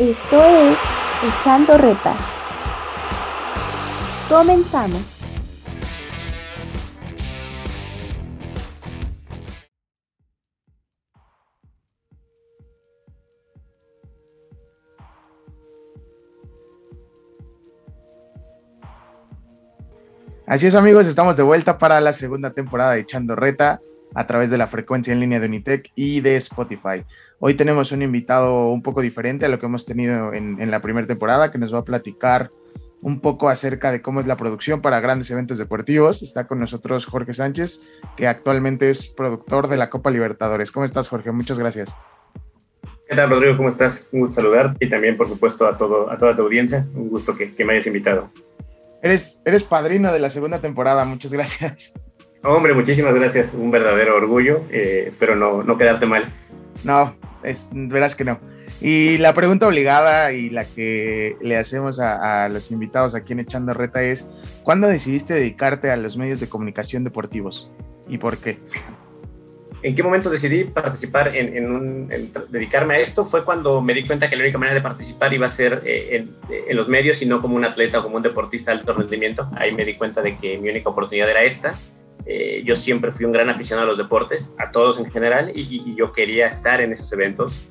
Esto 0.00 0.42
es 0.42 0.78
Echando 1.22 1.76
Reta. 1.76 2.16
Comenzamos. 4.30 5.02
Así 20.46 20.66
es 20.66 20.74
amigos, 20.74 21.06
estamos 21.06 21.36
de 21.36 21.42
vuelta 21.42 21.76
para 21.76 22.00
la 22.00 22.14
segunda 22.14 22.54
temporada 22.54 22.92
de 22.92 23.00
Echando 23.00 23.36
Reta 23.36 23.82
a 24.14 24.26
través 24.26 24.50
de 24.50 24.58
la 24.58 24.66
frecuencia 24.66 25.12
en 25.12 25.20
línea 25.20 25.40
de 25.40 25.46
Unitec 25.46 25.90
y 25.94 26.20
de 26.20 26.36
Spotify. 26.36 27.04
Hoy 27.38 27.54
tenemos 27.54 27.92
un 27.92 28.02
invitado 28.02 28.68
un 28.68 28.82
poco 28.82 29.00
diferente 29.00 29.46
a 29.46 29.48
lo 29.48 29.58
que 29.58 29.66
hemos 29.66 29.86
tenido 29.86 30.32
en, 30.32 30.70
la 30.70 30.82
primera 30.82 31.06
temporada, 31.06 31.50
que 31.50 31.58
nos 31.58 31.72
va 31.74 31.78
a 31.78 31.84
platicar 31.84 32.50
un 33.02 33.20
poco 33.20 33.48
acerca 33.48 33.90
de 33.90 34.02
cómo 34.02 34.20
es 34.20 34.26
la 34.26 34.36
producción 34.36 34.82
para 34.82 35.00
grandes 35.00 35.30
eventos 35.30 35.56
deportivos. 35.56 36.22
Está 36.22 36.46
con 36.46 36.60
nosotros 36.60 37.06
Jorge 37.06 37.32
Sánchez, 37.32 37.82
que 38.16 38.28
actualmente 38.28 38.90
es 38.90 39.08
productor 39.08 39.68
de 39.68 39.78
la 39.78 39.88
Copa 39.88 40.10
Libertadores. 40.10 40.70
¿Cómo 40.70 40.84
estás, 40.84 41.08
Jorge? 41.08 41.32
Muchas 41.32 41.58
gracias. 41.58 41.94
¿Qué 43.08 43.16
tal, 43.16 43.30
Rodrigo? 43.30 43.56
¿Cómo 43.56 43.70
estás? 43.70 44.06
Un 44.12 44.20
gusto 44.20 44.36
saludarte 44.36 44.84
y 44.84 44.90
también, 44.90 45.16
por 45.16 45.28
supuesto, 45.28 45.66
a, 45.66 45.78
todo, 45.78 46.10
a 46.10 46.18
toda 46.18 46.36
tu 46.36 46.42
audiencia. 46.42 46.86
Un 46.94 47.08
gusto 47.08 47.34
que, 47.34 47.54
que 47.54 47.64
me 47.64 47.72
hayas 47.72 47.86
invitado. 47.86 48.30
Eres, 49.02 49.40
eres 49.46 49.64
padrino 49.64 50.12
de 50.12 50.20
la 50.20 50.28
segunda 50.28 50.60
temporada, 50.60 51.04
muchas 51.06 51.32
gracias. 51.32 51.94
Hombre, 52.42 52.74
muchísimas 52.74 53.14
gracias, 53.14 53.52
un 53.52 53.70
verdadero 53.70 54.16
orgullo, 54.16 54.62
eh, 54.70 55.04
espero 55.08 55.36
no, 55.36 55.62
no 55.62 55.76
quedarte 55.76 56.06
mal. 56.06 56.32
No, 56.84 57.14
es, 57.42 57.68
verás 57.72 58.16
que 58.16 58.24
no. 58.24 58.40
Y 58.80 59.18
la 59.18 59.34
pregunta 59.34 59.68
obligada 59.68 60.32
y 60.32 60.48
la 60.48 60.64
que 60.64 61.36
le 61.42 61.58
hacemos 61.58 62.00
a, 62.00 62.44
a, 62.44 62.48
los 62.48 62.70
invitados 62.70 63.14
aquí 63.14 63.34
en 63.34 63.40
Echando 63.40 63.74
Reta 63.74 64.02
es, 64.02 64.26
¿cuándo 64.62 64.88
decidiste 64.88 65.34
dedicarte 65.34 65.90
a 65.90 65.96
los 65.96 66.16
medios 66.16 66.40
de 66.40 66.48
comunicación 66.48 67.04
deportivos 67.04 67.70
y 68.08 68.16
por 68.16 68.38
qué? 68.38 68.58
¿En 69.82 69.94
qué 69.94 70.02
momento 70.02 70.28
decidí 70.28 70.64
participar 70.64 71.34
en, 71.34 71.72
un, 71.72 72.08
dedicarme 72.50 72.96
a 72.96 72.98
esto? 72.98 73.24
Fue 73.24 73.44
cuando 73.44 73.80
me 73.80 73.94
di 73.94 74.04
cuenta 74.06 74.28
que 74.28 74.36
la 74.36 74.42
única 74.42 74.58
manera 74.58 74.74
de 74.74 74.82
participar 74.82 75.32
iba 75.32 75.46
a 75.46 75.50
ser 75.50 75.82
eh, 75.86 76.26
en, 76.50 76.76
los 76.76 76.86
medios 76.88 77.22
y 77.22 77.26
no 77.26 77.40
como 77.40 77.56
un 77.56 77.64
atleta 77.64 78.00
o 78.00 78.02
como 78.02 78.16
un 78.16 78.22
deportista 78.22 78.72
de 78.72 78.78
alto 78.78 78.92
rendimiento. 78.92 79.48
Ahí 79.56 79.72
me 79.72 79.86
di 79.86 79.94
cuenta 79.94 80.20
de 80.20 80.36
que 80.36 80.58
mi 80.58 80.68
única 80.68 80.90
oportunidad 80.90 81.30
era 81.30 81.44
esta. 81.44 81.78
Eh, 82.26 82.62
yo 82.64 82.76
siempre 82.76 83.10
fui 83.10 83.24
un 83.24 83.32
gran 83.32 83.48
aficionado 83.48 83.86
a 83.86 83.88
los 83.88 83.98
deportes, 83.98 84.54
a 84.58 84.70
todos 84.70 84.98
en 84.98 85.10
general, 85.10 85.52
y 85.54 85.94
yo 85.94 86.12
quería 86.12 86.46
estar 86.46 86.80
en 86.80 86.92
esos 86.92 87.12
eventos 87.12 87.64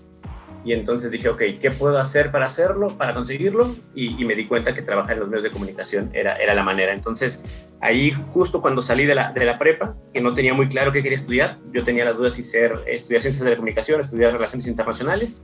y 0.65 0.73
entonces 0.73 1.09
dije, 1.09 1.29
ok, 1.29 1.41
¿qué 1.61 1.71
puedo 1.71 1.97
hacer 1.97 2.31
para 2.31 2.45
hacerlo, 2.45 2.97
para 2.97 3.13
conseguirlo? 3.13 3.75
Y, 3.95 4.23
me 4.25 4.35
di 4.35 4.45
cuenta 4.45 4.73
que 4.73 4.81
trabajar 4.81 5.13
en 5.13 5.21
los 5.21 5.29
medios 5.29 5.43
de 5.43 5.51
comunicación 5.51 6.09
era, 6.13 6.35
era 6.35 6.53
la 6.53 6.63
manera. 6.63 6.93
Entonces, 6.93 7.43
ahí 7.79 8.11
justo 8.31 8.61
cuando 8.61 8.81
salí 8.81 9.05
de 9.05 9.15
la, 9.15 9.31
de 9.31 9.45
la 9.45 9.57
prepa, 9.57 9.95
que 10.13 10.21
no 10.21 10.33
tenía 10.33 10.53
muy 10.53 10.67
claro 10.67 10.91
qué 10.91 11.01
quería 11.01 11.17
estudiar, 11.17 11.57
yo 11.71 11.83
tenía 11.83 12.03
las 12.03 12.17
dudas 12.17 12.33
si 12.33 12.43
ser, 12.43 12.77
estudiar 12.87 13.21
ciencias 13.21 13.43
de 13.43 13.51
la 13.51 13.55
comunicación, 13.55 14.01
estudiar 14.01 14.33
relaciones 14.33 14.67
internacionales, 14.67 15.43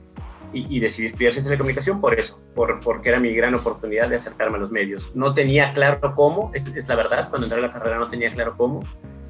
y, 0.56 0.80
decidí 0.80 1.06
estudiar 1.06 1.32
ciencias 1.32 1.50
de 1.50 1.56
la 1.56 1.58
comunicación 1.58 2.00
por 2.00 2.18
eso, 2.18 2.40
por, 2.54 2.80
porque 2.80 3.10
era 3.10 3.20
mi 3.20 3.34
gran 3.34 3.54
oportunidad 3.54 4.08
de 4.08 4.16
acercarme 4.16 4.56
a 4.56 4.60
los 4.60 4.70
medios. 4.70 5.14
No 5.14 5.34
tenía 5.34 5.72
claro 5.72 6.12
cómo, 6.14 6.50
es, 6.54 6.66
es 6.66 6.88
la 6.88 6.96
verdad, 6.96 7.28
cuando 7.28 7.46
entré 7.46 7.58
a 7.58 7.62
la 7.62 7.72
carrera 7.72 7.98
no 7.98 8.08
tenía 8.08 8.32
claro 8.32 8.54
cómo, 8.56 8.82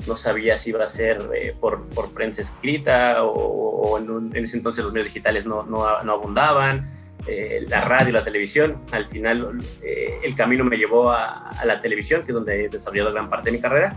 no 0.06 0.16
sabía 0.16 0.56
si 0.58 0.70
iba 0.70 0.84
a 0.84 0.86
ser 0.86 1.28
eh, 1.34 1.54
por, 1.58 1.88
por, 1.88 2.12
prensa 2.12 2.41
escrita 2.41 3.22
o, 3.24 3.98
en, 3.98 4.30
ese 4.34 4.56
entonces 4.56 4.84
los 4.84 4.92
medios 4.92 5.08
digitales 5.08 5.47
no, 5.47 5.62
no, 5.64 6.03
no 6.03 6.12
abundaban, 6.12 6.91
eh, 7.26 7.64
la 7.69 7.81
radio, 7.81 8.12
la 8.12 8.25
televisión. 8.25 8.82
Al 8.93 9.06
final 9.06 9.64
eh, 9.82 10.19
el 10.22 10.34
camino 10.34 10.64
me 10.64 10.76
llevó 10.76 11.10
a, 11.10 11.50
a, 11.50 11.64
la 11.64 11.81
televisión, 11.81 12.22
que 12.22 12.28
es 12.28 12.34
donde 12.34 12.64
he 12.64 12.69
desarrollado 12.69 13.12
gran 13.12 13.28
parte 13.28 13.50
de 13.50 13.56
mi 13.56 13.60
carrera, 13.60 13.97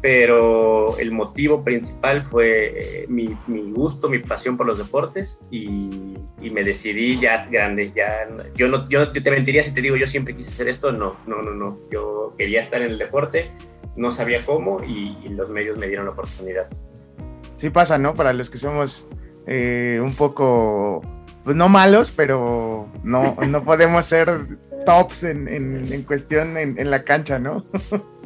pero 0.00 0.96
el 0.98 1.10
motivo 1.10 1.64
principal 1.64 2.22
fue 2.22 3.06
mi, 3.08 3.36
mi, 3.48 3.72
gusto, 3.72 4.08
mi 4.08 4.20
pasión 4.20 4.56
por 4.56 4.66
los 4.66 4.78
deportes 4.78 5.40
y, 5.50 6.07
y, 6.48 6.50
me 6.50 6.64
decidí 6.64 7.20
ya 7.20 7.46
grande. 7.50 7.92
Ya, 7.94 8.28
yo, 8.54 8.68
no, 8.68 8.88
yo 8.88 9.12
te 9.12 9.30
mentiría 9.30 9.62
si 9.62 9.72
te 9.72 9.80
digo 9.80 9.96
yo 9.96 10.06
siempre 10.06 10.34
quise 10.34 10.50
hacer 10.50 10.68
esto, 10.68 10.92
no, 10.92 11.16
no, 11.26 11.42
no, 11.42 11.52
no. 11.52 11.78
Yo 11.90 12.34
quería 12.36 12.60
estar 12.60 12.82
en 12.82 12.92
el 12.92 12.98
deporte 12.98 13.50
no 13.98 14.10
sabía 14.10 14.46
cómo 14.46 14.82
y, 14.82 15.28
los 15.28 15.50
medios 15.50 15.76
me 15.76 15.88
dieron 15.88 16.06
la 16.06 16.12
oportunidad. 16.12 16.68
Sí 17.56 17.70
pasa, 17.70 17.98
¿no? 17.98 18.14
Para 18.14 18.32
los 18.32 18.48
que 18.48 18.56
somos 18.56 19.08
eh, 19.46 20.00
un 20.02 20.14
poco, 20.14 21.02
pues 21.44 21.56
no 21.56 21.68
malos, 21.68 22.12
pero 22.12 22.88
no, 23.02 23.36
no 23.46 23.64
podemos 23.64 24.06
ser 24.06 24.28
tops 24.86 25.24
en, 25.24 25.48
en, 25.48 26.02
cuestión 26.04 26.56
en, 26.56 26.90
la 26.90 27.02
cancha, 27.02 27.38
¿no? 27.38 27.64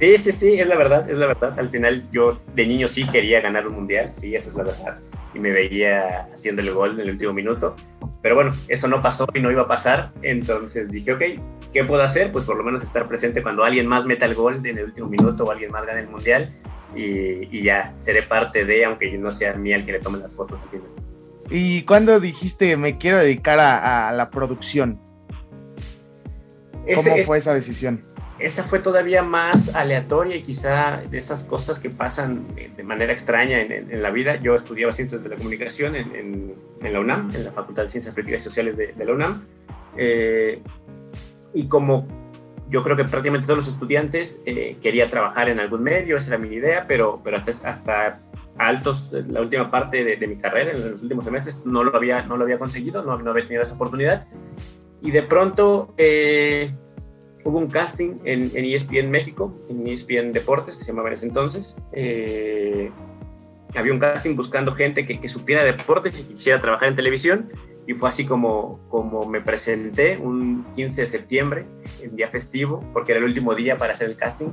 Sí, 0.00 0.18
sí, 0.18 0.32
sí, 0.32 0.58
es 0.58 0.66
la 0.66 0.74
verdad, 0.74 1.08
es 1.08 1.16
la 1.16 1.26
verdad. 1.26 1.56
Al 1.56 1.68
final 1.68 2.02
yo 2.10 2.40
de 2.52 2.66
niño 2.66 2.88
sí 2.88 3.06
quería 3.06 3.40
ganar 3.40 3.68
un 3.68 3.74
mundial, 3.74 4.10
sí, 4.12 4.34
esa 4.34 4.50
es 4.50 4.56
la 4.56 4.64
verdad. 4.64 4.98
Y 5.34 5.38
me 5.38 5.50
veía 5.50 6.28
haciendo 6.32 6.62
el 6.62 6.72
gol 6.72 6.92
en 6.94 7.00
el 7.00 7.10
último 7.10 7.32
minuto. 7.32 7.76
Pero 8.20 8.34
bueno, 8.34 8.54
eso 8.68 8.88
no 8.88 9.02
pasó 9.02 9.26
y 9.34 9.40
no 9.40 9.50
iba 9.50 9.62
a 9.62 9.68
pasar. 9.68 10.10
Entonces 10.22 10.88
dije, 10.90 11.12
ok, 11.12 11.22
¿Qué 11.72 11.84
puedo 11.84 12.02
hacer? 12.02 12.30
Pues 12.30 12.44
por 12.44 12.56
lo 12.56 12.64
menos 12.64 12.82
estar 12.82 13.06
presente 13.06 13.42
cuando 13.42 13.64
alguien 13.64 13.86
más 13.86 14.04
meta 14.04 14.26
el 14.26 14.34
gol 14.34 14.64
en 14.64 14.78
el 14.78 14.84
último 14.84 15.08
minuto 15.08 15.44
o 15.44 15.50
alguien 15.50 15.70
más 15.70 15.86
gane 15.86 16.00
el 16.00 16.08
mundial 16.08 16.52
y, 16.94 17.62
ya 17.62 17.94
seré 17.98 18.22
parte 18.22 18.66
de, 18.66 18.84
aunque 18.84 19.10
yo 19.10 19.18
no 19.18 19.30
sea 19.30 19.54
mí 19.54 19.72
el 19.72 19.86
que 19.86 19.92
le 19.92 20.00
tome 20.00 20.18
las 20.18 20.34
fotos 20.34 20.60
al 20.60 20.68
final. 20.68 20.88
¿Y 21.50 21.82
cuándo 21.84 22.20
dijiste 22.20 22.76
me 22.76 22.98
quiero 22.98 23.18
dedicar 23.18 23.58
a, 23.58 24.12
la 24.12 24.30
producción? 24.30 25.00
¿Cómo 26.94 27.16
fue 27.24 27.38
esa 27.38 27.54
decisión? 27.54 28.02
Esa 28.42 28.64
fue 28.64 28.80
todavía 28.80 29.22
más 29.22 29.72
aleatoria 29.72 30.34
y 30.34 30.42
quizá 30.42 31.00
de 31.08 31.16
esas 31.16 31.44
cosas 31.44 31.78
que 31.78 31.90
pasan 31.90 32.44
de 32.76 32.82
manera 32.82 33.12
extraña 33.12 33.60
en, 33.60 34.02
la 34.02 34.10
vida. 34.10 34.34
Yo 34.34 34.56
estudiaba 34.56 34.92
Ciencias 34.92 35.22
de 35.22 35.28
la 35.28 35.36
Comunicación 35.36 35.94
en, 35.94 36.54
la 36.80 36.98
UNAM, 36.98 37.32
en 37.36 37.44
la 37.44 37.52
Facultad 37.52 37.84
de 37.84 37.88
Ciencias 37.88 38.12
Políticas 38.12 38.42
y 38.42 38.44
Sociales 38.44 38.76
de, 38.76 39.04
la 39.04 39.12
UNAM. 39.12 39.44
Eh, 39.96 40.60
y 41.54 41.68
como 41.68 42.08
yo 42.68 42.82
creo 42.82 42.96
que 42.96 43.04
prácticamente 43.04 43.46
todos 43.46 43.58
los 43.58 43.68
estudiantes 43.68 44.42
eh, 44.44 44.76
quería 44.82 45.08
trabajar 45.08 45.48
en 45.48 45.60
algún 45.60 45.84
medio, 45.84 46.16
esa 46.16 46.34
era 46.34 46.38
mi 46.38 46.48
idea, 46.48 46.86
pero, 46.88 47.20
pero 47.22 47.36
hasta, 47.36 47.70
hasta 47.70 48.20
altos, 48.58 49.12
la 49.12 49.40
última 49.40 49.70
parte 49.70 50.04
de, 50.16 50.26
mi 50.26 50.36
carrera, 50.36 50.72
en 50.72 50.90
los 50.90 51.02
últimos 51.02 51.24
semestres, 51.24 51.64
no 51.64 51.84
lo 51.84 51.94
había, 51.94 52.22
no 52.22 52.36
lo 52.36 52.42
había 52.42 52.58
conseguido, 52.58 53.04
no, 53.04 53.16
no 53.18 53.30
había 53.30 53.44
tenido 53.44 53.62
esa 53.62 53.74
oportunidad. 53.74 54.26
Y 55.00 55.12
de 55.12 55.22
pronto 55.22 55.94
eh, 55.96 56.74
hubo 57.44 57.58
un 57.58 57.68
casting 57.68 58.18
en, 58.24 58.50
en, 58.54 58.64
ESPN 58.64 59.10
México, 59.10 59.54
en 59.68 59.86
ESPN 59.86 60.32
Deportes, 60.32 60.76
que 60.76 60.84
se 60.84 60.92
llamaba 60.92 61.08
en 61.08 61.14
ese 61.14 61.26
entonces. 61.26 61.76
Eh, 61.92 62.90
había 63.74 63.92
un 63.92 63.98
casting 63.98 64.36
buscando 64.36 64.72
gente 64.72 65.06
que, 65.06 65.20
que 65.20 65.28
supiera 65.28 65.64
deportes 65.64 66.20
y 66.20 66.24
quisiera 66.24 66.60
trabajar 66.60 66.88
en 66.88 66.96
televisión 66.96 67.50
y 67.86 67.94
fue 67.94 68.08
así 68.08 68.24
como, 68.24 68.80
como 68.88 69.26
me 69.26 69.40
presenté 69.40 70.16
un 70.16 70.64
15 70.74 71.02
de 71.02 71.06
septiembre, 71.06 71.64
el 72.00 72.14
día 72.14 72.28
festivo, 72.28 72.84
porque 72.92 73.12
era 73.12 73.18
el 73.18 73.24
último 73.24 73.54
día 73.54 73.76
para 73.76 73.92
hacer 73.92 74.08
el 74.08 74.16
casting. 74.16 74.50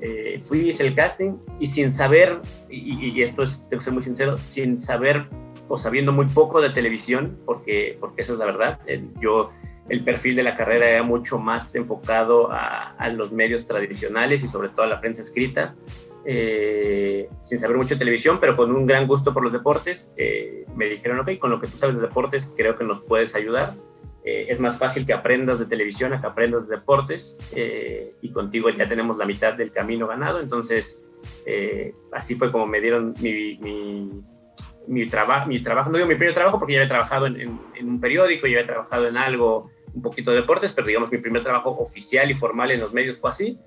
Eh, 0.00 0.38
fui, 0.40 0.68
hice 0.68 0.86
el 0.86 0.94
casting 0.94 1.36
y 1.60 1.66
sin 1.66 1.90
saber, 1.90 2.40
y, 2.70 3.22
esto 3.22 3.42
es, 3.42 3.60
tengo 3.68 3.78
que 3.78 3.84
ser 3.84 3.92
muy 3.92 4.02
sincero, 4.02 4.38
sin 4.42 4.80
saber 4.80 5.26
o 5.68 5.78
sabiendo 5.78 6.12
muy 6.12 6.26
poco 6.26 6.60
de 6.60 6.70
televisión, 6.70 7.38
porque, 7.44 7.96
porque 8.00 8.22
esa 8.22 8.34
es 8.34 8.38
la 8.38 8.46
verdad, 8.46 8.80
yo 9.20 9.50
el 9.88 10.02
perfil 10.02 10.36
de 10.36 10.42
la 10.42 10.56
carrera 10.56 10.88
era 10.88 11.02
mucho 11.02 11.38
más 11.38 11.74
enfocado 11.74 12.48
a, 12.50 13.08
los 13.10 13.32
medios 13.32 13.66
tradicionales 13.66 14.42
y 14.42 14.48
sobre 14.48 14.70
todo 14.70 14.82
a 14.82 14.88
la 14.88 15.00
prensa 15.00 15.20
escrita. 15.20 15.74
Eh, 16.26 17.28
sin 17.42 17.58
saber 17.58 17.76
mucho 17.76 17.96
de 17.96 17.98
televisión, 17.98 18.38
pero 18.40 18.56
con 18.56 18.74
un 18.74 18.86
gran 18.86 19.06
gusto 19.06 19.34
por 19.34 19.42
los 19.42 19.52
deportes, 19.52 20.10
eh, 20.16 20.64
me 20.74 20.86
dijeron, 20.86 21.20
ok, 21.20 21.36
con 21.38 21.50
lo 21.50 21.58
que 21.58 21.66
tú 21.66 21.76
sabes 21.76 21.96
de 21.96 22.00
deportes, 22.00 22.50
creo 22.56 22.78
que 22.78 22.84
nos 22.84 23.00
puedes 23.00 23.34
ayudar. 23.34 23.74
Eh, 24.24 24.46
es 24.48 24.58
más 24.58 24.78
fácil 24.78 25.04
que 25.04 25.12
aprendas 25.12 25.58
de 25.58 25.66
televisión 25.66 26.14
a 26.14 26.22
que 26.22 26.26
aprendas 26.26 26.66
de 26.66 26.76
deportes 26.76 27.38
y 28.22 28.32
contigo 28.32 28.70
ya 28.70 28.88
tenemos 28.88 29.18
la 29.18 29.26
mitad 29.26 29.52
del 29.52 29.70
camino 29.70 30.06
ganado. 30.06 30.40
Entonces, 30.40 31.06
así 32.10 32.34
fue 32.36 32.50
como 32.50 32.66
me 32.66 32.80
dieron 32.80 33.14
mi, 33.20 33.58
mi, 34.86 35.08
trabajo, 35.08 35.48
mi 35.48 35.60
trabajo, 35.60 35.90
no 35.90 35.98
digo 35.98 36.08
mi 36.08 36.14
primer 36.14 36.34
trabajo 36.34 36.58
porque 36.58 36.74
ya 36.74 36.80
había 36.80 36.88
trabajado 36.88 37.26
en, 37.26 37.40
en, 37.40 37.60
en 37.76 37.88
un 37.88 38.00
periódico, 38.00 38.46
ya 38.46 38.58
había 38.58 38.66
trabajado 38.66 39.08
en 39.08 39.16
algo, 39.16 39.70
un 39.92 40.02
poquito 40.02 40.30
de 40.30 40.38
deportes, 40.38 40.72
pero 40.72 40.86
digamos 40.86 41.10
mi 41.12 41.18
primer 41.18 41.42
trabajo 41.42 41.70
oficial 41.70 42.30
y 42.30 42.34
formal 42.34 42.70
en 42.70 42.80
los 42.80 42.92
medios 42.92 43.18
fue 43.18 43.30
así. 43.30 43.58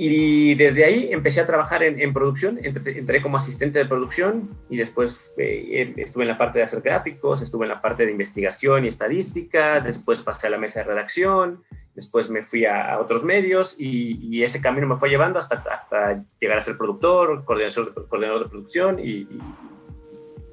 Y 0.00 0.54
desde 0.54 0.84
ahí 0.84 1.08
empecé 1.10 1.40
a 1.40 1.46
trabajar 1.46 1.82
en, 1.82 2.12
producción, 2.12 2.60
entré, 2.62 3.20
como 3.20 3.36
asistente 3.36 3.80
de 3.80 3.84
producción 3.84 4.56
y 4.70 4.76
después 4.76 5.34
eh, 5.38 5.92
estuve 5.96 6.22
en 6.22 6.28
la 6.28 6.38
parte 6.38 6.58
de 6.58 6.64
hacer 6.64 6.82
gráficos, 6.82 7.42
estuve 7.42 7.64
en 7.64 7.70
la 7.70 7.82
parte 7.82 8.06
de 8.06 8.12
investigación 8.12 8.84
y 8.84 8.88
estadística, 8.88 9.80
después 9.80 10.20
pasé 10.20 10.46
a 10.46 10.50
la 10.50 10.58
mesa 10.58 10.80
de 10.80 10.86
redacción, 10.86 11.64
después 11.96 12.30
me 12.30 12.44
fui 12.44 12.64
a, 12.64 12.96
otros 13.00 13.24
medios 13.24 13.74
y, 13.76 14.40
ese 14.44 14.60
camino 14.60 14.86
me 14.86 14.96
fue 14.96 15.08
llevando 15.08 15.40
hasta, 15.40 15.64
hasta 15.68 16.24
llegar 16.38 16.58
a 16.58 16.62
ser 16.62 16.78
productor, 16.78 17.44
coordinador, 17.44 18.06
coordinador 18.08 18.44
de 18.44 18.50
producción 18.50 19.00
y, 19.00 19.26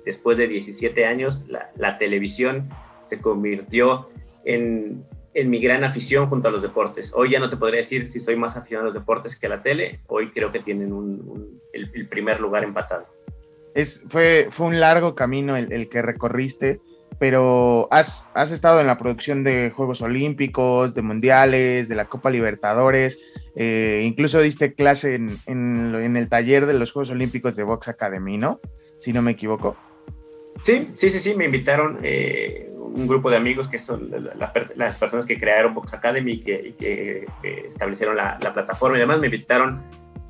después 0.06 0.38
de 0.38 0.48
17 0.48 1.06
años 1.06 1.46
la, 1.48 1.72
la 1.76 1.98
televisión 1.98 2.70
se 3.04 3.20
convirtió 3.20 4.10
en, 4.46 5.04
en 5.34 5.50
mi 5.50 5.60
gran 5.60 5.84
afición 5.84 6.28
junto 6.28 6.48
a 6.48 6.52
los 6.52 6.62
deportes. 6.62 7.12
Hoy 7.16 7.32
ya 7.32 7.40
no 7.40 7.50
te 7.50 7.58
podría 7.58 7.80
decir 7.80 8.10
si 8.10 8.20
soy 8.20 8.36
más 8.36 8.58
aficionado 8.58 8.90
a 8.90 8.94
los 8.94 9.02
deportes 9.02 9.38
que 9.40 9.48
a 9.48 9.50
la 9.50 9.62
tele, 9.62 10.00
hoy 10.08 10.32
creo 10.32 10.52
que 10.52 10.60
tienen 10.60 10.94
un, 10.94 11.60
el, 11.74 12.08
primer 12.08 12.40
lugar 12.40 12.64
empatado. 12.64 13.08
Es, 13.74 14.04
fue, 14.08 14.48
fue 14.50 14.68
un 14.68 14.80
largo 14.80 15.16
camino 15.16 15.58
el, 15.58 15.72
el 15.74 15.90
que 15.90 16.02
recorriste 16.02 16.80
pero 17.20 17.88
has, 17.92 18.26
has, 18.34 18.52
estado 18.52 18.82
en 18.82 18.88
la 18.88 18.98
producción 18.98 19.44
de 19.44 19.72
Juegos 19.76 20.02
Olímpicos, 20.02 20.94
de 20.94 21.02
Mundiales, 21.02 21.88
de 21.88 21.96
la 21.96 22.06
Copa 22.06 22.30
Libertadores, 22.30 23.20
eh, 23.56 24.04
incluso 24.06 24.42
diste 24.42 24.74
clase 24.74 25.16
en, 25.16 25.40
en, 25.46 26.18
el 26.18 26.28
taller 26.28 26.66
de 26.66 26.74
los 26.74 26.92
Juegos 26.92 27.12
Olímpicos 27.12 27.56
de 27.56 27.64
Box 27.64 27.88
Academy, 27.88 28.38
¿no? 28.38 28.60
Si 29.00 29.14
no 29.14 29.22
me 29.22 29.32
equivoco. 29.32 29.78
Sí, 30.62 30.90
sí, 30.94 31.10
sí, 31.10 31.20
sí, 31.20 31.36
me 31.36 31.46
invitaron 31.46 32.00
eh, 32.04 32.72
un 32.78 33.08
grupo 33.08 33.30
de 33.30 33.38
amigos 33.38 33.68
que 33.68 33.78
son 33.78 34.10
las 34.36 34.98
personas 34.98 35.26
que 35.26 35.38
crearon 35.38 35.74
Box 35.74 35.94
Academy 35.94 36.34
y 36.34 36.40
que, 36.42 36.76
que, 36.80 37.28
establecieron 37.68 38.16
la, 38.16 38.38
la 38.42 38.54
plataforma 38.54 38.98
y 38.98 39.02
demás, 39.02 39.20
me 39.20 39.28
invitaron 39.28 39.84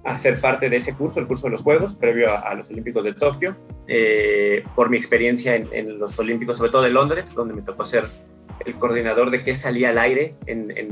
a 0.05 0.17
ser 0.17 0.39
parte 0.39 0.69
de 0.69 0.77
ese 0.77 0.95
curso, 0.95 1.19
el 1.19 1.27
curso 1.27 1.47
de 1.47 1.51
los 1.51 1.63
Juegos, 1.63 1.95
previo 1.95 2.31
a, 2.31 2.53
los 2.53 2.69
Olímpicos 2.69 3.03
de 3.03 3.13
Tokio, 3.13 3.55
eh, 3.87 4.63
por 4.75 4.89
mi 4.89 4.97
experiencia 4.97 5.55
en, 5.55 5.99
los 5.99 6.17
Olímpicos, 6.19 6.57
sobre 6.57 6.71
todo 6.71 6.83
de 6.83 6.91
Londres, 6.91 7.33
donde 7.33 7.55
me 7.55 7.63
tocó 7.63 7.83
ser 7.83 8.05
el 8.65 8.75
coordinador 8.75 9.31
de 9.31 9.43
qué 9.43 9.55
salía 9.55 9.89
al 9.89 9.97
aire 9.97 10.35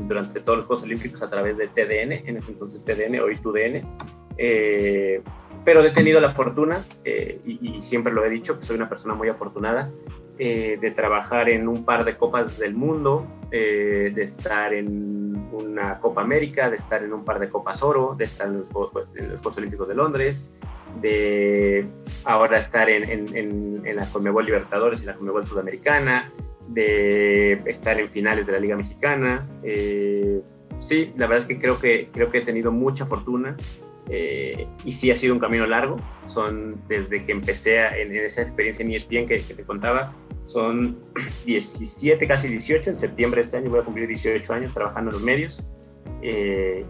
durante 0.00 0.40
todos 0.40 0.58
los 0.58 0.66
Juegos 0.66 0.82
Olímpicos 0.82 1.22
a 1.22 1.30
través 1.30 1.56
de 1.56 1.68
TDN, 1.68 2.28
en 2.28 2.36
ese 2.36 2.50
entonces 2.50 2.84
TDN, 2.84 3.20
hoy 3.20 3.36
TUDN. 3.36 3.86
Pero 5.64 5.82
he 5.82 5.90
tenido 5.90 6.20
la 6.20 6.30
fortuna, 6.30 6.84
eh, 7.04 7.40
y, 7.44 7.80
siempre 7.80 8.12
lo 8.12 8.24
he 8.24 8.28
dicho, 8.28 8.58
que 8.58 8.64
soy 8.64 8.76
una 8.76 8.88
persona 8.88 9.14
muy 9.14 9.28
afortunada, 9.28 9.90
eh, 10.38 10.78
de 10.80 10.90
trabajar 10.90 11.48
en 11.48 11.68
un 11.68 11.84
par 11.84 12.04
de 12.04 12.16
copas 12.16 12.58
del 12.58 12.74
mundo, 12.74 13.26
eh, 13.50 14.12
de 14.14 14.22
estar 14.22 14.74
en 14.74 15.48
una 15.52 16.00
Copa 16.00 16.20
América, 16.20 16.68
de 16.68 16.76
estar 16.76 17.02
en 17.02 17.12
un 17.12 17.24
par 17.24 17.38
de 17.38 17.48
copas 17.48 17.82
oro, 17.82 18.14
de 18.16 18.24
estar 18.24 18.48
en 18.48 18.58
los 18.58 18.68
Juegos, 18.68 19.56
Olímpicos 19.56 19.88
de 19.88 19.94
Londres, 19.94 20.52
de 21.00 21.86
ahora 22.24 22.58
estar 22.58 22.90
en, 22.90 23.08
en, 23.34 23.86
en, 23.86 23.96
la 23.96 24.10
Conmebol 24.10 24.44
Libertadores 24.44 25.02
y 25.02 25.06
la 25.06 25.14
Conmebol 25.14 25.46
Sudamericana, 25.46 26.30
de 26.68 27.52
estar 27.66 27.98
en 27.98 28.08
finales 28.08 28.46
de 28.46 28.52
la 28.52 28.58
Liga 28.58 28.76
Mexicana. 28.76 29.46
Sí, 30.78 31.12
la 31.16 31.26
verdad 31.26 31.42
es 31.42 31.48
que 31.48 31.60
creo 31.60 31.78
que, 31.78 32.08
creo 32.12 32.30
que 32.30 32.38
he 32.38 32.44
tenido 32.44 32.72
mucha 32.72 33.06
fortuna 33.06 33.56
eh, 34.10 34.66
y 34.84 34.92
sí 34.92 35.10
ha 35.10 35.16
sido 35.16 35.34
un 35.34 35.40
camino 35.40 35.66
largo. 35.66 35.96
Son 36.26 36.76
desde 36.88 37.24
que 37.24 37.32
empecé 37.32 37.78
en, 38.00 38.14
esa 38.14 38.42
experiencia 38.42 38.84
en 38.84 38.92
ESPN 38.92 39.26
que, 39.26 39.42
que, 39.42 39.54
te 39.54 39.64
contaba, 39.64 40.12
son 40.46 40.98
17, 41.46 42.26
casi 42.26 42.48
18. 42.48 42.90
En 42.90 42.96
septiembre 42.96 43.40
de 43.40 43.44
este 43.44 43.56
año 43.56 43.70
voy 43.70 43.80
a 43.80 43.84
cumplir 43.84 44.08
18 44.08 44.52
años 44.52 44.72
trabajando 44.72 45.10
en 45.10 45.14
los 45.14 45.22
medios, 45.22 45.64
eh, 46.22 46.84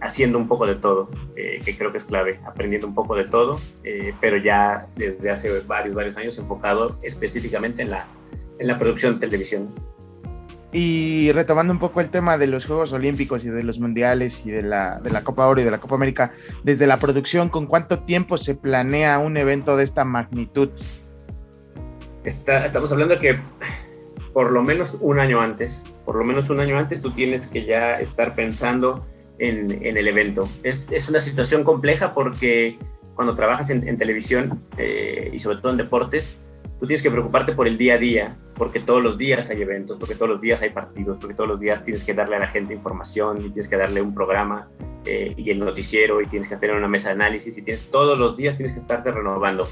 haciendo 0.00 0.38
un 0.38 0.48
poco 0.48 0.66
de 0.66 0.76
todo, 0.76 1.10
eh, 1.36 1.60
que 1.64 1.76
creo 1.76 1.92
que 1.92 1.98
es 1.98 2.04
clave, 2.04 2.38
aprendiendo 2.46 2.86
un 2.86 2.94
poco 2.94 3.14
de 3.14 3.24
todo, 3.24 3.60
pero 4.20 4.36
ya 4.36 4.86
desde 4.96 5.30
hace 5.30 5.60
varios, 5.60 5.94
varios 5.94 6.16
años 6.16 6.38
enfocado 6.38 6.98
específicamente 7.02 7.82
en 7.82 7.90
la, 7.90 8.06
en 8.58 8.66
la 8.66 8.78
producción 8.78 9.14
de 9.14 9.26
televisión. 9.26 9.68
Y 10.72 11.32
retomando 11.32 11.72
un 11.72 11.80
poco 11.80 12.00
el 12.00 12.10
tema 12.10 12.38
de 12.38 12.46
los 12.46 12.66
Juegos 12.66 12.92
Olímpicos 12.92 13.44
y 13.44 13.48
de 13.48 13.64
los 13.64 13.80
Mundiales 13.80 14.46
y 14.46 14.50
de 14.50 14.62
la, 14.62 15.00
de 15.00 15.10
la 15.10 15.24
Copa 15.24 15.48
Oro 15.48 15.60
y 15.60 15.64
de 15.64 15.70
la 15.70 15.78
Copa 15.78 15.96
América, 15.96 16.32
desde 16.62 16.86
la 16.86 16.98
producción, 16.98 17.48
¿con 17.48 17.66
cuánto 17.66 18.00
tiempo 18.00 18.38
se 18.38 18.54
planea 18.54 19.18
un 19.18 19.36
evento 19.36 19.76
de 19.76 19.82
esta 19.82 20.04
magnitud? 20.04 20.70
Estamos 22.24 22.92
hablando 22.92 23.14
de 23.14 23.20
que 23.20 23.40
por 24.32 24.52
lo 24.52 24.62
menos 24.62 24.96
un 25.00 25.18
año 25.18 25.40
antes, 25.40 25.84
por 26.04 26.16
lo 26.16 26.24
menos 26.24 26.50
un 26.50 26.60
año 26.60 26.78
antes 26.78 27.02
tú 27.02 27.12
tienes 27.12 27.46
que 27.46 27.64
ya 27.64 27.98
estar 27.98 28.34
pensando 28.34 29.04
en, 29.38 29.84
el 29.84 30.06
evento. 30.06 30.48
Es, 30.62 31.08
una 31.08 31.20
situación 31.20 31.64
compleja 31.64 32.14
porque 32.14 32.78
cuando 33.14 33.34
trabajas 33.34 33.70
en, 33.70 33.88
en 33.88 33.98
televisión 33.98 34.62
eh, 34.76 35.30
y 35.32 35.38
sobre 35.38 35.58
todo 35.58 35.72
en 35.72 35.78
deportes, 35.78 36.36
tú 36.80 36.86
tienes 36.86 37.02
que 37.02 37.10
preocuparte 37.10 37.52
por 37.52 37.68
el 37.68 37.76
día 37.76 37.94
a 37.94 37.98
día, 37.98 38.36
porque 38.54 38.80
todos 38.80 39.02
los 39.02 39.18
días 39.18 39.50
hay 39.50 39.60
eventos, 39.60 39.98
porque 39.98 40.14
todos 40.14 40.30
los 40.30 40.40
días 40.40 40.62
hay 40.62 40.70
partidos, 40.70 41.18
porque 41.18 41.34
todos 41.34 41.48
los 41.48 41.60
días 41.60 41.84
tienes 41.84 42.02
que 42.02 42.14
darle 42.14 42.36
a 42.36 42.38
la 42.40 42.46
gente 42.46 42.72
información 42.72 43.38
y 43.38 43.50
tienes 43.50 43.68
que 43.68 43.76
darle 43.76 44.00
un 44.00 44.14
programa 44.14 44.68
eh, 45.04 45.34
y 45.36 45.50
el 45.50 45.58
noticiero 45.58 46.22
y 46.22 46.26
tienes 46.26 46.48
que 46.48 46.56
tener 46.56 46.74
una 46.74 46.88
mesa 46.88 47.10
de 47.10 47.16
análisis 47.16 47.56
y 47.58 47.62
tienes 47.62 47.90
todos 47.90 48.18
los 48.18 48.36
días 48.36 48.56
tienes 48.56 48.72
que 48.74 48.80
estarte 48.80 49.12
renovando. 49.12 49.68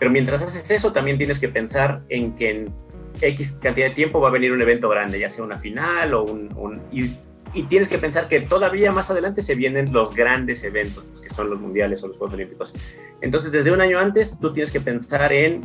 Pero 0.00 0.10
mientras 0.10 0.42
haces 0.42 0.68
eso, 0.70 0.92
también 0.92 1.18
tienes 1.18 1.38
que 1.38 1.48
pensar 1.48 2.00
en 2.08 2.34
que 2.34 2.50
en 2.50 2.74
X 3.20 3.58
cantidad 3.62 3.88
de 3.88 3.94
tiempo 3.94 4.20
va 4.20 4.28
a 4.28 4.32
venir 4.32 4.50
un 4.50 4.60
evento 4.60 4.88
grande, 4.88 5.20
ya 5.20 5.28
sea 5.28 5.44
una 5.44 5.56
final 5.56 6.14
o 6.14 6.24
un... 6.24 6.80
y, 6.90 7.16
y 7.52 7.64
tienes 7.64 7.88
que 7.88 7.98
pensar 7.98 8.28
que 8.28 8.40
todavía 8.40 8.92
más 8.92 9.10
adelante 9.10 9.42
se 9.42 9.54
vienen 9.54 9.92
los 9.92 10.14
grandes 10.14 10.64
eventos, 10.64 11.04
que 11.20 11.28
son 11.30 11.50
los 11.50 11.60
mundiales 11.60 12.02
o 12.02 12.08
los 12.08 12.16
Juegos 12.16 12.34
Olímpicos. 12.34 12.74
Entonces, 13.20 13.52
desde 13.52 13.72
un 13.72 13.80
año 13.80 13.98
antes, 13.98 14.38
tú 14.40 14.52
tienes 14.52 14.70
que 14.70 14.80
pensar 14.80 15.32
en 15.32 15.64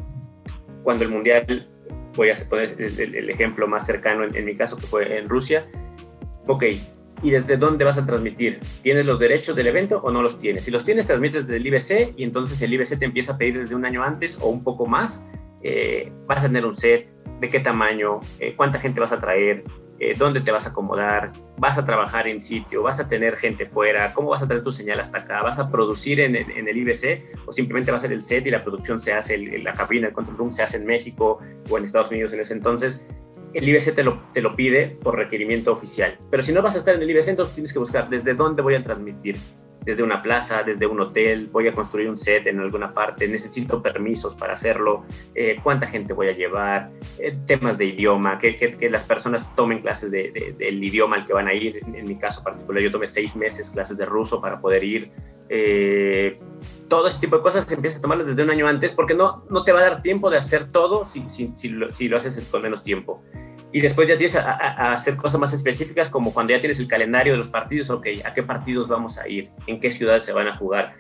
cuando 0.85 1.03
el 1.03 1.09
Mundial, 1.09 1.67
voy 2.15 2.29
a 2.29 2.35
poner 2.47 2.75
el, 2.79 3.29
ejemplo 3.29 3.67
más 3.67 3.85
cercano 3.85 4.23
en, 4.23 4.45
mi 4.45 4.55
caso, 4.55 4.77
que 4.77 4.85
fue 4.87 5.17
en 5.17 5.27
Rusia, 5.27 5.65
ok, 6.47 6.63
¿y 7.23 7.31
desde 7.31 7.57
dónde 7.57 7.83
vas 7.83 7.97
a 7.97 8.05
transmitir? 8.05 8.61
¿Tienes 8.83 9.05
los 9.05 9.19
derechos 9.19 9.55
del 9.55 9.67
evento 9.67 9.99
o 10.01 10.11
no 10.11 10.21
los 10.21 10.39
tienes? 10.39 10.63
Si 10.63 10.71
los 10.71 10.85
tienes, 10.85 11.07
transmites 11.07 11.47
desde 11.47 11.57
el 11.57 11.67
IBC 11.67 12.13
y 12.17 12.23
entonces 12.23 12.61
el 12.61 12.73
IBC 12.73 12.99
te 12.99 13.05
empieza 13.05 13.33
a 13.33 13.37
pedir 13.37 13.57
desde 13.57 13.75
un 13.75 13.83
año 13.83 14.03
antes 14.03 14.39
o 14.39 14.47
un 14.47 14.63
poco 14.63 14.85
más, 14.85 15.25
eh, 15.63 16.11
vas 16.27 16.37
a 16.37 16.43
tener 16.43 16.65
un 16.65 16.75
set, 16.75 17.09
de 17.41 17.49
qué 17.49 17.59
tamaño, 17.59 18.21
eh, 18.39 18.53
cuánta 18.55 18.79
gente 18.79 19.01
vas 19.01 19.11
a 19.11 19.19
traer, 19.19 19.63
eh, 19.99 20.13
dónde 20.17 20.41
te 20.41 20.51
vas 20.51 20.65
a 20.65 20.69
acomodar, 20.69 21.31
vas 21.57 21.77
a 21.77 21.85
trabajar 21.85 22.27
en 22.27 22.41
sitio, 22.41 22.83
vas 22.83 22.99
a 22.99 23.07
tener 23.07 23.37
gente 23.37 23.65
fuera, 23.65 24.13
cómo 24.13 24.29
vas 24.29 24.41
a 24.41 24.47
traer 24.47 24.61
tu 24.61 24.71
señal 24.71 24.99
hasta 24.99 25.19
acá, 25.19 25.41
vas 25.41 25.57
a 25.57 25.71
producir 25.71 26.19
en 26.19 26.35
el, 26.35 26.77
IBC 26.77 27.45
o 27.45 27.51
simplemente 27.53 27.91
va 27.91 27.97
a 27.97 28.01
ser 28.01 28.11
el 28.11 28.21
set 28.21 28.45
y 28.45 28.51
la 28.51 28.61
producción 28.61 28.99
se 28.99 29.13
hace, 29.13 29.35
el, 29.35 29.63
la 29.63 29.73
cabina, 29.73 30.07
el 30.07 30.13
control 30.13 30.37
room 30.37 30.51
se 30.51 30.63
hace 30.63 30.77
en 30.77 30.85
México 30.85 31.39
o 31.69 31.77
en 31.77 31.85
Estados 31.85 32.11
Unidos 32.11 32.33
en 32.33 32.41
ese 32.41 32.53
entonces. 32.53 33.07
El 33.53 33.69
IBC 33.69 33.95
te 33.95 34.03
lo, 34.03 34.21
te 34.33 34.41
lo 34.41 34.53
pide 34.53 34.97
por 35.01 35.15
requerimiento 35.15 35.71
oficial. 35.71 36.17
Pero 36.29 36.43
si 36.43 36.51
no 36.51 36.61
vas 36.61 36.75
a 36.75 36.79
estar 36.79 36.93
en 36.93 37.01
el 37.01 37.09
IBC, 37.09 37.29
entonces 37.29 37.55
tienes 37.55 37.71
que 37.71 37.79
buscar 37.79 38.09
desde 38.09 38.33
dónde 38.33 38.61
voy 38.61 38.75
a 38.75 38.83
transmitir, 38.83 39.39
desde 39.85 40.01
una 40.01 40.21
plaza, 40.21 40.63
desde 40.63 40.87
un 40.87 40.99
hotel, 40.99 41.47
voy 41.51 41.67
a 41.67 41.73
construir 41.73 42.09
un 42.09 42.17
set 42.17 42.47
en 42.47 42.59
alguna 42.59 42.93
parte, 42.93 43.27
necesito 43.27 43.81
permisos 43.81 44.35
para 44.35 44.53
hacerlo, 44.53 45.05
eh, 45.35 45.59
cuánta 45.61 45.87
gente 45.87 46.13
voy 46.13 46.27
a 46.27 46.31
llevar, 46.31 46.89
eh, 47.19 47.37
temas 47.45 47.77
de 47.77 47.85
idioma, 47.85 48.39
que, 48.39 48.55
que, 48.55 48.89
las 48.89 49.03
personas 49.03 49.55
tomen 49.55 49.81
clases 49.81 50.09
de, 50.09 50.55
del 50.57 50.83
idioma 50.83 51.17
al 51.17 51.25
que 51.25 51.33
van 51.33 51.47
a 51.47 51.53
ir. 51.53 51.81
En, 51.85 52.05
mi 52.05 52.17
caso 52.17 52.43
particular, 52.43 52.81
yo 52.81 52.91
tomé 52.91 53.07
seis 53.07 53.35
meses 53.35 53.69
clases 53.69 53.97
de 53.97 54.05
ruso 54.05 54.41
para 54.41 54.59
poder 54.59 54.83
ir. 54.83 55.11
Eh, 55.49 56.39
todo 56.87 57.07
ese 57.07 57.19
tipo 57.19 57.37
de 57.37 57.43
cosas 57.43 57.65
se 57.65 57.75
empieza 57.75 57.99
a 57.99 58.01
tomarlas 58.01 58.27
desde 58.27 58.41
un 58.41 58.49
año 58.49 58.67
antes 58.67 58.91
porque 58.91 59.13
no, 59.13 59.45
no 59.49 59.63
te 59.63 59.71
va 59.71 59.79
a 59.79 59.83
dar 59.83 60.01
tiempo 60.01 60.31
de 60.31 60.37
hacer 60.37 60.71
todo 60.71 61.05
si, 61.05 61.27
si, 61.27 61.51
si, 61.55 61.69
lo, 61.69 61.93
si 61.93 62.07
lo 62.07 62.17
haces 62.17 62.39
con 62.49 62.61
menos 62.61 62.83
tiempo 62.83 63.23
y 63.71 63.81
después 63.81 64.07
ya 64.07 64.17
tienes 64.17 64.35
a, 64.35 64.93
hacer 64.93 65.15
cosas 65.15 65.39
más 65.39 65.53
específicas 65.53 66.09
como 66.09 66.33
cuando 66.33 66.53
ya 66.53 66.59
tienes 66.59 66.79
el 66.79 66.87
calendario 66.87 67.33
de 67.33 67.37
los 67.37 67.49
partidos, 67.49 67.89
ok, 67.89 68.07
¿a 68.23 68.33
qué 68.33 68.43
partidos 68.43 68.87
vamos 68.87 69.17
a 69.17 69.27
ir? 69.27 69.49
¿En 69.67 69.79
qué 69.79 69.91
ciudades 69.91 70.23
se 70.23 70.33
van 70.33 70.47
a 70.47 70.55
jugar? 70.55 70.93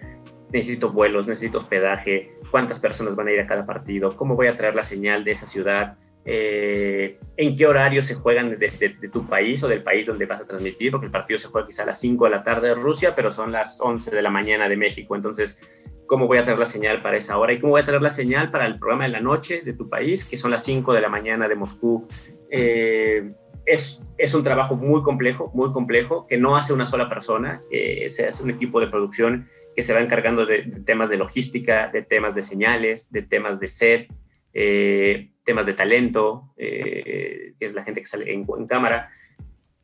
Necesito 0.51 0.91
vuelos, 0.91 1.27
necesito 1.27 1.57
hospedaje, 1.57 2.33
cuántas 2.51 2.79
personas 2.79 3.15
van 3.15 3.27
a 3.27 3.31
ir 3.31 3.39
a 3.39 3.47
cada 3.47 3.65
partido, 3.65 4.15
cómo 4.15 4.35
voy 4.35 4.47
a 4.47 4.55
traer 4.55 4.75
la 4.75 4.83
señal 4.83 5.23
de 5.23 5.31
esa 5.31 5.47
ciudad, 5.47 5.97
eh, 6.27 7.19
en 7.37 7.55
qué 7.55 7.67
horario 7.67 8.01
se 8.01 8.15
juegan 8.15 8.57
de, 8.57 9.09
tu 9.11 9.27
país 9.27 9.63
o 9.63 9.67
del 9.67 9.83
país 9.83 10.07
donde 10.07 10.25
vas 10.25 10.41
a 10.41 10.45
transmitir, 10.45 10.91
porque 10.91 11.05
el 11.05 11.11
partido 11.11 11.37
se 11.37 11.47
juega 11.47 11.67
quizá 11.67 11.83
a 11.83 11.87
las 11.87 11.99
5 11.99 12.25
de 12.25 12.31
la 12.31 12.43
tarde 12.43 12.69
de 12.69 12.75
Rusia, 12.75 13.15
pero 13.15 13.31
son 13.31 13.51
las 13.51 13.79
11 13.79 14.09
de 14.09 14.21
la 14.23 14.31
mañana 14.31 14.67
de 14.67 14.75
México, 14.75 15.15
entonces 15.15 15.59
cómo 16.07 16.27
voy 16.27 16.39
a 16.39 16.43
traer 16.43 16.59
la 16.59 16.65
señal 16.65 17.01
para 17.01 17.17
esa 17.17 17.37
hora 17.37 17.53
y 17.53 17.59
cómo 17.59 17.71
voy 17.71 17.81
a 17.81 17.85
traer 17.85 18.01
la 18.01 18.11
señal 18.11 18.51
para 18.51 18.65
el 18.65 18.79
programa 18.79 19.03
de 19.03 19.11
la 19.11 19.21
noche 19.21 19.61
de 19.61 19.73
tu 19.73 19.87
país, 19.87 20.25
que 20.25 20.37
son 20.37 20.51
las 20.51 20.63
5 20.63 20.93
de 20.93 21.01
la 21.01 21.09
mañana 21.09 21.47
de 21.47 21.55
Moscú. 21.55 22.07
Eh, 22.49 23.31
es, 23.65 24.01
es, 24.17 24.33
un 24.33 24.43
trabajo 24.43 24.75
muy 24.75 25.01
complejo, 25.01 25.51
muy 25.55 25.71
complejo, 25.71 26.27
que 26.27 26.37
no 26.37 26.55
hace 26.55 26.71
una 26.71 26.85
sola 26.85 27.09
persona, 27.09 27.63
eh, 27.71 28.09
se 28.09 28.27
hace 28.27 28.43
un 28.43 28.51
equipo 28.51 28.79
de 28.79 28.87
producción 28.87 29.49
que 29.75 29.81
se 29.81 29.93
va 29.93 30.01
encargando 30.01 30.45
de, 30.45 30.63
temas 30.85 31.09
de 31.09 31.17
logística, 31.17 31.87
de 31.87 32.03
temas 32.03 32.35
de 32.35 32.43
señales, 32.43 33.11
de 33.11 33.23
temas 33.23 33.59
de 33.59 33.67
set, 33.67 34.13
eh, 34.53 35.31
temas 35.43 35.65
de 35.65 35.73
talento, 35.73 36.53
que 36.55 37.55
es 37.59 37.73
la 37.73 37.83
gente 37.83 38.01
que 38.01 38.07
sale 38.07 38.31
en, 38.31 38.45
en 38.57 38.67
cámara. 38.67 39.09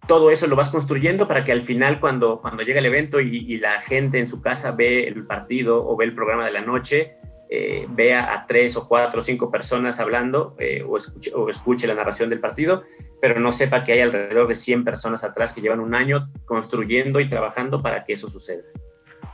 Todo 0.07 0.31
eso 0.31 0.47
lo 0.47 0.55
vas 0.55 0.69
construyendo 0.69 1.27
para 1.27 1.43
que 1.43 1.51
al 1.51 1.61
final 1.61 1.99
cuando, 1.99 2.41
cuando 2.41 2.63
llega 2.63 2.79
el 2.79 2.85
evento 2.85 3.19
y, 3.19 3.57
la 3.57 3.81
gente 3.81 4.19
en 4.19 4.27
su 4.27 4.41
casa 4.41 4.71
ve 4.71 5.07
el 5.07 5.25
partido 5.25 5.87
o 5.87 5.95
ve 5.95 6.05
el 6.05 6.15
programa 6.15 6.45
de 6.45 6.51
la 6.51 6.61
noche, 6.61 7.15
eh, 7.53 7.85
vea 7.89 8.33
a 8.33 8.47
tres 8.47 8.77
o 8.77 8.87
cuatro 8.87 9.19
o 9.19 9.21
cinco 9.21 9.51
personas 9.51 9.99
hablando 9.99 10.55
eh, 10.57 10.85
o, 10.87 11.49
escuche, 11.49 11.85
la 11.85 11.95
narración 11.95 12.29
del 12.29 12.39
partido, 12.39 12.83
pero 13.21 13.41
no 13.41 13.51
sepa 13.51 13.83
que 13.83 13.91
hay 13.91 13.99
alrededor 13.99 14.47
de 14.47 14.55
100 14.55 14.85
personas 14.85 15.25
atrás 15.25 15.51
que 15.51 15.59
llevan 15.59 15.81
un 15.81 15.93
año 15.93 16.31
construyendo 16.45 17.19
y 17.19 17.29
trabajando 17.29 17.81
para 17.81 18.05
que 18.05 18.13
eso 18.13 18.29
suceda. 18.29 18.63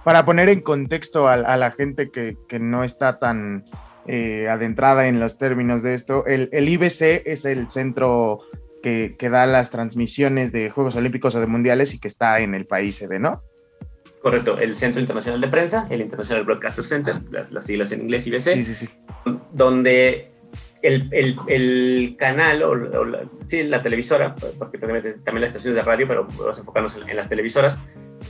Para 0.03 0.25
poner 0.25 0.49
en 0.49 0.61
contexto 0.61 1.27
a, 1.27 1.37
la 1.37 1.69
gente 1.69 2.09
que, 2.09 2.35
no 2.59 2.83
está 2.83 3.19
tan 3.19 3.65
eh, 4.07 4.47
adentrada 4.49 5.07
en 5.07 5.19
los 5.19 5.37
términos 5.37 5.83
de 5.83 5.93
esto, 5.93 6.25
el, 6.25 6.49
IBC 6.51 7.21
es 7.23 7.45
el 7.45 7.69
centro 7.69 8.39
que, 8.81 9.15
da 9.29 9.45
las 9.45 9.69
transmisiones 9.69 10.51
de 10.51 10.71
Juegos 10.71 10.95
Olímpicos 10.95 11.35
o 11.35 11.39
de 11.39 11.45
Mundiales 11.45 11.93
y 11.93 11.99
que 11.99 12.07
está 12.07 12.39
en 12.39 12.55
el 12.55 12.65
país 12.65 12.95
sede, 12.95 13.19
¿no? 13.19 13.43
Correcto, 14.21 14.57
el 14.57 14.75
Centro 14.75 14.99
Internacional 14.99 15.39
de 15.39 15.47
Prensa, 15.47 15.87
el 15.89 16.01
International 16.01 16.43
Broadcaster 16.43 16.83
Center, 16.83 17.15
las, 17.31 17.65
siglas 17.65 17.91
en 17.91 18.01
inglés 18.01 18.25
IBC, 18.27 18.53
sí, 18.53 18.63
sí, 18.63 18.73
sí. 18.73 18.89
donde 19.53 20.31
el, 20.81 21.37
el, 21.47 22.15
canal, 22.17 22.63
o, 22.63 22.75
la, 22.75 23.23
sí, 23.45 23.63
la 23.63 23.81
televisora, 23.81 24.35
porque 24.57 24.77
también, 24.77 25.21
las 25.25 25.49
estaciones 25.49 25.75
de 25.75 25.81
radio, 25.81 26.07
pero 26.07 26.27
vamos 26.37 26.57
a 26.57 26.59
enfocarnos 26.59 26.95
en, 26.95 27.15
las 27.15 27.29
televisoras, 27.29 27.79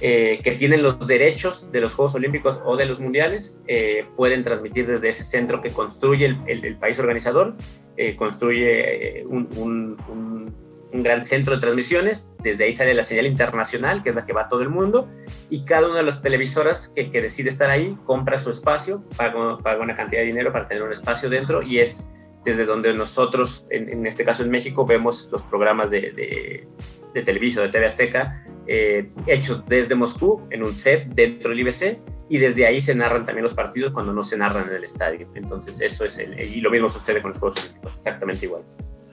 eh, 0.01 0.41
que 0.44 0.51
tienen 0.51 0.84
los 0.84 1.08
derechos 1.08 1.72
de 1.72 1.82
los 1.82 1.94
Juegos 1.94 2.15
Olímpicos 2.15 2.62
o 2.65 2.75
de 2.77 2.86
los 2.86 3.00
Mundiales, 3.00 3.60
eh, 3.67 4.06
pueden 4.15 4.44
transmitir 4.44 4.88
desde 4.88 5.10
ese 5.10 5.24
centro 5.24 5.62
que 5.62 5.72
construye 5.72 6.25
el, 6.25 6.65
el 6.65 6.75
país 6.77 7.00
organizador, 7.00 7.56
eh, 7.96 8.15
construye 8.15 9.24
un, 9.25 9.48
un, 9.56 9.98
un, 10.10 10.66
un, 10.91 11.03
gran 11.03 11.22
centro 11.22 11.56
de 11.56 11.62
transmisiones, 11.62 12.32
desde 12.44 12.65
ahí 12.65 12.74
sale 12.74 12.94
la 12.94 13.03
señal 13.03 13.25
internacional, 13.25 14.03
que 14.03 14.10
es 14.10 14.15
la 14.15 14.25
que 14.25 14.34
va 14.34 14.44
a 14.44 14.50
todo 14.50 14.62
el 14.62 14.70
mundo, 14.70 15.10
y 15.50 15.65
cada 15.65 15.88
una 15.88 15.98
de 15.98 16.03
las 16.03 16.22
televisoras 16.22 16.89
que, 16.89 17.10
que 17.12 17.22
decide 17.22 17.50
estar 17.50 17.70
ahí 17.70 17.98
compra 18.06 18.38
su 18.38 18.50
espacio, 18.50 19.03
paga, 19.15 19.58
paga 19.60 19.82
una 19.82 19.96
cantidad 19.96 20.22
de 20.22 20.27
dinero 20.27 20.51
para 20.51 20.67
tener 20.67 20.84
un 20.84 20.91
espacio 20.91 21.29
dentro 21.29 21.62
y 21.62 21.79
es 21.79 22.10
desde 22.48 22.65
donde 22.65 22.94
nosotros, 22.94 23.67
en, 23.70 24.08
este 24.08 24.24
caso 24.24 24.41
en 24.41 24.50
México, 24.50 24.86
vemos 24.86 25.27
los 25.34 25.44
programas 25.44 25.91
de, 25.91 26.13
de, 26.13 26.67
de 27.13 27.22
de 27.22 27.70
TV 27.70 27.86
Azteca, 27.86 28.41
eh, 28.67 29.10
hechos 29.25 29.65
desde 29.65 29.96
Moscú, 29.96 30.48
en 30.50 30.63
un 30.63 30.74
set 30.74 31.08
dentro 31.08 31.50
del 31.50 31.60
IBC, 31.60 32.00
y 32.29 32.38
desde 32.38 32.65
ahí 32.65 32.79
se 32.79 32.96
narran 32.96 33.25
también 33.25 33.44
los 33.44 33.53
partidos 33.53 33.91
cuando 33.91 34.13
no 34.13 34.24
se 34.24 34.38
narran 34.38 34.70
en 34.70 34.75
el 34.75 34.84
estadio. 34.86 35.27
Entonces, 35.36 35.82
eso 35.82 36.06
es, 36.06 36.17
el, 36.20 36.39
y 36.39 36.62
lo 36.62 36.72
mismo 36.72 36.89
sucede 36.89 37.22
con 37.22 37.32
los 37.32 37.39
Juegos 37.39 37.60
Olímpicos, 37.60 37.96
exactamente 37.98 38.46
igual. 38.46 38.63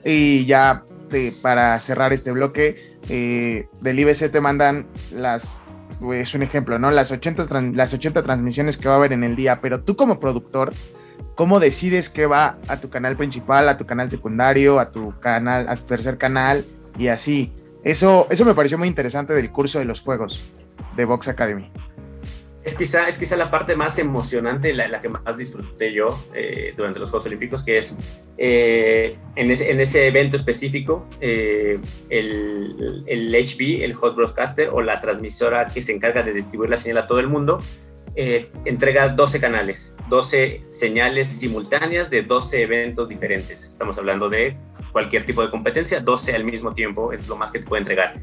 Y 0.05 0.45
ya 0.45 0.85
para 1.41 1.79
cerrar 1.79 2.13
este 2.13 2.31
bloque, 2.31 2.97
eh, 3.09 3.67
del 3.81 3.99
IBC 3.99 4.31
te 4.31 4.41
mandan 4.41 4.87
las, 5.11 5.61
es 6.13 6.33
un 6.33 6.43
ejemplo, 6.43 6.79
¿no? 6.79 6.91
Las 6.91 7.11
80, 7.11 7.45
las 7.73 7.93
80 7.93 8.23
transmisiones 8.23 8.77
que 8.77 8.87
va 8.87 8.95
a 8.95 8.97
haber 8.97 9.13
en 9.13 9.23
el 9.23 9.35
día, 9.35 9.61
pero 9.61 9.81
tú 9.81 9.95
como 9.95 10.19
productor, 10.19 10.73
cómo 11.35 11.59
decides 11.59 12.09
qué 12.09 12.25
va 12.25 12.57
a 12.67 12.79
tu 12.79 12.89
canal 12.89 13.15
principal, 13.17 13.69
a 13.69 13.77
tu 13.77 13.85
canal 13.85 14.09
secundario, 14.09 14.79
a 14.79 14.91
tu 14.91 15.13
canal, 15.19 15.67
a 15.69 15.75
tu 15.75 15.83
tercer 15.83 16.17
canal 16.17 16.65
y 16.97 17.07
así. 17.07 17.53
Eso, 17.83 18.27
eso 18.29 18.45
me 18.45 18.55
pareció 18.55 18.77
muy 18.77 18.87
interesante 18.87 19.33
del 19.33 19.51
curso 19.51 19.79
de 19.79 19.85
los 19.85 20.01
juegos 20.01 20.45
de 20.95 21.05
Box 21.05 21.27
Academy. 21.27 21.71
Es 22.65 22.73
quizá, 22.73 23.07
es 23.07 23.19
quizá 23.19 23.37
la 23.37 23.51
parte 23.51 23.75
más 23.75 23.99
emocionante, 23.99 24.73
la, 24.73 24.99
que 24.99 25.07
más 25.07 25.37
disfruté 25.37 25.93
yo 25.93 26.19
eh, 26.33 26.73
durante 26.75 26.99
los 26.99 27.11
Juegos 27.11 27.27
Olímpicos, 27.27 27.61
que 27.61 27.77
es 27.77 27.95
eh, 28.39 29.15
en, 29.35 29.51
ese, 29.51 29.69
en, 29.69 29.79
ese, 29.79 30.07
evento 30.07 30.35
específico, 30.35 31.07
eh, 31.21 31.79
el, 32.09 33.03
el, 33.05 33.31
HB, 33.35 33.83
el 33.83 33.95
Host 34.01 34.17
Broadcaster 34.17 34.69
o 34.69 34.81
la 34.81 34.99
transmisora 34.99 35.67
que 35.67 35.83
se 35.83 35.93
encarga 35.93 36.23
de 36.23 36.33
distribuir 36.33 36.71
la 36.71 36.77
señal 36.77 36.97
a 36.97 37.07
todo 37.07 37.19
el 37.19 37.27
mundo, 37.27 37.61
entrega 38.15 39.09
12 39.09 39.39
canales, 39.39 39.93
12 40.09 40.61
señales 40.71 41.27
simultáneas 41.27 42.09
de 42.09 42.23
12 42.23 42.63
eventos 42.63 43.09
diferentes. 43.09 43.65
Estamos 43.65 43.99
hablando 43.99 44.27
de 44.27 44.57
cualquier 44.91 45.25
tipo 45.25 45.43
de 45.43 45.51
competencia, 45.51 45.99
12 45.99 46.33
al 46.33 46.45
mismo 46.45 46.73
tiempo 46.73 47.11
es 47.13 47.27
lo 47.27 47.35
más 47.35 47.51
que 47.51 47.59
te 47.59 47.65
puede 47.65 47.81
entregar. 47.81 48.15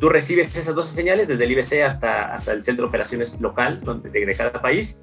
Tú 0.00 0.08
recibes 0.08 0.50
esas 0.56 0.74
12 0.74 0.94
señales 0.94 1.28
desde 1.28 1.44
el 1.44 1.52
IBC 1.52 1.82
hasta, 1.84 2.34
hasta 2.34 2.52
el 2.52 2.64
centro 2.64 2.86
de 2.86 2.88
operaciones 2.88 3.40
local 3.40 3.80
donde, 3.84 4.10
de 4.10 4.34
cada 4.34 4.60
país. 4.60 4.98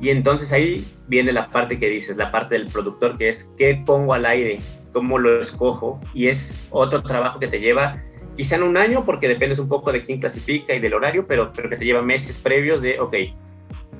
Y 0.00 0.10
entonces 0.10 0.52
ahí 0.52 0.86
viene 1.08 1.32
la 1.32 1.46
parte 1.46 1.78
que 1.78 1.88
dices, 1.88 2.16
la 2.16 2.30
parte 2.30 2.56
del 2.56 2.68
productor 2.68 3.16
que 3.16 3.28
es 3.28 3.50
qué 3.56 3.82
pongo 3.86 4.14
al 4.14 4.26
aire, 4.26 4.60
cómo 4.92 5.18
lo 5.18 5.40
escojo 5.40 6.00
y 6.12 6.28
es 6.28 6.60
otro 6.70 7.02
trabajo 7.02 7.40
que 7.40 7.48
te 7.48 7.60
lleva 7.60 8.02
quizá 8.36 8.56
en 8.56 8.64
un 8.64 8.76
año 8.76 9.04
porque 9.06 9.28
dependes 9.28 9.58
un 9.58 9.68
poco 9.68 9.90
de 9.90 10.04
quién 10.04 10.20
clasifica 10.20 10.74
y 10.74 10.80
del 10.80 10.94
horario, 10.94 11.26
pero, 11.26 11.52
pero 11.54 11.70
que 11.70 11.76
te 11.76 11.84
lleva 11.84 12.02
meses 12.02 12.38
previos 12.38 12.82
de, 12.82 13.00
ok, 13.00 13.16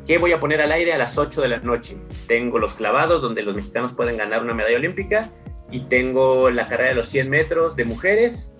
¿Qué 0.06 0.18
voy 0.18 0.32
a 0.32 0.40
poner 0.40 0.60
al 0.60 0.72
aire 0.72 0.92
a 0.92 0.98
las 0.98 1.16
8 1.16 1.42
de 1.42 1.48
la 1.48 1.58
noche? 1.58 1.96
Tengo 2.26 2.58
los 2.58 2.74
clavados, 2.74 3.22
donde 3.22 3.42
los 3.42 3.54
mexicanos 3.54 3.92
pueden 3.92 4.16
ganar 4.16 4.42
una 4.42 4.52
medalla 4.52 4.76
olímpica, 4.76 5.30
y 5.70 5.80
tengo 5.82 6.50
la 6.50 6.66
carrera 6.66 6.90
de 6.90 6.96
los 6.96 7.08
100 7.08 7.30
metros 7.30 7.76
de 7.76 7.84
mujeres, 7.84 8.52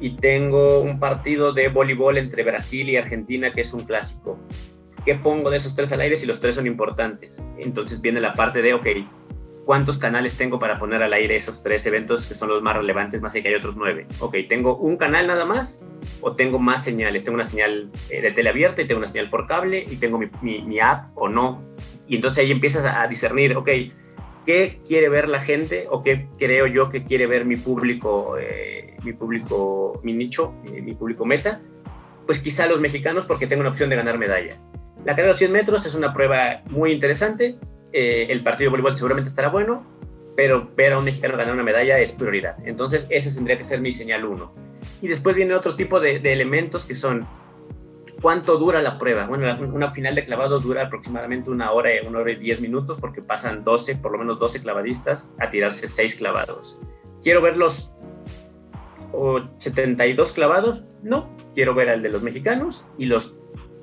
y 0.00 0.16
tengo 0.16 0.80
un 0.80 0.98
partido 0.98 1.52
de 1.52 1.68
voleibol 1.68 2.18
entre 2.18 2.42
Brasil 2.42 2.88
y 2.88 2.96
Argentina, 2.96 3.52
que 3.52 3.60
es 3.60 3.72
un 3.74 3.84
clásico. 3.84 4.38
¿Qué 5.04 5.14
pongo 5.14 5.50
de 5.50 5.58
esos 5.58 5.74
tres 5.74 5.92
al 5.92 6.00
aire 6.00 6.16
si 6.16 6.26
los 6.26 6.40
tres 6.40 6.56
son 6.56 6.66
importantes? 6.66 7.42
Entonces 7.58 8.00
viene 8.00 8.20
la 8.20 8.34
parte 8.34 8.62
de, 8.62 8.74
ok, 8.74 8.86
¿cuántos 9.64 9.98
canales 9.98 10.36
tengo 10.36 10.58
para 10.58 10.78
poner 10.78 11.02
al 11.02 11.12
aire 11.12 11.36
esos 11.36 11.62
tres 11.62 11.86
eventos 11.86 12.26
que 12.26 12.34
son 12.34 12.48
los 12.48 12.62
más 12.62 12.76
relevantes, 12.76 13.20
más 13.20 13.32
que 13.32 13.46
hay 13.46 13.54
otros 13.54 13.76
nueve? 13.76 14.06
Ok, 14.18 14.36
tengo 14.48 14.76
un 14.76 14.96
canal 14.96 15.26
nada 15.26 15.44
más 15.44 15.80
o 16.20 16.34
tengo 16.34 16.58
más 16.58 16.84
señales. 16.84 17.24
Tengo 17.24 17.36
una 17.36 17.44
señal 17.44 17.90
eh, 18.08 18.20
de 18.20 18.30
tele 18.32 18.50
abierta 18.50 18.82
y 18.82 18.86
tengo 18.86 18.98
una 18.98 19.08
señal 19.08 19.30
por 19.30 19.46
cable 19.46 19.86
y 19.88 19.96
tengo 19.96 20.18
mi, 20.18 20.80
app 20.80 21.16
o 21.16 21.28
no. 21.28 21.62
Y 22.06 22.16
entonces 22.16 22.44
ahí 22.44 22.50
empiezas 22.50 22.84
a 22.84 23.06
discernir, 23.06 23.56
ok, 23.56 23.68
¿qué 24.44 24.80
quiere 24.86 25.08
ver 25.08 25.28
la 25.28 25.40
gente 25.40 25.86
o 25.90 26.02
qué 26.02 26.26
creo 26.38 26.66
yo 26.66 26.88
que 26.88 27.04
quiere 27.04 27.26
ver 27.26 27.44
mi 27.44 27.56
público, 27.56 28.36
eh, 28.38 28.89
mi 29.04 29.12
público, 29.12 30.00
mi 30.02 30.12
nicho, 30.12 30.54
eh, 30.66 30.82
mi 30.82 30.94
público 30.94 31.24
meta? 31.24 31.60
Pues 32.26 32.38
quizá 32.38 32.66
los 32.66 32.80
mexicanos 32.80 33.24
porque 33.26 33.46
tengo 33.46 33.60
una 33.60 33.70
opción 33.70 33.90
de 33.90 33.96
ganar 33.96 34.18
medalla. 34.18 34.58
La 35.04 35.12
carrera 35.12 35.28
de 35.28 35.32
los 35.32 35.38
100 35.38 35.52
metros 35.52 35.86
es 35.86 35.94
una 35.94 36.12
prueba 36.12 36.62
muy 36.68 36.92
interesante. 36.92 37.56
el 37.92 38.42
partido 38.44 38.66
de 38.66 38.70
voleibol 38.70 38.96
seguramente 38.96 39.28
estará 39.28 39.48
bueno, 39.48 39.84
pero 40.36 40.70
ver 40.76 40.92
a 40.92 40.98
un 40.98 41.04
mexicano 41.04 41.36
ganar 41.36 41.52
una 41.52 41.62
medalla 41.62 41.98
es 41.98 42.12
prioridad. 42.12 42.56
Entonces, 42.64 43.06
esa 43.10 43.34
tendría 43.34 43.58
que 43.58 43.64
ser 43.64 43.80
mi 43.80 43.92
señal 43.92 44.24
1. 44.24 44.52
Y 45.02 45.08
después 45.08 45.36
viene 45.36 45.54
otro 45.54 45.76
tipo 45.76 46.00
de, 46.00 46.16
elementos 46.16 46.84
que 46.84 46.94
son 46.94 47.26
cuánto 48.20 48.56
dura 48.58 48.82
la 48.82 48.98
prueba. 48.98 49.26
Bueno, 49.26 49.54
una 49.72 49.90
final 49.90 50.14
de 50.14 50.24
clavado 50.24 50.60
dura 50.60 50.86
aproximadamente 50.86 51.50
una 51.50 51.72
hora, 51.72 51.90
una 52.06 52.20
hora 52.20 52.32
y 52.32 52.36
diez 52.36 52.60
minutos 52.60 52.98
porque 53.00 53.22
pasan 53.22 53.64
12, 53.64 53.96
por 53.96 54.12
lo 54.12 54.18
menos 54.18 54.38
12 54.38 54.60
clavadistas 54.62 55.32
a 55.38 55.50
tirarse 55.50 55.86
6 55.86 56.16
clavados. 56.16 56.78
¿Quiero 57.22 57.42
ver 57.42 57.56
los 57.56 57.94
72 59.58 60.32
clavados? 60.32 60.84
No, 61.02 61.28
quiero 61.54 61.74
ver 61.74 61.88
al 61.88 62.02
de 62.02 62.08
los 62.08 62.22
mexicanos 62.22 62.84
y 62.98 63.06
los 63.06 63.36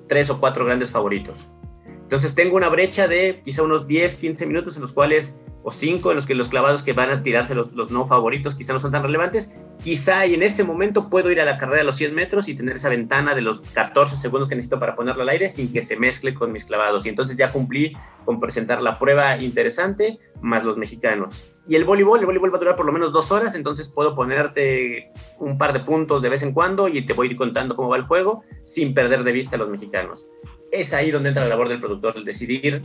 3 0.08 0.30
o 0.32 0.40
4 0.40 0.66
grandes 0.66 0.92
favoritos. 0.92 1.50
Entonces 1.86 2.36
tengo 2.36 2.56
una 2.56 2.70
brecha 2.70 3.08
de 3.08 3.42
quizá 3.44 3.64
unos 3.64 3.88
10, 3.88 4.16
15 4.16 4.46
minutos 4.46 4.76
en 4.76 4.82
los 4.82 4.94
cuales 4.94 5.36
o 5.70 5.72
cinco 5.72 6.12
en 6.12 6.16
los 6.16 6.26
que 6.26 6.34
los 6.34 6.48
clavados 6.48 6.82
que 6.82 6.94
van 6.94 7.10
a 7.10 7.22
tirarse 7.24 7.54
los, 7.54 7.74
los, 7.74 7.92
no 7.92 8.06
favoritos 8.06 8.56
quizá 8.56 8.72
no 8.72 8.80
son 8.80 8.94
tan 8.94 9.04
relevantes. 9.04 9.54
Quizá 9.84 10.26
y 10.26 10.34
en 10.34 10.44
ese 10.44 10.64
momento 10.64 11.10
puedo 11.10 11.30
ir 11.30 11.42
a 11.42 11.46
la 11.46 11.58
carrera 11.58 11.80
de 11.80 11.84
los 11.84 11.98
100 11.98 12.16
metros 12.16 12.48
y 12.48 12.56
tener 12.56 12.78
esa 12.78 12.88
ventana 12.88 13.36
de 13.36 13.42
los 13.42 13.60
14 13.74 14.16
segundos 14.16 14.48
que 14.48 14.56
necesito 14.56 14.80
para 14.80 14.96
ponerlo 14.96 15.24
al 15.24 15.30
aire 15.30 15.50
sin 15.50 15.74
que 15.74 15.84
se 15.84 15.98
mezcle 15.98 16.34
con 16.34 16.54
mis 16.54 16.64
clavados. 16.64 17.06
Y 17.06 17.10
entonces 17.10 17.36
ya 17.36 17.52
cumplí 17.52 17.98
con 18.24 18.40
presentar 18.40 18.82
la 18.82 18.98
prueba 18.98 19.36
interesante 19.42 20.20
más 20.40 20.64
los 20.64 20.78
mexicanos. 20.78 21.46
Y 21.68 21.76
el 21.76 21.84
voleibol, 21.84 22.20
el 22.20 22.26
voleibol 22.26 22.54
va 22.54 22.58
a 22.58 22.60
durar 22.60 22.76
por 22.78 22.86
lo 22.86 22.94
menos 22.94 23.12
dos 23.12 23.32
horas, 23.32 23.54
entonces 23.54 23.90
puedo 23.90 24.16
ponerte 24.16 25.12
un 25.38 25.58
par 25.58 25.74
de 25.74 25.82
puntos 25.82 26.22
de 26.22 26.30
vez 26.30 26.42
en 26.44 26.54
cuando 26.54 26.88
y 26.88 27.06
te 27.06 27.14
voy 27.14 27.28
a 27.28 27.32
ir 27.32 27.38
contando 27.38 27.76
cómo 27.76 27.90
va 27.90 27.98
el 27.98 28.04
juego 28.04 28.44
sin 28.62 28.94
perder 28.94 29.24
de 29.24 29.34
vista 29.34 29.58
a 29.58 29.60
los 29.60 29.70
mexicanos. 29.70 30.28
Es 30.72 30.94
ahí 30.94 31.12
donde 31.12 31.30
entra 31.30 31.44
la 31.44 31.50
labor 31.50 31.68
del 31.68 31.82
productor, 31.82 32.16
el 32.16 32.24
decidir 32.24 32.84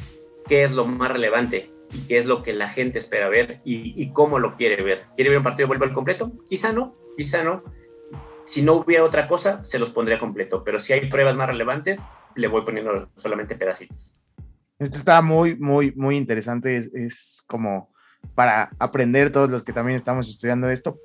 qué 0.48 0.64
es 0.64 0.72
lo 0.72 0.84
más 0.84 1.12
relevante 1.12 1.70
y 1.92 2.06
qué 2.06 2.18
es 2.18 2.26
lo 2.26 2.42
que 2.42 2.52
la 2.52 2.68
gente 2.68 2.98
espera 2.98 3.28
ver 3.28 3.60
y, 3.64 4.10
cómo 4.12 4.40
lo 4.40 4.56
quiere 4.56 4.82
ver. 4.82 5.04
¿Quiere 5.14 5.30
ver 5.30 5.38
un 5.38 5.44
partido 5.44 5.66
de 5.66 5.68
voleibol 5.68 5.92
completo? 5.92 6.32
Quizá 6.48 6.72
no, 6.72 6.96
quizá 7.16 7.44
no. 7.44 7.62
Si 8.44 8.62
no 8.62 8.74
hubiera 8.74 9.04
otra 9.04 9.28
cosa, 9.28 9.64
se 9.64 9.78
los 9.78 9.92
pondría 9.92 10.18
completo, 10.18 10.64
pero 10.64 10.80
si 10.80 10.92
hay 10.92 11.08
pruebas 11.08 11.36
más 11.36 11.46
relevantes, 11.46 12.02
le 12.34 12.48
voy 12.48 12.62
poniendo 12.62 13.10
solamente 13.14 13.54
pedacitos. 13.54 14.12
Esto 14.80 14.98
está 14.98 15.22
muy, 15.22 15.56
muy, 15.56 15.92
muy 15.94 16.16
interesante. 16.16 16.76
Es, 16.76 16.92
es 16.92 17.44
como 17.46 17.91
para 18.34 18.70
aprender 18.78 19.30
todos 19.30 19.50
los 19.50 19.62
que 19.62 19.72
también 19.72 19.96
estamos 19.96 20.28
estudiando 20.28 20.70
esto, 20.70 20.98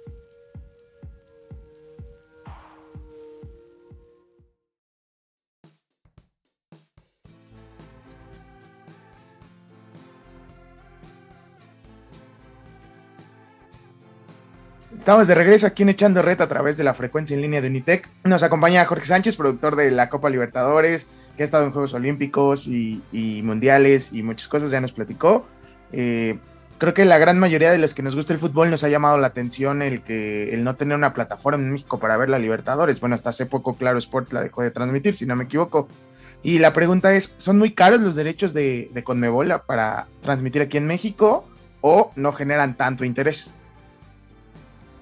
Estamos 15.08 15.26
de 15.30 15.36
regreso 15.36 15.66
aquí 15.66 15.84
en 15.84 15.90
Echando 15.90 16.22
Reta 16.22 16.44
a 16.44 16.50
través 16.50 16.76
de 16.76 16.84
la 16.84 16.94
frecuencia 16.94 17.34
en 17.34 17.42
línea 17.42 17.62
de 17.62 17.70
Unitec. 17.70 18.10
Nos 18.26 18.44
acompaña 18.44 18.84
Jorge 18.84 19.06
Sánchez, 19.06 19.38
productor 19.38 19.78
de 19.78 19.90
la 19.90 20.10
Copa 20.10 20.30
Libertadores, 20.30 21.08
que 21.38 21.44
ha 21.44 21.46
estado 21.46 21.66
en 21.66 21.72
Juegos 21.72 21.94
Olímpicos 21.94 22.68
y, 22.68 23.02
Mundiales 23.42 24.12
y 24.12 24.22
muchas 24.22 24.50
cosas, 24.50 24.70
ya 24.70 24.82
nos 24.82 24.92
platicó. 24.92 25.48
Eh, 25.94 26.38
creo 26.78 26.94
que 26.94 27.06
la 27.06 27.18
gran 27.18 27.40
mayoría 27.40 27.72
de 27.72 27.78
los 27.78 27.94
que 27.94 28.04
nos 28.04 28.16
gusta 28.16 28.34
el 28.34 28.40
fútbol 28.40 28.70
nos 28.70 28.84
ha 28.84 28.90
llamado 28.90 29.18
la 29.18 29.28
atención 29.28 29.82
el 29.82 30.02
que 30.02 30.54
el 30.54 30.64
no 30.64 30.76
tener 30.76 30.98
una 30.98 31.14
plataforma 31.14 31.64
en 31.64 31.72
México 31.72 32.00
para 32.00 32.18
ver 32.18 32.30
la 32.30 32.40
Libertadores. 32.40 33.00
Bueno, 33.00 33.16
hasta 33.16 33.30
hace 33.30 33.46
poco 33.46 33.76
Claro 33.76 34.00
Sport 34.00 34.34
la 34.34 34.42
dejó 34.44 34.62
de 34.62 34.72
transmitir, 34.72 35.16
si 35.16 35.26
no 35.26 35.36
me 35.36 35.46
equivoco. 35.46 35.88
Y 36.44 36.60
la 36.60 36.74
pregunta 36.74 37.14
es, 37.16 37.34
¿son 37.38 37.58
muy 37.58 37.74
caros 37.74 38.02
los 38.02 38.16
derechos 38.16 38.54
de, 38.54 38.90
de 38.94 39.04
Conmebol 39.04 39.54
para 39.66 40.08
transmitir 40.22 40.62
aquí 40.62 40.78
en 40.78 40.88
México? 40.88 41.46
o 41.82 42.12
no 42.16 42.34
generan 42.34 42.76
tanto 42.76 43.06
interés? 43.06 43.54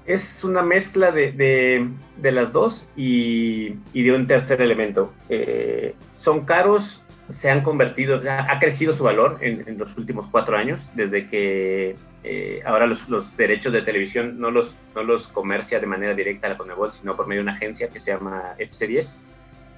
Es 0.05 0.44
una 0.44 0.62
mezcla 0.62 1.12
de, 1.12 1.89
las 2.22 2.51
dos 2.53 2.88
y, 2.96 3.74
de 3.94 4.13
un 4.13 4.27
tercer 4.27 4.62
elemento. 4.62 5.12
Eh, 5.29 5.96
son 6.17 6.46
caros, 6.46 7.01
se 7.29 7.50
han 7.50 7.62
convertido, 7.62 8.22
ha 8.27 8.60
crecido 8.60 8.94
su 8.94 9.03
valor 9.03 9.39
en, 9.41 9.77
los 9.77 9.98
últimos 9.98 10.27
cuatro 10.27 10.58
años, 10.58 10.91
desde 10.94 11.27
que 11.27 11.96
eh, 12.24 12.62
ahora 12.65 12.86
los, 12.86 13.36
derechos 13.36 13.74
de 13.74 13.82
televisión 13.82 14.39
no 14.39 14.51
los, 14.51 14.75
no 14.94 15.03
los 15.03 15.27
comercia 15.27 15.79
de 15.79 15.88
manera 15.88 16.13
directa 16.13 16.50
la 16.50 16.58
Conmebol, 16.58 16.91
sino 16.91 17.15
por 17.15 17.27
medio 17.27 17.39
de 17.39 17.44
una 17.44 17.53
agencia 17.53 17.89
que 17.89 18.00
se 18.00 18.12
llama 18.12 18.55
FC10, 18.60 19.17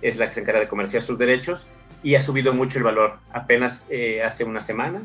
es 0.02 0.18
la 0.18 0.28
que 0.28 0.34
se 0.34 0.42
encarga 0.42 0.60
de 0.60 0.68
comerciar 0.68 1.02
sus 1.02 1.18
derechos 1.18 1.68
y 2.04 2.16
ha 2.16 2.22
subido 2.22 2.54
mucho 2.54 2.78
el 2.78 2.84
valor. 2.84 3.18
Apenas 3.32 3.88
eh, 3.90 4.22
hace 4.24 4.44
una 4.44 4.62
semana, 4.62 5.02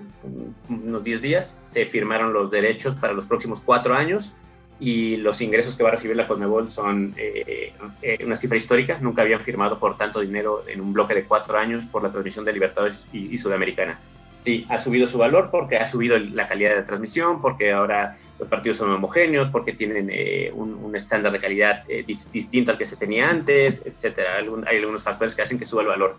unos 0.69 1.05
10 1.05 1.23
días, 1.23 1.57
se 1.61 1.87
firmaron 1.87 2.33
los 2.33 2.51
derechos 2.51 2.95
para 2.97 3.13
los 3.13 3.27
próximos 3.27 3.61
cuatro 3.61 3.95
años 3.95 4.35
y 4.83 5.17
los 5.17 5.41
ingresos 5.41 5.77
que 5.77 5.85
va 5.85 5.91
a 5.91 5.93
recibir 5.93 6.17
la 6.17 6.27
Conmebol 6.27 6.73
son 6.73 7.15
eh, 7.17 7.73
eh, 8.03 8.19
una 8.27 8.37
cifra 8.37 8.57
histórica. 8.57 8.99
Nunca 9.01 9.23
habían 9.23 9.39
firmado 9.41 9.79
por 9.79 9.97
tanto 9.97 10.21
dinero 10.21 10.65
en 10.67 10.81
un 10.81 10.93
bloque 10.93 11.15
de 11.15 11.23
cuatro 11.23 11.57
años 11.57 11.87
por 11.87 12.03
la 12.03 12.11
transmisión 12.11 12.45
de 12.45 12.53
Libertadores 12.53 13.07
y, 13.13 13.39
Sudamericana. 13.39 14.01
Sí, 14.35 14.67
ha 14.69 14.81
subido 14.81 15.07
su 15.07 15.19
valor 15.19 15.51
porque 15.53 15.77
ha 15.77 15.87
subido 15.87 16.19
la 16.19 16.49
calidad 16.49 16.75
de 16.75 16.83
transmisión, 16.83 17.41
porque 17.41 17.71
ahora 17.71 18.19
los 18.41 18.49
partidos 18.49 18.79
son 18.79 18.91
homogéneos, 18.91 19.51
porque 19.51 19.73
tienen 19.73 20.11
un, 20.53 20.97
estándar 20.97 21.31
de 21.31 21.39
calidad 21.39 21.85
distinto 22.33 22.73
al 22.73 22.77
que 22.77 22.85
se 22.85 22.97
tenía 22.97 23.31
antes, 23.31 23.87
etcétera. 23.87 24.39
hay 24.67 24.77
algunos 24.79 25.05
factores 25.05 25.35
que 25.37 25.43
hacen 25.43 25.61
que 25.61 25.65
suba 25.65 25.83
el 25.83 25.89
valor 25.89 26.17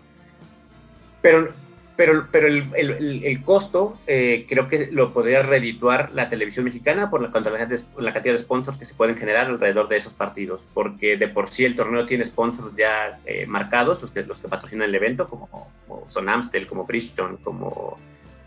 pero, 1.24 1.54
pero, 1.96 2.26
pero 2.32 2.48
el, 2.48 2.70
el, 2.76 3.24
el 3.24 3.42
costo 3.42 3.98
eh, 4.06 4.46
creo 4.48 4.66
que 4.66 4.88
lo 4.90 5.12
podría 5.12 5.42
redituar 5.42 6.10
la 6.12 6.28
televisión 6.28 6.64
mexicana 6.64 7.08
por 7.08 7.22
la, 7.22 7.28
la, 7.28 8.12
cantidad 8.12 8.34
de 8.34 8.38
sponsors 8.38 8.76
que 8.76 8.84
se 8.84 8.94
pueden 8.94 9.16
generar 9.16 9.46
alrededor 9.46 9.88
de 9.88 9.98
esos 9.98 10.14
partidos, 10.14 10.66
porque 10.74 11.16
de 11.16 11.28
por 11.28 11.48
sí 11.48 11.64
el 11.64 11.76
torneo 11.76 12.04
tiene 12.04 12.24
sponsors 12.24 12.74
ya 12.76 13.20
eh, 13.26 13.46
marcados, 13.46 14.02
los 14.02 14.10
que, 14.10 14.24
los 14.24 14.40
que 14.40 14.48
patrocinan 14.48 14.88
el 14.88 14.94
evento, 14.94 15.28
como, 15.28 15.48
como 15.86 16.06
Son 16.06 16.28
Amstel, 16.28 16.66
como 16.66 16.84
Bridgestone, 16.84 17.36
como, 17.44 17.96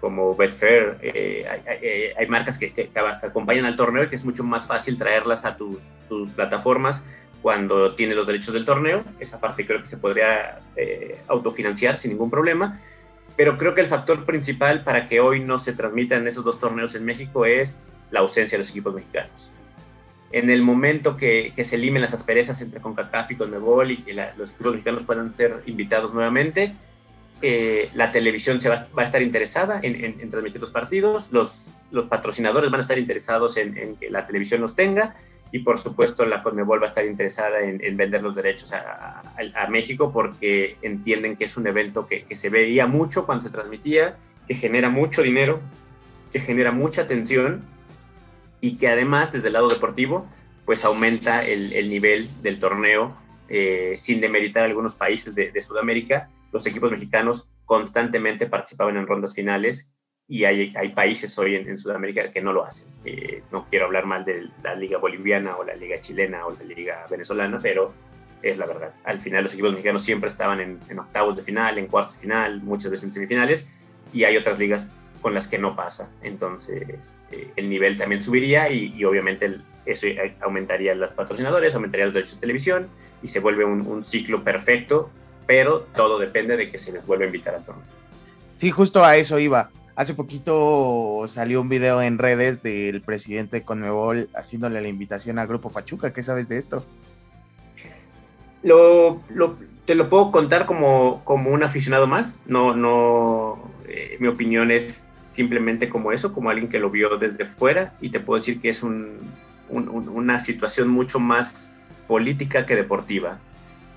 como 0.02 0.36
Betfair. 0.36 0.98
Eh, 1.02 2.14
hay, 2.18 2.28
marcas 2.28 2.58
que, 2.58 2.74
que, 2.74 2.92
acompañan 2.96 3.66
al 3.66 3.78
torneo 3.78 4.04
y 4.04 4.10
que 4.10 4.18
es 4.18 4.26
mucho 4.26 4.44
más 4.44 4.68
fácil 4.68 4.98
traerlas 4.98 5.46
a 5.46 5.56
tus, 5.56 5.78
tus 6.10 6.30
plataformas 6.32 7.08
cuando 7.42 7.96
tiene 7.96 8.14
los 8.14 8.28
derechos 8.28 8.54
del 8.54 8.66
torneo. 8.66 9.06
Esa 9.22 9.40
parte 9.40 9.66
creo 9.66 9.82
que 9.82 9.88
se 9.88 9.98
podría 9.98 10.60
autofinanciar 11.30 11.96
sin 11.96 12.12
ningún 12.12 12.30
problema. 12.30 12.82
Pero 13.38 13.58
creo 13.58 13.76
que 13.76 13.82
el 13.82 13.88
factor 13.88 14.26
principal 14.26 14.84
para 14.84 15.08
que 15.08 15.20
hoy 15.20 15.40
no 15.40 15.60
se 15.60 15.72
transmitan 15.72 16.28
esos 16.28 16.44
dos 16.44 16.60
torneos 16.60 16.96
en 16.96 17.06
México 17.06 17.46
es 17.46 17.86
la 18.10 18.22
ausencia 18.22 18.58
de 18.58 18.64
los 18.64 18.72
equipos 18.72 18.96
mexicanos. 18.96 19.52
En 20.32 20.50
el 20.50 20.62
momento 20.64 21.16
que, 21.16 21.54
se 21.64 21.76
eliminen 21.76 22.02
las 22.02 22.14
asperezas 22.14 22.60
entre 22.62 22.82
CONCACAF 22.82 23.32
y 23.32 23.36
CONMEBOL 23.36 23.92
y 23.92 23.98
que 23.98 24.14
los 24.14 24.50
equipos 24.50 24.72
mexicanos 24.74 25.04
puedan 25.04 25.36
ser 25.36 25.62
invitados 25.68 26.14
nuevamente, 26.14 26.74
eh, 27.44 27.92
la 27.94 28.12
televisión 28.12 28.60
se 28.60 28.70
va, 28.70 28.88
a 28.96 29.04
estar 29.04 29.22
interesada 29.22 29.80
en, 29.84 30.30
transmitir 30.32 30.60
los 30.60 30.72
partidos, 30.72 31.32
los, 31.32 31.70
los 31.92 32.06
patrocinadores 32.06 32.72
van 32.72 32.80
a 32.80 32.82
estar 32.82 32.98
interesados 32.98 33.56
en, 33.58 33.78
en 33.78 33.96
que 33.96 34.10
la 34.10 34.26
televisión 34.26 34.62
los 34.62 34.76
tenga 34.76 35.16
y 35.52 35.60
por 35.60 35.78
supuesto 35.80 36.26
la 36.26 36.44
Conmebol 36.44 36.82
va 36.82 36.88
a 36.88 36.90
estar 36.90 37.06
interesada 37.06 37.62
en, 37.62 37.98
vender 37.98 38.22
los 38.22 38.36
derechos 38.36 38.74
a, 38.74 39.24
México 39.70 40.12
porque 40.12 40.78
entienden 40.82 41.36
que 41.36 41.46
es 41.46 41.58
un 41.58 41.68
evento 41.68 42.06
que, 42.06 42.26
se 42.36 42.50
veía 42.50 42.88
mucho 42.88 43.26
cuando 43.26 43.44
se 43.44 43.50
transmitía, 43.50 44.18
que 44.48 44.56
genera 44.56 44.90
mucho 44.90 45.22
dinero, 45.22 45.60
que 46.32 46.40
genera 46.40 46.72
mucha 46.72 47.04
atención 47.04 47.64
y 48.62 48.78
que 48.78 48.88
además 48.88 49.32
desde 49.32 49.48
el 49.48 49.54
lado 49.54 49.68
deportivo 49.68 50.28
pues 50.66 50.84
aumenta 50.84 51.46
el, 51.46 51.90
nivel 51.90 52.30
del 52.42 52.60
torneo 52.60 53.16
eh, 53.50 53.96
sin 53.98 54.20
demeritar 54.20 54.64
algunos 54.64 54.96
países 54.96 55.34
de, 55.34 55.52
de 55.52 55.62
Sudamérica. 55.62 56.30
Los 56.52 56.66
equipos 56.66 56.92
mexicanos 56.92 57.50
constantemente 57.66 58.48
participaban 58.48 58.98
en 58.98 59.08
rondas 59.08 59.34
finales 59.34 59.92
y 60.30 60.44
hay, 60.44 60.74
hay 60.76 60.90
países 60.90 61.38
hoy 61.38 61.56
en, 61.56 61.80
Sudamérica 61.80 62.30
que 62.30 62.42
no 62.42 62.52
lo 62.52 62.66
hacen. 62.66 62.88
Eh, 63.06 63.44
no 63.52 63.66
quiero 63.70 63.86
hablar 63.86 64.06
mal 64.06 64.26
de 64.26 64.50
la 64.62 64.76
liga 64.76 64.98
boliviana 64.98 65.56
o 65.56 65.64
la 65.64 65.76
liga 65.76 66.00
chilena 66.00 66.46
o 66.46 66.52
la 66.52 66.64
liga 66.64 67.06
venezolana, 67.10 67.60
pero 67.62 67.94
es 68.42 68.58
la 68.58 68.66
verdad. 68.66 68.94
Al 69.06 69.20
final 69.20 69.44
los 69.44 69.54
equipos 69.54 69.72
mexicanos 69.72 70.04
siempre 70.04 70.28
estaban 70.28 70.60
en, 70.60 71.00
octavos 71.00 71.38
de 71.38 71.44
final, 71.44 71.78
en 71.78 71.88
cuartos 71.88 72.16
de 72.16 72.22
final, 72.22 72.62
muchas 72.62 72.92
veces 72.92 73.06
en 73.06 73.12
semifinales, 73.14 73.68
y 74.12 74.26
hay 74.26 74.36
otras 74.36 74.60
ligas 74.60 74.94
con 75.22 75.34
las 75.34 75.48
que 75.48 75.58
no 75.58 75.76
pasa. 75.78 76.12
Entonces 76.22 77.18
eh, 77.32 77.52
el 77.56 77.70
nivel 77.70 77.96
también 77.96 78.22
subiría 78.22 78.70
y, 78.70 79.04
obviamente 79.06 79.60
eso 79.86 80.08
aumentaría 80.42 80.94
los 80.94 81.14
patrocinadores, 81.14 81.74
aumentaría 81.74 82.06
los 82.06 82.14
derechos 82.14 82.36
de 82.36 82.42
televisión 82.42 82.90
y 83.24 83.30
se 83.30 83.40
vuelve 83.40 83.64
un, 83.64 83.88
un 83.88 84.04
ciclo 84.04 84.44
perfecto, 84.44 85.10
pero 85.46 85.88
todo 85.96 86.20
depende 86.20 86.58
de 86.58 86.70
que 86.70 86.78
se 86.78 86.92
les 86.92 87.08
vuelva 87.08 87.24
a 87.24 87.28
invitar 87.28 87.56
al 87.56 87.64
torneo. 87.64 87.86
Sí, 88.58 88.70
justo 88.70 89.06
a 89.06 89.16
eso 89.16 89.40
iba 89.40 89.72
Hace 89.98 90.14
poquito 90.14 91.26
salió 91.28 91.60
un 91.60 91.70
video 91.70 92.04
en 92.04 92.20
redes 92.20 92.62
del 92.62 93.02
presidente 93.02 93.64
Conmebol 93.64 94.30
haciéndole 94.36 94.80
la 94.80 94.90
invitación 94.90 95.40
a 95.40 95.48
Grupo 95.48 95.72
Pachuca. 95.72 96.14
¿Qué 96.14 96.22
sabes 96.22 96.48
de 96.48 96.60
esto? 96.60 96.86
Lo, 98.62 99.24
te 99.88 99.96
lo 99.96 100.08
puedo 100.08 100.32
contar 100.32 100.68
como, 100.68 101.24
como 101.24 101.50
un 101.50 101.64
aficionado 101.64 102.06
más. 102.06 102.44
No, 102.46 102.76
no, 102.76 103.72
eh, 103.88 104.18
mi 104.20 104.28
opinión 104.28 104.70
es 104.70 105.08
simplemente 105.20 105.90
como 105.90 106.12
eso, 106.12 106.32
como 106.32 106.52
alguien 106.52 106.70
que 106.70 106.78
lo 106.78 106.92
vio 106.92 107.18
desde 107.18 107.46
fuera 107.46 107.96
y 108.00 108.12
te 108.12 108.20
puedo 108.20 108.40
decir 108.40 108.62
que 108.62 108.70
es 108.70 108.84
una 108.84 110.40
situación 110.42 110.90
mucho 110.90 111.20
más 111.20 111.74
política 112.08 112.68
que 112.68 112.76
deportiva. 112.76 113.40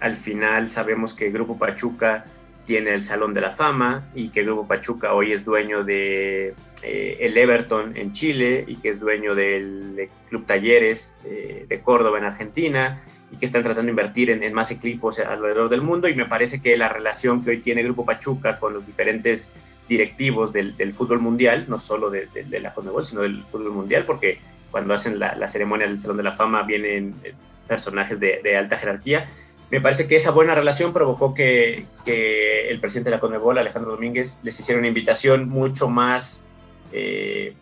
Al 0.00 0.16
final 0.16 0.70
sabemos 0.70 1.12
que 1.12 1.30
Grupo 1.30 1.58
Pachuca 1.58 2.24
tiene 2.66 2.94
el 2.94 3.04
Salón 3.04 3.34
de 3.34 3.40
la 3.40 3.50
Fama 3.50 4.08
y 4.14 4.28
que 4.28 4.42
Grupo 4.44 4.66
Pachuca 4.66 5.12
hoy 5.12 5.32
es 5.32 5.44
dueño 5.44 5.84
de 5.84 6.54
eh, 6.82 7.16
el 7.20 7.36
Everton 7.36 7.96
en 7.96 8.12
Chile 8.12 8.64
y 8.66 8.76
que 8.76 8.90
es 8.90 9.00
dueño 9.00 9.34
del 9.34 10.08
Club 10.28 10.46
Talleres 10.46 11.16
eh, 11.24 11.66
de 11.68 11.80
Córdoba 11.80 12.18
en 12.18 12.24
Argentina 12.24 13.02
y 13.30 13.36
que 13.36 13.46
están 13.46 13.62
tratando 13.62 13.86
de 13.86 13.90
invertir 13.90 14.30
en, 14.30 14.52
más 14.52 14.70
equipos 14.70 15.18
alrededor 15.18 15.68
del 15.68 15.82
mundo. 15.82 16.08
Y 16.08 16.14
me 16.14 16.26
parece 16.26 16.60
que 16.60 16.76
la 16.76 16.88
relación 16.88 17.44
que 17.44 17.50
hoy 17.50 17.58
tiene 17.58 17.82
Grupo 17.82 18.04
Pachuca 18.04 18.58
con 18.58 18.74
los 18.74 18.86
diferentes 18.86 19.52
directivos 19.88 20.52
del, 20.52 20.92
fútbol 20.92 21.18
mundial, 21.18 21.64
no 21.68 21.78
solo 21.78 22.10
de, 22.10 22.28
la 22.60 22.72
Conmebol, 22.72 23.04
sino 23.04 23.22
del 23.22 23.42
fútbol 23.44 23.72
mundial, 23.72 24.04
porque 24.06 24.38
cuando 24.70 24.94
hacen 24.94 25.18
la, 25.18 25.48
ceremonia 25.48 25.86
del 25.86 25.98
Salón 25.98 26.16
de 26.16 26.22
la 26.22 26.32
Fama 26.32 26.62
vienen 26.62 27.14
eh, 27.24 27.34
personajes 27.66 28.20
de 28.20 28.56
alta 28.56 28.76
jerarquía, 28.76 29.28
me 29.70 29.80
parece 29.80 30.08
que 30.08 30.16
esa 30.16 30.32
buena 30.32 30.54
relación 30.54 30.92
provocó 30.92 31.32
que, 31.32 31.84
el 32.04 32.80
presidente 32.80 33.10
de 33.10 33.16
la 33.16 33.20
Conmebol, 33.20 33.56
Alejandro 33.56 33.92
Domínguez, 33.92 34.40
les 34.42 34.58
hiciera 34.58 34.78
una 34.78 34.88
invitación 34.88 35.48
mucho 35.48 35.88
más, 35.88 36.44
eh, 36.92 37.54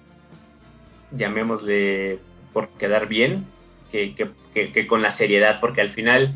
llamémosle, 1.10 2.18
por 2.52 2.68
quedar 2.70 3.08
bien, 3.08 3.44
que, 3.92 4.86
con 4.86 5.02
la 5.02 5.10
seriedad, 5.10 5.60
porque 5.60 5.82
al 5.82 5.90
final 5.90 6.34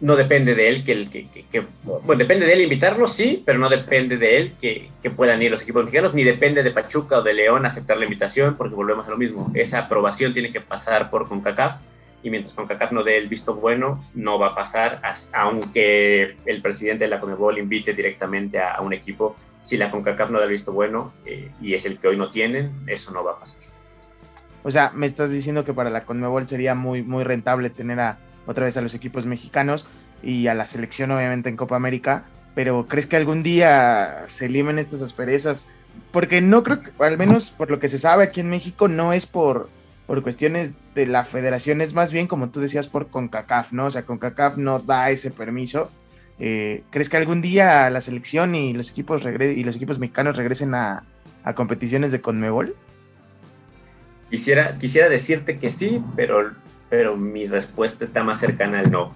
no 0.00 0.16
depende 0.16 0.54
de 0.54 0.68
él 0.68 0.84
que 0.84 0.92
el 0.92 1.10
que, 1.10 1.66
bueno, 1.82 2.16
depende 2.16 2.46
de 2.46 2.54
él 2.54 2.62
invitarlos, 2.62 3.12
sí, 3.12 3.42
pero 3.44 3.58
no 3.58 3.68
depende 3.68 4.16
de 4.16 4.36
él 4.38 4.54
que, 4.60 4.90
puedan 5.14 5.42
ir 5.42 5.50
los 5.50 5.62
equipos 5.62 5.84
mexicanos, 5.84 6.14
ni 6.14 6.24
depende 6.24 6.62
de 6.62 6.70
Pachuca 6.70 7.18
o 7.18 7.22
de 7.22 7.34
León 7.34 7.66
aceptar 7.66 7.98
la 7.98 8.04
invitación, 8.04 8.56
porque 8.56 8.74
volvemos 8.74 9.06
a 9.06 9.10
lo 9.10 9.18
mismo. 9.18 9.50
Esa 9.54 9.80
aprobación 9.80 10.32
tiene 10.32 10.52
que 10.52 10.62
pasar 10.62 11.10
por 11.10 11.28
CONCACAF 11.28 11.76
y 12.24 12.30
mientras 12.30 12.54
CONCACAF 12.54 12.90
no 12.92 13.04
dé 13.04 13.18
el 13.18 13.28
visto 13.28 13.54
bueno, 13.54 14.02
no 14.14 14.38
va 14.38 14.48
a 14.48 14.54
pasar, 14.54 15.02
aunque 15.34 16.36
el 16.46 16.62
presidente 16.62 17.04
de 17.04 17.10
la 17.10 17.20
CONMEBOL 17.20 17.58
invite 17.58 17.92
directamente 17.92 18.58
a, 18.58 18.80
un 18.80 18.94
equipo. 18.94 19.36
Si 19.60 19.76
la 19.76 19.90
CONCACAF 19.90 20.30
no 20.30 20.38
da 20.38 20.46
el 20.46 20.50
visto 20.50 20.72
bueno 20.72 21.12
eh, 21.26 21.50
y 21.60 21.74
es 21.74 21.84
el 21.84 21.98
que 21.98 22.08
hoy 22.08 22.16
no 22.16 22.30
tienen, 22.30 22.72
eso 22.86 23.12
no 23.12 23.22
va 23.22 23.32
a 23.32 23.40
pasar. 23.40 23.60
O 24.62 24.70
sea, 24.70 24.90
me 24.94 25.04
estás 25.04 25.30
diciendo 25.30 25.66
que 25.66 25.74
para 25.74 25.90
la 25.90 26.04
CONMEBOL 26.04 26.48
sería 26.48 26.74
muy, 26.74 27.02
muy 27.02 27.24
rentable 27.24 27.68
tener 27.68 28.00
a, 28.00 28.18
otra 28.46 28.64
vez 28.64 28.78
a 28.78 28.80
los 28.80 28.94
equipos 28.94 29.26
mexicanos 29.26 29.86
y 30.22 30.46
a 30.46 30.54
la 30.54 30.66
selección 30.66 31.10
obviamente 31.10 31.50
en 31.50 31.58
Copa 31.58 31.76
América, 31.76 32.24
pero 32.54 32.86
¿crees 32.88 33.06
que 33.06 33.16
algún 33.16 33.42
día 33.42 34.24
se 34.28 34.48
limen 34.48 34.78
estas 34.78 35.02
asperezas? 35.02 35.68
Porque 36.10 36.40
no 36.40 36.62
creo 36.62 36.80
que, 36.80 36.90
al 37.00 37.18
menos 37.18 37.50
por 37.50 37.70
lo 37.70 37.78
que 37.80 37.90
se 37.90 37.98
sabe 37.98 38.24
aquí 38.24 38.40
en 38.40 38.48
México, 38.48 38.88
no 38.88 39.12
es 39.12 39.26
por 39.26 39.68
por 40.06 40.22
cuestiones 40.22 40.74
de 40.94 41.06
la 41.06 41.24
federación, 41.24 41.80
es 41.80 41.94
más 41.94 42.12
bien 42.12 42.26
como 42.26 42.50
tú 42.50 42.60
decías 42.60 42.88
por 42.88 43.08
CONCACAF, 43.08 43.72
¿no? 43.72 43.86
O 43.86 43.90
sea, 43.90 44.04
CONCACAF 44.04 44.56
no 44.58 44.78
da 44.78 45.10
ese 45.10 45.30
permiso. 45.30 45.90
Eh, 46.38 46.82
¿Crees 46.90 47.08
que 47.08 47.16
algún 47.16 47.40
día 47.40 47.88
la 47.90 48.00
selección 48.00 48.54
y 48.54 48.72
los 48.72 48.90
equipos, 48.90 49.22
y 49.24 49.64
los 49.64 49.76
equipos 49.76 49.98
mexicanos 49.98 50.36
regresen 50.36 50.74
a, 50.74 51.04
competiciones 51.54 52.10
de 52.10 52.20
CONMEBOL? 52.20 52.74
Quisiera, 54.30 54.78
quisiera 54.78 55.08
decirte 55.08 55.58
que 55.58 55.70
sí, 55.70 56.02
pero, 56.16 56.52
pero 56.88 57.16
mi 57.16 57.46
respuesta 57.46 58.04
está 58.04 58.24
más 58.24 58.40
cercana 58.40 58.80
al 58.80 58.90
no. 58.90 59.14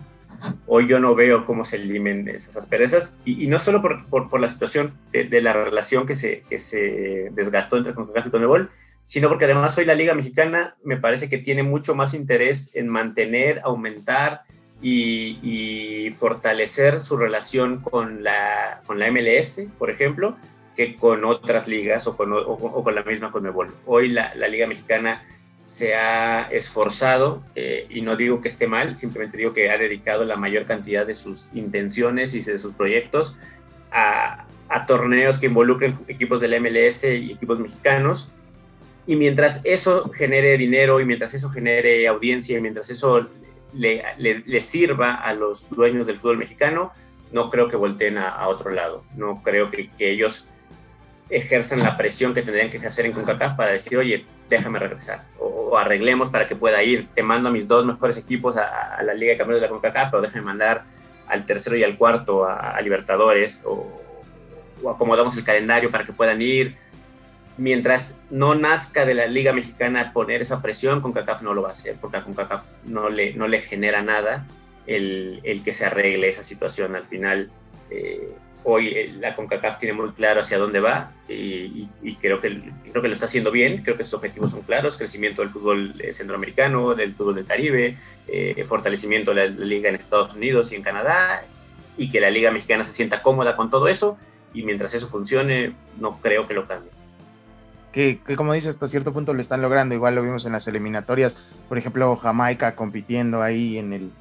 Hoy 0.66 0.86
yo 0.86 1.00
no 1.00 1.14
veo 1.14 1.44
cómo 1.44 1.64
se 1.64 1.76
elimen 1.76 2.28
esas 2.28 2.56
asperezas, 2.56 3.14
y, 3.24 3.46
no 3.48 3.58
solo 3.58 3.82
por, 3.82 4.06
por, 4.06 4.40
la 4.40 4.48
situación 4.48 4.92
de, 5.12 5.42
la 5.42 5.52
relación 5.52 6.06
que 6.06 6.16
se, 6.16 6.42
que 6.48 6.58
se 6.58 7.30
desgastó 7.32 7.76
entre 7.76 7.94
CONCACAF 7.94 8.26
y 8.26 8.30
CONMEBOL, 8.30 8.70
sino 9.08 9.30
porque 9.30 9.46
además 9.46 9.76
hoy 9.78 9.86
la 9.86 9.94
Liga 9.94 10.12
Mexicana 10.12 10.76
me 10.84 10.98
parece 10.98 11.30
que 11.30 11.38
tiene 11.38 11.62
mucho 11.62 11.94
más 11.94 12.12
interés 12.12 12.76
en 12.76 12.88
mantener, 12.88 13.62
aumentar 13.64 14.42
y, 14.82 16.12
fortalecer 16.18 17.00
su 17.00 17.16
relación 17.16 17.80
con 17.80 18.22
la, 18.22 18.82
con 18.86 18.98
la 18.98 19.10
MLS, 19.10 19.62
por 19.78 19.88
ejemplo, 19.88 20.36
que 20.76 20.94
con 20.94 21.24
otras 21.24 21.66
ligas 21.66 22.06
o 22.06 22.18
con, 22.18 22.34
o, 22.34 22.84
con 22.84 22.94
la 22.94 23.02
misma 23.02 23.30
Conmebol. 23.30 23.74
Hoy 23.86 24.10
la, 24.10 24.34
Liga 24.34 24.66
Mexicana 24.66 25.22
se 25.62 25.94
ha 25.94 26.42
esforzado, 26.42 27.42
eh, 27.54 27.86
y 27.88 28.02
no 28.02 28.14
digo 28.14 28.42
que 28.42 28.48
esté 28.48 28.66
mal, 28.66 28.98
simplemente 28.98 29.38
digo 29.38 29.54
que 29.54 29.70
ha 29.70 29.78
dedicado 29.78 30.26
la 30.26 30.36
mayor 30.36 30.66
cantidad 30.66 31.06
de 31.06 31.14
sus 31.14 31.48
intenciones 31.54 32.34
y 32.34 32.42
de 32.42 32.58
sus 32.58 32.74
proyectos 32.74 33.38
a, 33.90 34.44
a 34.68 34.84
torneos 34.84 35.38
que 35.38 35.46
involucren 35.46 35.98
equipos 36.08 36.42
del 36.42 36.60
MLS 36.60 37.04
y 37.04 37.32
equipos 37.32 37.58
mexicanos. 37.58 38.28
Y 39.08 39.16
mientras 39.16 39.62
eso 39.64 40.10
genere 40.10 40.58
dinero 40.58 41.00
y 41.00 41.06
mientras 41.06 41.32
eso 41.32 41.48
genere 41.48 42.06
audiencia 42.06 42.58
y 42.58 42.60
mientras 42.60 42.90
eso 42.90 43.26
le, 43.72 44.60
sirva 44.60 45.14
a 45.14 45.32
los 45.32 45.68
dueños 45.70 46.06
del 46.06 46.18
fútbol 46.18 46.36
mexicano, 46.36 46.92
no 47.32 47.48
creo 47.48 47.70
que 47.70 47.76
volteen 47.76 48.18
a, 48.18 48.46
otro 48.48 48.70
lado. 48.70 49.04
No 49.16 49.42
creo 49.42 49.70
que, 49.70 49.88
ellos 49.98 50.46
ejerzan 51.30 51.82
la 51.82 51.96
presión 51.96 52.34
que 52.34 52.42
tendrían 52.42 52.68
que 52.68 52.76
ejercer 52.76 53.06
en 53.06 53.12
CONCACAF 53.12 53.56
para 53.56 53.72
decir, 53.72 53.96
oye, 53.96 54.26
déjame 54.50 54.78
regresar, 54.78 55.24
o, 55.38 55.78
arreglemos 55.78 56.28
para 56.28 56.46
que 56.46 56.54
pueda 56.54 56.82
ir, 56.82 57.08
te 57.14 57.22
mando 57.22 57.48
a 57.48 57.52
mis 57.52 57.66
dos 57.66 57.86
mejores 57.86 58.18
equipos 58.18 58.58
a, 58.58 59.02
la 59.02 59.14
Liga 59.14 59.32
de 59.32 59.38
Campeones 59.38 59.62
de 59.62 59.68
la 59.68 59.72
CONCACAF, 59.72 60.10
pero 60.10 60.20
déjame 60.20 60.44
mandar 60.44 60.84
al 61.28 61.46
tercero 61.46 61.76
y 61.76 61.82
al 61.82 61.96
cuarto 61.96 62.44
a, 62.44 62.78
Libertadores, 62.82 63.62
o 63.64 63.86
acomodamos 64.90 65.34
el 65.38 65.44
calendario 65.44 65.90
para 65.90 66.04
que 66.04 66.12
puedan 66.12 66.42
ir 66.42 66.76
mientras 67.58 68.16
no 68.30 68.54
nazca 68.54 69.04
de 69.04 69.14
la 69.14 69.26
Liga 69.26 69.52
Mexicana 69.52 70.12
poner 70.12 70.40
esa 70.40 70.62
presión, 70.62 71.00
CONCACAF 71.00 71.42
no 71.42 71.52
lo 71.52 71.62
va 71.62 71.68
a 71.68 71.72
hacer, 71.72 71.96
porque 72.00 72.16
a 72.16 72.24
CONCACAF 72.24 72.64
no 72.84 73.10
le, 73.10 73.34
no 73.34 73.48
le 73.48 73.58
genera 73.58 74.00
nada 74.00 74.46
el, 74.86 75.40
el 75.42 75.62
que 75.62 75.72
se 75.72 75.84
arregle 75.84 76.28
esa 76.28 76.44
situación. 76.44 76.94
Al 76.94 77.06
final, 77.06 77.50
eh, 77.90 78.30
hoy 78.62 78.88
eh, 78.88 79.12
la 79.18 79.34
CONCACAF 79.34 79.80
tiene 79.80 79.92
muy 79.92 80.12
claro 80.12 80.40
hacia 80.40 80.56
dónde 80.56 80.78
va 80.78 81.12
y, 81.28 81.88
creo, 82.20 82.40
que, 82.40 82.72
creo 82.90 83.02
que 83.02 83.08
lo 83.08 83.14
está 83.14 83.26
haciendo 83.26 83.50
bien, 83.50 83.82
creo 83.82 83.96
que 83.96 84.04
sus 84.04 84.14
objetivos 84.14 84.52
son 84.52 84.62
claros, 84.62 84.96
crecimiento 84.96 85.42
del 85.42 85.50
fútbol 85.50 85.94
eh, 85.98 86.12
centroamericano, 86.12 86.94
del 86.94 87.14
fútbol 87.14 87.34
del 87.34 87.44
Caribe, 87.44 87.96
fortalecimiento 88.66 89.34
de 89.34 89.50
la 89.50 89.64
liga 89.64 89.88
en 89.88 89.96
Estados 89.96 90.34
Unidos 90.34 90.70
y 90.70 90.76
en 90.76 90.82
Canadá, 90.82 91.44
y 91.96 92.08
que 92.08 92.20
la 92.20 92.30
Liga 92.30 92.52
Mexicana 92.52 92.84
se 92.84 92.92
sienta 92.92 93.22
cómoda 93.22 93.56
con 93.56 93.68
todo 93.68 93.88
eso, 93.88 94.16
y 94.54 94.62
mientras 94.62 94.94
eso 94.94 95.08
funcione, 95.08 95.72
no 95.98 96.20
creo 96.20 96.46
que 96.46 96.54
lo 96.54 96.66
cambie 96.66 96.97
que, 97.92 98.20
como 98.36 98.52
dice, 98.52 98.68
hasta 98.68 98.86
cierto 98.86 99.12
punto 99.12 99.34
lo 99.34 99.40
están 99.40 99.62
logrando. 99.62 99.94
Igual 99.94 100.14
lo 100.14 100.22
vimos 100.22 100.46
en 100.46 100.52
las 100.52 100.66
eliminatorias, 100.68 101.36
por 101.68 101.78
ejemplo, 101.78 102.16
Jamaica 102.16 102.74
compitiendo 102.74 103.42
ahí 103.42 103.78
en 103.78 103.92
el, 103.92 104.12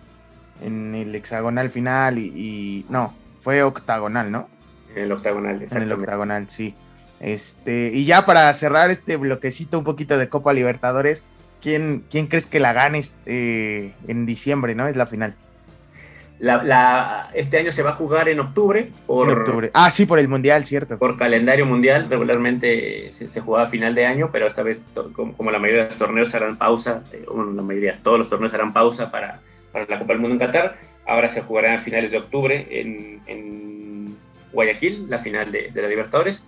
en 0.62 0.96
el 0.96 1.14
hexagonal 1.16 1.70
final 1.70 2.18
y, 2.18 2.86
no, 2.90 3.14
fue 3.40 3.64
octagonal, 3.64 4.32
¿no? 4.32 4.50
En 4.96 5.04
el 5.04 5.12
octagonal, 5.12 5.64
En 5.70 5.82
el 5.82 5.92
octagonal, 5.92 6.50
sí. 6.50 6.74
Este, 7.20 7.92
y 7.94 8.06
ya 8.06 8.26
para 8.26 8.54
cerrar 8.54 8.92
este 8.92 9.18
bloquecito 9.18 9.78
un 9.80 9.84
poquito 9.84 10.18
de 10.18 10.30
Copa 10.30 10.54
Libertadores, 10.54 11.24
¿quién, 11.62 12.04
quién 12.10 12.28
crees 12.28 12.46
que 12.48 12.60
la 12.60 12.74
gane 12.74 13.00
este, 13.00 13.94
en 14.08 14.26
diciembre, 14.26 14.76
no? 14.76 14.88
Es 14.88 14.96
la 14.96 15.08
final. 15.08 15.36
La, 16.40 17.32
este 17.34 17.58
año 17.58 17.72
se 17.72 17.82
va 17.82 17.92
a 17.92 17.94
jugar 17.94 18.30
en 18.30 18.40
octubre. 18.40 18.92
Por, 19.08 19.30
octubre. 19.30 19.72
Ah, 19.74 19.90
sí, 19.90 20.06
por 20.06 20.20
el 20.20 20.28
Mundial, 20.28 20.66
cierto. 20.66 20.98
Por 21.00 21.18
calendario 21.18 21.66
mundial. 21.66 22.08
Regularmente 22.10 23.12
se, 23.12 23.28
se 23.28 23.42
jugaba 23.42 23.66
a 23.66 23.70
final 23.70 23.96
de 23.96 24.06
año, 24.06 24.30
pero 24.32 24.46
esta 24.46 24.62
vez, 24.62 24.84
como, 25.14 25.52
la 25.52 25.58
mayoría 25.58 25.84
de 25.84 25.90
los 25.90 25.98
torneos 25.98 26.34
harán 26.36 26.58
pausa, 26.58 27.04
eh, 27.12 27.26
bueno, 27.28 27.52
la 27.54 27.64
mayoría, 27.64 28.00
todos 28.04 28.20
los 28.20 28.30
torneos 28.30 28.54
harán 28.54 28.72
pausa 28.72 29.10
para, 29.10 29.42
para, 29.72 29.86
la 29.86 30.00
Copa 30.00 30.14
del 30.14 30.22
Mundo 30.22 30.36
en 30.36 30.40
Qatar, 30.40 30.78
ahora 31.08 31.28
se 31.28 31.42
jugará 31.42 31.74
a 31.74 31.78
finales 31.80 32.12
de 32.12 32.18
octubre 32.18 32.68
en, 32.70 33.22
en 33.26 34.16
Guayaquil, 34.52 35.10
la 35.10 35.18
final 35.18 35.52
de, 35.52 35.72
de 35.72 35.82
la 35.82 35.88
Libertadores. 35.88 36.46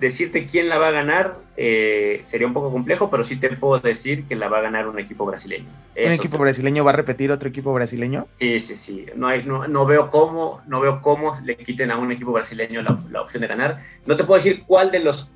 Decirte 0.00 0.46
quién 0.46 0.68
la 0.68 0.78
va 0.78 0.88
a 0.88 0.90
ganar 0.92 1.38
eh, 1.56 2.20
sería 2.22 2.46
un 2.46 2.52
poco 2.52 2.70
complejo, 2.70 3.10
pero 3.10 3.24
sí 3.24 3.36
te 3.36 3.48
puedo 3.56 3.80
decir 3.80 4.24
que 4.28 4.36
la 4.36 4.48
va 4.48 4.58
a 4.58 4.60
ganar 4.60 4.86
un 4.86 4.98
equipo 5.00 5.26
brasileño. 5.26 5.66
¿Un 5.96 6.12
equipo 6.12 6.38
brasileño 6.38 6.84
va 6.84 6.92
a 6.92 6.96
repetir 6.96 7.32
otro 7.32 7.48
equipo 7.48 7.72
brasileño? 7.72 8.28
Sí, 8.36 8.60
sí, 8.60 8.76
sí. 8.76 9.06
No, 9.16 9.26
hay, 9.26 9.44
no, 9.44 9.86
veo 9.86 10.08
cómo, 10.10 10.62
no 10.68 10.80
veo 10.80 11.02
cómo 11.02 11.36
le 11.44 11.56
quiten 11.56 11.90
a 11.90 11.96
un 11.96 12.12
equipo 12.12 12.30
brasileño 12.30 12.82
la, 12.82 13.22
opción 13.22 13.40
de 13.40 13.48
ganar. 13.48 13.78
No 14.06 14.16
te 14.16 14.22
puedo 14.22 14.42
decir 14.42 14.62
cuál 14.66 14.92
de 14.92 15.00
los 15.00 15.32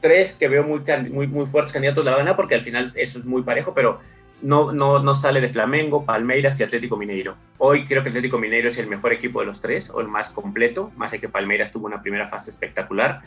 tres 0.00 0.36
que 0.36 0.48
veo 0.48 0.64
muy, 0.64 0.80
muy, 1.10 1.28
muy 1.28 1.46
fuertes 1.46 1.72
candidatos 1.72 2.04
la 2.04 2.10
va 2.10 2.16
a 2.16 2.20
ganar, 2.20 2.34
porque 2.34 2.56
al 2.56 2.62
final 2.62 2.92
eso 2.96 3.20
es 3.20 3.24
muy 3.24 3.44
parejo, 3.44 3.72
pero 3.72 4.00
no, 4.42 4.72
no, 4.72 4.98
no 4.98 5.14
sale 5.14 5.40
de 5.40 5.48
Flamengo, 5.48 6.04
Palmeiras 6.04 6.58
y 6.58 6.64
Atlético 6.64 6.96
Mineiro. 6.96 7.36
Hoy 7.58 7.84
creo 7.84 8.02
que 8.02 8.08
Atlético 8.08 8.38
Mineiro 8.38 8.68
es 8.68 8.78
el 8.78 8.88
mejor 8.88 9.12
equipo 9.12 9.40
de 9.40 9.46
los 9.46 9.60
tres, 9.60 9.88
o 9.90 10.00
el 10.00 10.08
más 10.08 10.30
completo, 10.30 10.90
más 10.96 11.12
que 11.12 11.28
Palmeiras 11.28 11.70
tuvo 11.70 11.86
una 11.86 12.02
primera 12.02 12.28
fase 12.28 12.50
espectacular. 12.50 13.22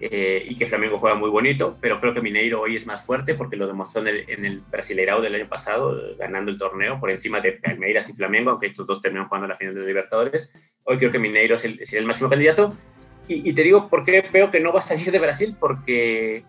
Eh, 0.00 0.46
y 0.48 0.54
que 0.54 0.66
Flamengo 0.66 0.98
juega 0.98 1.16
muy 1.16 1.28
bonito, 1.28 1.76
pero 1.80 2.00
creo 2.00 2.14
que 2.14 2.20
Mineiro 2.20 2.60
hoy 2.60 2.76
es 2.76 2.86
más 2.86 3.04
fuerte 3.04 3.34
porque 3.34 3.56
lo 3.56 3.66
demostró 3.66 4.00
en 4.00 4.06
el, 4.08 4.24
en 4.28 4.44
el 4.44 4.60
Brasileirao 4.60 5.20
del 5.20 5.34
año 5.34 5.48
pasado, 5.48 6.00
ganando 6.16 6.52
el 6.52 6.58
torneo 6.58 7.00
por 7.00 7.10
encima 7.10 7.40
de 7.40 7.52
Palmeiras 7.52 8.08
y 8.08 8.12
Flamengo, 8.12 8.50
aunque 8.50 8.68
estos 8.68 8.86
dos 8.86 9.02
terminaron 9.02 9.28
jugando 9.28 9.48
la 9.48 9.56
final 9.56 9.74
de 9.74 9.84
Libertadores. 9.84 10.52
Hoy 10.84 10.98
creo 10.98 11.10
que 11.10 11.18
Mineiro 11.18 11.56
es 11.56 11.64
el, 11.64 11.80
el 11.92 12.06
máximo 12.06 12.30
candidato. 12.30 12.74
Y, 13.26 13.52
te 13.52 13.62
digo 13.62 13.88
por 13.90 14.04
qué 14.04 14.26
veo 14.32 14.50
que 14.50 14.60
no 14.60 14.72
va 14.72 14.78
a 14.78 14.82
salir 14.82 15.10
de 15.10 15.18
Brasil, 15.18 15.54
porque 15.58 16.44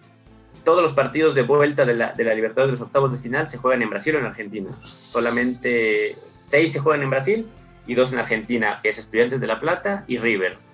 todos 0.64 0.82
los 0.82 0.94
partidos 0.94 1.36
de 1.36 1.42
vuelta 1.42 1.86
de 1.86 1.96
la, 1.96 2.14
de 2.14 2.24
la 2.24 2.34
Libertadores 2.34 2.74
de 2.74 2.80
los 2.80 2.88
octavos 2.88 3.12
de 3.12 3.18
final 3.18 3.50
se 3.50 3.58
juegan 3.58 3.82
en 3.82 3.90
Brasil 3.90 4.16
o 4.16 4.20
en 4.20 4.26
Argentina. 4.26 4.72
Solamente 4.72 6.16
seis 6.38 6.72
se 6.72 6.80
juegan 6.80 7.02
en 7.02 7.10
Brasil 7.10 7.48
y 7.86 7.96
dos 7.96 8.14
en 8.14 8.20
Argentina, 8.20 8.80
que 8.82 8.90
es 8.90 9.00
Estudiantes 9.00 9.42
de 9.42 9.48
La 9.48 9.60
Plata 9.60 10.06
y 10.08 10.20
River 10.20 10.69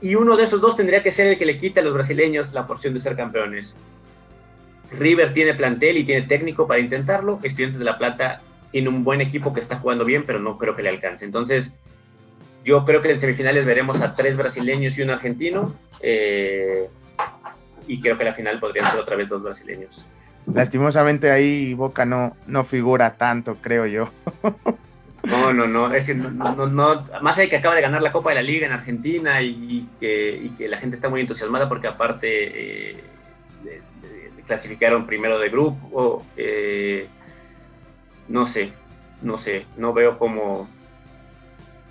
y 0.00 0.14
uno 0.14 0.36
de 0.36 0.44
esos 0.44 0.60
dos 0.60 0.76
tendría 0.76 1.02
que 1.02 1.10
ser 1.10 1.26
el 1.28 1.38
que 1.38 1.46
le 1.46 1.58
quite 1.58 1.80
a 1.80 1.82
los 1.82 1.94
brasileños 1.94 2.52
la 2.52 2.66
porción 2.66 2.94
de 2.94 3.00
ser 3.00 3.16
campeones. 3.16 3.76
River 4.92 5.34
tiene 5.34 5.54
plantel 5.54 5.98
y 5.98 6.04
tiene 6.04 6.26
técnico 6.26 6.66
para 6.66 6.80
intentarlo. 6.80 7.40
Estudiantes 7.42 7.78
de 7.78 7.84
La 7.84 7.98
Plata 7.98 8.40
tiene 8.70 8.88
un 8.88 9.04
buen 9.04 9.20
equipo 9.20 9.52
que 9.52 9.60
está 9.60 9.76
jugando 9.76 10.04
bien, 10.04 10.24
pero 10.26 10.38
no 10.38 10.56
creo 10.56 10.76
que 10.76 10.82
le 10.82 10.90
alcance. 10.90 11.24
Entonces, 11.24 11.74
yo 12.64 12.84
creo 12.84 13.02
que 13.02 13.10
en 13.10 13.18
semifinales 13.18 13.64
veremos 13.64 14.00
a 14.00 14.14
tres 14.14 14.36
brasileños 14.36 14.96
y 14.98 15.02
un 15.02 15.10
argentino. 15.10 15.74
Eh, 16.00 16.88
y 17.86 18.00
creo 18.00 18.16
que 18.18 18.24
la 18.24 18.32
final 18.32 18.60
podrían 18.60 18.90
ser 18.90 19.00
otra 19.00 19.16
vez 19.16 19.28
dos 19.28 19.42
brasileños. 19.42 20.06
Lastimosamente 20.52 21.30
ahí 21.30 21.74
Boca 21.74 22.06
no, 22.06 22.36
no 22.46 22.64
figura 22.64 23.16
tanto, 23.16 23.56
creo 23.60 23.86
yo. 23.86 24.10
No, 25.28 25.52
no, 25.52 25.66
no, 25.66 25.92
es 25.92 26.06
que 26.06 26.14
no, 26.14 26.66
no, 26.66 27.06
más 27.20 27.36
allá 27.36 27.44
de 27.44 27.48
que 27.50 27.56
acaba 27.56 27.74
de 27.74 27.82
ganar 27.82 28.00
la 28.00 28.12
Copa 28.12 28.30
de 28.30 28.36
la 28.36 28.42
Liga 28.42 28.66
en 28.66 28.72
Argentina 28.72 29.42
y, 29.42 29.86
que, 30.00 30.50
la 30.68 30.78
gente 30.78 30.96
está 30.96 31.10
muy 31.10 31.20
entusiasmada 31.20 31.68
porque 31.68 31.86
aparte 31.86 32.28
eh, 32.92 33.04
clasificaron 34.48 35.06
primero 35.06 35.38
de 35.38 35.50
grupo, 35.50 36.24
eh, 36.36 37.06
no 38.28 38.46
sé, 38.46 38.72
no 39.20 39.36
sé, 39.38 39.66
no 39.76 39.92
veo 39.92 40.18
cómo, 40.18 40.68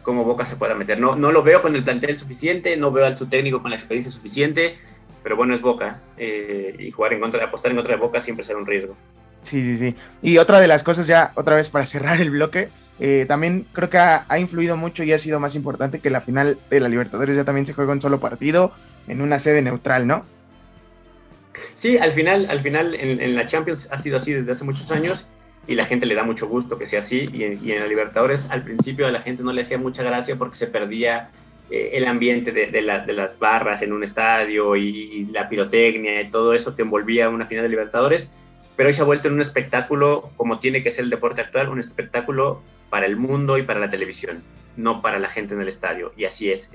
cómo 0.01 0.23
Boca 0.25 0.45
se 0.45 0.57
pueda 0.57 0.73
meter. 0.73 0.99
No, 0.99 1.15
no 1.15 1.31
lo 1.31 1.43
veo 1.43 1.61
con 1.61 1.75
el 1.75 1.83
plantel 1.83 2.17
suficiente, 2.17 2.75
no 2.75 2.91
veo 2.91 3.05
al 3.05 3.17
su 3.17 3.27
técnico 3.27 3.61
con 3.61 3.69
la 3.69 3.77
experiencia 3.77 4.11
suficiente, 4.11 4.77
pero 5.21 5.35
bueno, 5.35 5.53
es 5.53 5.61
Boca 5.61 6.01
eh, 6.17 6.75
y 6.79 6.89
jugar 6.89 7.13
en 7.13 7.21
contra, 7.21 7.45
apostar 7.45 7.71
en 7.71 7.77
contra 7.77 7.95
de 7.95 8.01
Boca 8.01 8.19
siempre 8.19 8.43
será 8.43 8.57
un 8.57 8.65
riesgo. 8.65 8.97
Sí, 9.43 9.63
sí, 9.63 9.77
sí. 9.77 9.95
Y 10.21 10.39
otra 10.39 10.59
de 10.59 10.67
las 10.67 10.83
cosas 10.83 11.05
ya, 11.07 11.31
otra 11.35 11.55
vez 11.55 11.69
para 11.69 11.85
cerrar 11.85 12.19
el 12.19 12.31
bloque, 12.31 12.69
eh, 12.99 13.25
también 13.27 13.65
creo 13.73 13.89
que 13.89 13.97
ha, 13.97 14.39
influido 14.39 14.75
mucho 14.75 15.03
y 15.03 15.13
ha 15.13 15.19
sido 15.19 15.39
más 15.39 15.55
importante 15.55 15.99
que 15.99 16.09
la 16.09 16.21
final 16.21 16.57
de 16.69 16.79
la 16.79 16.89
Libertadores 16.89 17.35
ya 17.35 17.43
también 17.43 17.65
se 17.65 17.73
juega 17.73 17.93
un 17.93 18.01
solo 18.01 18.19
partido 18.19 18.71
en 19.07 19.21
una 19.21 19.39
sede 19.39 19.61
neutral, 19.61 20.07
¿no? 20.07 20.25
Sí, 21.75 21.97
al 21.97 22.13
final, 22.13 22.47
al 22.49 22.61
final 22.61 22.95
en, 22.95 23.35
la 23.35 23.45
Champions 23.45 23.87
ha 23.91 23.97
sido 23.97 24.17
así 24.17 24.33
desde 24.33 24.51
hace 24.51 24.63
muchos 24.63 24.91
años 24.91 25.27
y 25.67 25.75
la 25.75 25.85
gente 25.85 26.05
le 26.05 26.15
da 26.15 26.23
mucho 26.23 26.47
gusto 26.47 26.77
que 26.77 26.85
sea 26.85 26.99
así 26.99 27.29
y 27.31 27.43
en, 27.43 27.79
la 27.79 27.87
Libertadores 27.87 28.49
al 28.49 28.63
principio 28.63 29.05
a 29.05 29.11
la 29.11 29.21
gente 29.21 29.43
no 29.43 29.51
le 29.51 29.61
hacía 29.61 29.77
mucha 29.77 30.01
gracia 30.03 30.35
porque 30.35 30.55
se 30.55 30.67
perdía 30.67 31.29
eh, 31.69 31.91
el 31.93 32.07
ambiente 32.07 32.51
de, 32.51 32.81
las 32.81 33.39
barras 33.39 33.81
en 33.81 33.93
un 33.93 34.03
estadio 34.03 34.75
y, 34.75 35.25
la 35.25 35.49
pirotecnia 35.49 36.21
y 36.21 36.31
todo 36.31 36.53
eso 36.53 36.75
que 36.75 36.83
envolvía 36.83 37.29
una 37.29 37.45
final 37.45 37.63
de 37.63 37.69
Libertadores 37.69 38.31
pero 38.77 38.87
hoy 38.87 38.93
se 38.93 39.01
ha 39.01 39.05
vuelto 39.05 39.27
en 39.27 39.33
un 39.33 39.41
espectáculo 39.41 40.29
como 40.37 40.59
tiene 40.59 40.83
que 40.83 40.91
ser 40.91 41.03
el 41.03 41.09
deporte 41.09 41.41
actual, 41.41 41.67
un 41.67 41.79
espectáculo 41.79 42.61
para 42.89 43.07
el 43.07 43.17
mundo 43.17 43.57
y 43.57 43.63
para 43.63 43.79
la 43.79 43.89
televisión, 43.89 44.43
no 44.77 45.01
para 45.01 45.19
la 45.19 45.27
gente 45.27 45.55
en 45.55 45.61
el 45.61 45.67
estadio. 45.67 46.13
Y 46.15 46.25
así 46.25 46.51
es. 46.51 46.71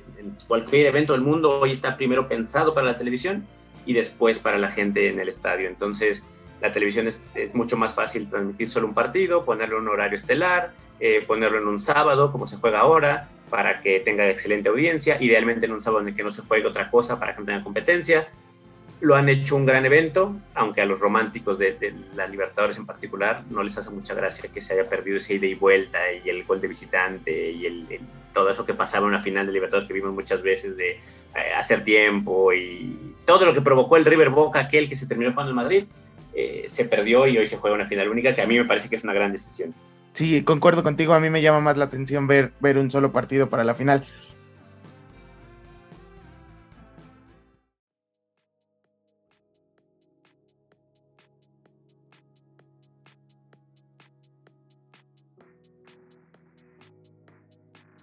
Cualquier 0.48 0.86
evento 0.86 1.12
del 1.12 1.22
mundo 1.22 1.60
hoy 1.60 1.70
está 1.70 1.96
primero 1.96 2.28
pensado 2.28 2.74
para 2.74 2.88
la 2.88 2.98
televisión 2.98 3.46
y 3.86 3.94
después 3.94 4.40
para 4.40 4.58
la 4.58 4.70
gente 4.70 5.08
en 5.08 5.20
el 5.20 5.28
estadio. 5.28 5.68
Entonces, 5.68 6.24
la 6.60 6.72
televisión 6.72 7.06
es, 7.06 7.22
mucho 7.54 7.76
más 7.76 7.94
fácil 7.94 8.28
transmitir 8.28 8.68
solo 8.68 8.88
un 8.88 8.94
partido, 8.94 9.44
ponerlo 9.44 9.78
en 9.78 9.82
un 9.84 9.88
horario 9.88 10.16
estelar, 10.16 10.72
eh, 10.98 11.24
ponerlo 11.26 11.58
en 11.58 11.68
un 11.68 11.78
sábado, 11.78 12.32
como 12.32 12.48
se 12.48 12.56
juega 12.56 12.80
ahora, 12.80 13.28
para 13.48 13.80
que 13.80 14.00
tenga 14.00 14.28
excelente 14.28 14.68
audiencia, 14.68 15.18
idealmente 15.20 15.66
en 15.66 15.72
un 15.72 15.82
sábado 15.82 16.02
en 16.02 16.08
el 16.08 16.14
que 16.14 16.22
no 16.22 16.30
se 16.32 16.42
juegue 16.42 16.66
otra 16.66 16.90
cosa 16.90 17.20
para 17.20 17.34
que 17.34 17.40
no 17.40 17.46
tenga 17.46 17.62
competencia. 17.62 18.28
Lo 19.02 19.16
han 19.16 19.28
hecho 19.28 19.56
un 19.56 19.66
gran 19.66 19.84
evento, 19.84 20.36
aunque 20.54 20.80
a 20.80 20.86
los 20.86 21.00
románticos 21.00 21.58
de, 21.58 21.92
la 22.14 22.28
Libertadores 22.28 22.76
en 22.76 22.86
particular 22.86 23.42
no 23.50 23.64
les 23.64 23.76
hace 23.76 23.90
mucha 23.90 24.14
gracia 24.14 24.48
que 24.52 24.60
se 24.60 24.74
haya 24.74 24.88
perdido 24.88 25.16
ese 25.16 25.34
ida 25.34 25.46
y 25.46 25.54
vuelta 25.54 25.98
y 26.24 26.28
el 26.28 26.44
gol 26.44 26.60
de 26.60 26.68
visitante 26.68 27.50
y 27.50 27.66
el, 27.66 28.00
todo 28.32 28.48
eso 28.48 28.64
que 28.64 28.74
pasaba 28.74 29.06
en 29.06 29.14
una 29.14 29.20
final 29.20 29.44
de 29.44 29.52
Libertadores 29.52 29.88
que 29.88 29.94
vimos 29.94 30.14
muchas 30.14 30.40
veces 30.40 30.76
de 30.76 30.92
eh, 30.92 31.00
hacer 31.56 31.82
tiempo 31.82 32.52
y 32.52 33.16
todo 33.26 33.44
lo 33.44 33.52
que 33.52 33.60
provocó 33.60 33.96
el 33.96 34.04
River 34.04 34.30
Boca, 34.30 34.60
aquel 34.60 34.88
que 34.88 34.94
se 34.94 35.06
terminó 35.06 35.32
jugando 35.32 35.50
en 35.50 35.56
Madrid, 35.56 35.84
eh, 36.32 36.66
se 36.68 36.84
perdió 36.84 37.26
y 37.26 37.36
hoy 37.36 37.46
se 37.48 37.56
juega 37.56 37.74
una 37.74 37.86
final 37.86 38.08
única 38.08 38.36
que 38.36 38.42
a 38.42 38.46
mí 38.46 38.56
me 38.56 38.66
parece 38.66 38.88
que 38.88 38.94
es 38.94 39.02
una 39.02 39.14
gran 39.14 39.32
decisión. 39.32 39.74
Sí, 40.12 40.44
concuerdo 40.44 40.84
contigo, 40.84 41.12
a 41.14 41.18
mí 41.18 41.28
me 41.28 41.42
llama 41.42 41.60
más 41.60 41.76
la 41.76 41.86
atención 41.86 42.28
ver, 42.28 42.52
ver 42.60 42.78
un 42.78 42.88
solo 42.88 43.10
partido 43.10 43.48
para 43.48 43.64
la 43.64 43.74
final. 43.74 44.04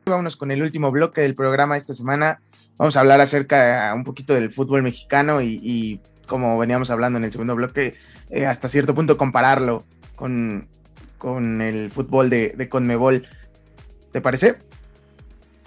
Vámonos 0.09 0.35
con 0.35 0.51
el 0.51 0.61
último 0.61 0.91
bloque 0.91 1.21
del 1.21 1.35
programa 1.35 1.77
esta 1.77 1.93
semana. 1.93 2.41
Vamos 2.77 2.95
a 2.95 3.01
hablar 3.01 3.21
acerca 3.21 3.91
un 3.95 4.03
poquito 4.03 4.33
del 4.33 4.51
fútbol 4.51 4.83
mexicano 4.83 5.41
y, 5.41 6.01
como 6.27 6.57
veníamos 6.57 6.89
hablando 6.89 7.17
en 7.17 7.25
el 7.25 7.31
segundo 7.31 7.55
bloque, 7.55 7.95
eh, 8.29 8.45
hasta 8.45 8.69
cierto 8.69 8.95
punto 8.95 9.17
compararlo 9.17 9.83
con, 10.15 10.67
con 11.17 11.61
el 11.61 11.91
fútbol 11.91 12.29
de, 12.29 12.53
de 12.55 12.69
Conmebol. 12.69 13.27
¿Te 14.11 14.21
parece? 14.21 14.57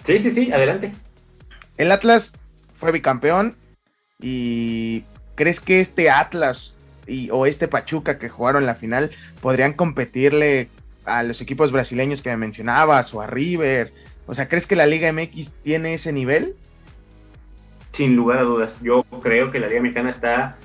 Sí, 0.05 0.19
sí, 0.19 0.31
sí, 0.31 0.51
adelante. 0.51 0.91
El 1.77 1.91
Atlas 1.91 2.33
fue 2.73 2.91
bicampeón 2.91 3.55
y 4.19 5.03
¿crees 5.35 5.59
que 5.59 5.79
este 5.79 6.09
Atlas 6.09 6.75
y, 7.07 7.29
o 7.31 7.45
este 7.45 7.67
Pachuca 7.67 8.17
que 8.17 8.29
jugaron 8.29 8.65
la 8.65 8.75
final 8.75 9.11
podrían 9.41 9.73
competirle 9.73 10.69
a 11.05 11.23
los 11.23 11.41
equipos 11.41 11.71
brasileños 11.71 12.21
que 12.21 12.29
me 12.29 12.37
mencionabas 12.37 13.13
o 13.13 13.21
a 13.21 13.27
River 13.27 13.93
o 14.25 14.33
sea, 14.33 14.47
¿crees 14.47 14.67
que 14.67 14.75
la 14.75 14.85
Liga 14.85 15.11
MX 15.11 15.55
tiene 15.63 15.93
ese 15.93 16.13
nivel? 16.13 16.55
Sin 17.91 18.15
lugar 18.15 18.39
a 18.39 18.43
dudas. 18.43 18.73
Yo 18.81 19.03
creo 19.21 19.51
que 19.51 19.59
la 19.59 19.67
Liga 19.67 19.81
Mexicana 19.81 20.09
está 20.09 20.57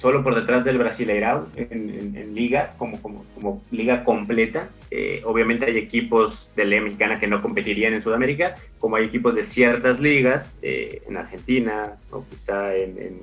solo 0.00 0.24
por 0.24 0.34
detrás 0.34 0.64
del 0.64 0.78
Brasileirao 0.78 1.48
en, 1.56 2.34
liga, 2.34 2.70
como, 2.78 3.00
como, 3.02 3.62
liga 3.70 4.02
completa. 4.02 4.70
Eh, 4.90 5.20
obviamente 5.26 5.66
hay 5.66 5.76
equipos 5.76 6.50
de 6.56 6.64
Liga 6.64 6.82
Mexicana 6.82 7.20
que 7.20 7.26
no 7.26 7.42
competirían 7.42 7.92
en 7.92 8.00
Sudamérica, 8.00 8.54
como 8.78 8.96
hay 8.96 9.04
equipos 9.04 9.34
de 9.34 9.42
ciertas 9.42 10.00
ligas, 10.00 10.58
eh, 10.62 11.02
en 11.06 11.18
Argentina, 11.18 11.96
o 12.10 12.24
quizá 12.24 12.74
en, 12.74 12.98
en, 12.98 13.20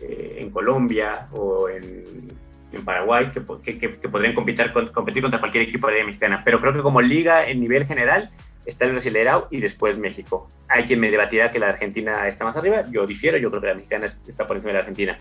eh, 0.00 0.48
Colombia 0.52 1.28
o 1.32 1.68
en, 1.68 2.46
Paraguay, 2.84 3.30
que, 3.32 3.78
que, 3.78 3.92
que, 3.92 4.08
podrían 4.08 4.34
competir, 4.34 4.70
competir 4.92 5.22
contra 5.22 5.40
cualquier 5.40 5.64
equipo 5.64 5.86
de 5.86 5.94
Liga 5.94 6.06
Mexicana. 6.06 6.42
Pero 6.44 6.60
creo 6.60 6.74
que 6.74 6.80
como 6.80 7.00
liga 7.00 7.48
en 7.48 7.60
nivel 7.60 7.86
general, 7.86 8.30
está 8.66 8.84
el 8.84 8.92
Brasileirao 8.92 9.48
y 9.50 9.60
después 9.60 9.96
México. 9.96 10.50
Hay 10.68 10.84
quien 10.84 11.00
me 11.00 11.10
debatirá 11.10 11.50
que 11.50 11.58
la 11.58 11.68
Argentina 11.68 12.26
está 12.26 12.44
más 12.44 12.56
arriba, 12.56 12.84
yo 12.90 13.06
difiero, 13.06 13.38
yo 13.38 13.50
creo 13.50 13.62
que 13.62 13.68
la 13.68 13.74
mexicana 13.74 14.06
está 14.06 14.46
por 14.46 14.56
encima 14.56 14.70
de 14.70 14.74
la 14.74 14.80
Argentina. 14.80 15.18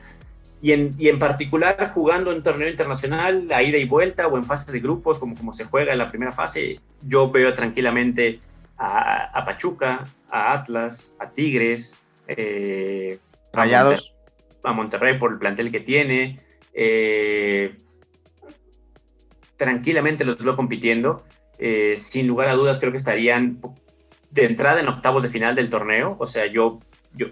Y 0.62 0.72
en, 0.72 0.92
y 0.98 1.10
en 1.10 1.20
particular 1.20 1.92
jugando 1.94 2.32
en 2.32 2.42
torneo 2.42 2.68
internacional, 2.68 3.48
a 3.54 3.62
ida 3.62 3.78
y 3.78 3.86
vuelta 3.86 4.28
o 4.28 4.38
en 4.38 4.44
fase 4.46 4.72
de 4.72 4.80
grupos, 4.80 5.20
como, 5.20 5.36
como 5.36 5.54
se 5.54 5.66
juega 5.66 5.92
en 5.92 6.00
la 6.00 6.10
primera 6.10 6.32
fase, 6.32 6.80
yo 7.04 7.30
veo 7.30 7.54
tranquilamente 7.54 8.40
a, 8.78 9.44
Pachuca, 9.46 10.06
a 10.30 10.54
Atlas, 10.54 11.16
a 11.20 11.30
Tigres, 11.30 12.02
eh, 12.28 13.20
Rayados. 13.54 14.14
A 14.64 14.74
Monterrey, 14.74 15.20
por 15.20 15.32
el 15.32 15.38
plantel 15.38 15.72
que 15.72 15.80
tiene. 15.80 16.40
Eh, 16.74 17.76
tranquilamente 19.58 20.26
los 20.26 20.38
veo 20.38 20.56
compitiendo 20.56 21.24
eh, 21.58 21.96
sin 21.98 22.28
lugar 22.28 22.50
a 22.50 22.54
dudas 22.54 22.80
creo 22.80 22.92
que 22.92 22.98
estarían 22.98 23.60
de 24.32 24.46
entrada 24.46 24.82
en 24.82 24.88
octavos 24.88 25.24
de 25.24 25.30
final 25.30 25.56
del 25.56 25.70
torneo. 25.70 26.16
O 26.20 26.28
sea, 26.28 26.46
yo, 26.48 26.80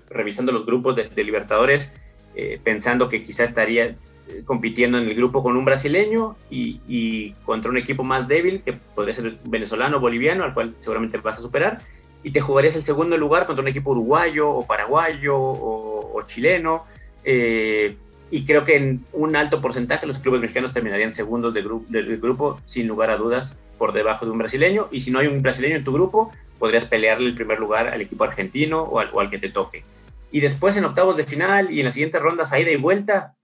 revisando 0.10 0.52
los 0.52 0.66
grupos 0.66 0.96
de, 0.96 1.24
Libertadores, 1.24 1.92
eh, 2.36 2.60
pensando 2.64 3.10
que 3.10 3.24
quizá 3.24 3.44
estaría 3.44 3.86
eh, 3.86 3.98
compitiendo 4.46 4.98
en 4.98 5.08
el 5.08 5.16
grupo 5.16 5.44
con 5.44 5.58
un 5.58 5.66
brasileño 5.66 6.36
y, 6.50 7.34
contra 7.46 7.70
un 7.70 7.78
equipo 7.78 8.04
más 8.04 8.28
débil, 8.28 8.64
que 8.64 8.74
podría 8.74 9.16
ser 9.16 9.38
venezolano 9.46 9.98
o 9.98 10.00
boliviano, 10.00 10.44
al 10.44 10.54
cual 10.54 10.76
seguramente 10.80 11.18
vas 11.18 11.40
a 11.40 11.42
superar, 11.42 11.80
y 12.24 12.32
te 12.32 12.40
jugarías 12.40 12.76
el 12.78 12.84
segundo 12.84 13.18
lugar 13.18 13.46
contra 13.46 13.62
un 13.62 13.68
equipo 13.68 13.92
uruguayo 13.92 14.50
o 14.50 14.66
paraguayo 14.66 15.36
o, 15.38 16.22
chileno. 16.26 16.86
y 17.26 18.46
creo 18.46 18.64
que 18.64 18.78
en 18.78 19.06
un 19.12 19.36
alto 19.36 19.60
porcentaje 19.60 20.08
los 20.08 20.20
clubes 20.20 20.40
mexicanos 20.40 20.72
terminarían 20.72 21.12
segundos 21.12 21.54
del 21.54 22.18
grupo, 22.18 22.62
sin 22.64 22.88
lugar 22.88 23.10
a 23.10 23.18
dudas, 23.18 23.60
por 23.78 23.94
debajo 23.94 24.26
de 24.26 24.32
un 24.32 24.38
brasileño 24.38 24.88
y 24.92 25.02
si 25.02 25.12
no 25.12 25.20
hay 25.20 25.28
un 25.28 25.42
brasileño 25.42 25.76
en 25.76 25.84
tu 25.84 25.94
grupo, 25.94 26.32
podrías 26.60 26.86
pelearle 26.86 27.28
el 27.28 27.36
primer 27.36 27.60
lugar 27.60 27.88
al 27.88 28.02
equipo 28.02 28.24
argentino 28.24 28.84
o 28.84 29.00
al, 29.00 29.30
que 29.30 29.38
te 29.38 29.50
toque. 29.50 29.84
Y 30.32 30.40
después 30.40 30.78
en 30.78 30.86
octavos 30.86 31.18
de 31.18 31.26
final 31.26 31.72
y 31.72 31.80
en 31.80 31.86
las 31.86 31.94
siguientes 31.94 32.22
rondas, 32.22 32.52
ida 32.58 32.72
y 32.72 32.78
vuelta, 32.78 33.36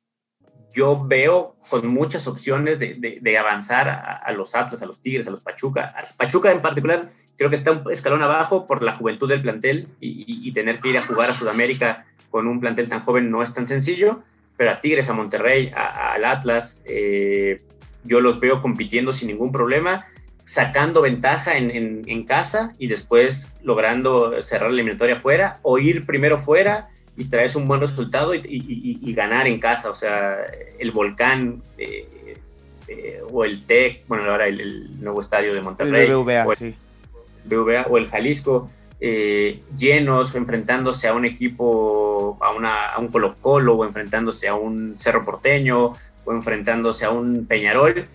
yo 0.73 1.03
veo 1.05 1.55
con 1.69 1.87
muchas 1.87 2.27
opciones 2.27 2.79
de, 2.79 3.37
avanzar 3.37 3.89
a, 3.89 4.31
los 4.31 4.55
Atlas, 4.55 4.81
a 4.81 4.85
los 4.85 5.01
Tigres, 5.01 5.27
a 5.27 5.31
los 5.31 5.41
Pachuca. 5.41 5.93
Pachuca 6.17 6.51
en 6.51 6.61
particular 6.61 7.09
creo 7.37 7.49
que 7.49 7.55
está 7.55 7.71
un 7.71 7.91
escalón 7.91 8.21
abajo 8.21 8.67
por 8.67 8.83
la 8.83 8.95
juventud 8.95 9.27
del 9.27 9.41
plantel 9.41 9.87
y, 9.99 10.51
tener 10.53 10.79
que 10.79 10.89
ir 10.89 10.97
a 10.97 11.05
jugar 11.05 11.29
a 11.29 11.33
Sudamérica 11.33 12.05
con 12.29 12.47
un 12.47 12.59
plantel 12.59 12.87
tan 12.87 13.01
joven 13.01 13.31
no 13.31 13.43
es 13.43 13.53
tan 13.53 13.67
sencillo, 13.67 14.23
pero 14.57 14.71
a 14.71 14.81
Tigres, 14.81 15.09
a 15.09 15.13
Monterrey, 15.13 15.71
al 15.75 16.25
Atlas, 16.25 16.81
eh, 16.85 17.61
yo 18.03 18.21
los 18.21 18.39
veo 18.39 18.61
compitiendo 18.61 19.13
sin 19.13 19.27
ningún 19.27 19.51
problema 19.51 20.05
sacando 20.49 21.03
ventaja 21.03 21.57
en, 21.57 22.23
casa 22.23 22.73
y 22.79 22.87
después 22.87 23.53
logrando 23.61 24.41
cerrar 24.41 24.71
la 24.71 24.77
eliminatoria 24.77 25.15
fuera 25.15 25.59
o 25.61 25.77
ir 25.77 26.07
primero 26.07 26.39
fuera 26.39 26.89
y 27.15 27.25
traerse 27.25 27.59
un 27.59 27.67
buen 27.67 27.79
resultado 27.79 28.33
y, 28.33 29.13
ganar 29.13 29.45
en 29.45 29.59
casa. 29.59 29.91
O 29.91 29.93
sea, 29.93 30.37
el 30.79 30.89
Volcán 30.91 31.61
eh, 31.77 32.35
eh, 32.87 33.21
o 33.31 33.45
el 33.45 33.63
TEC, 33.67 34.07
bueno, 34.07 34.23
ahora 34.23 34.47
el, 34.47 34.99
nuevo 34.99 35.21
estadio 35.21 35.53
de 35.53 35.61
Monterrey. 35.61 36.07
El 36.07 36.15
BVA, 36.15 36.47
o 36.47 36.51
el, 36.51 36.57
sí. 36.57 36.75
BVA 37.45 37.85
o 37.87 37.99
el 37.99 38.07
Jalisco. 38.07 38.71
Eh, 38.99 39.59
llenos, 39.77 40.33
enfrentándose 40.33 41.07
a 41.07 41.13
un 41.13 41.25
equipo, 41.25 42.39
a, 42.41 42.53
una, 42.53 42.87
a 42.87 42.97
un 42.97 43.09
Colo 43.09 43.35
Colo, 43.39 43.75
o 43.75 43.85
enfrentándose 43.85 44.47
a 44.47 44.55
un 44.55 44.97
Cerro 44.97 45.23
Porteño, 45.23 45.93
o 46.25 46.31
enfrentándose 46.31 47.05
a 47.05 47.11
un 47.11 47.45
Peñarol, 47.45 48.07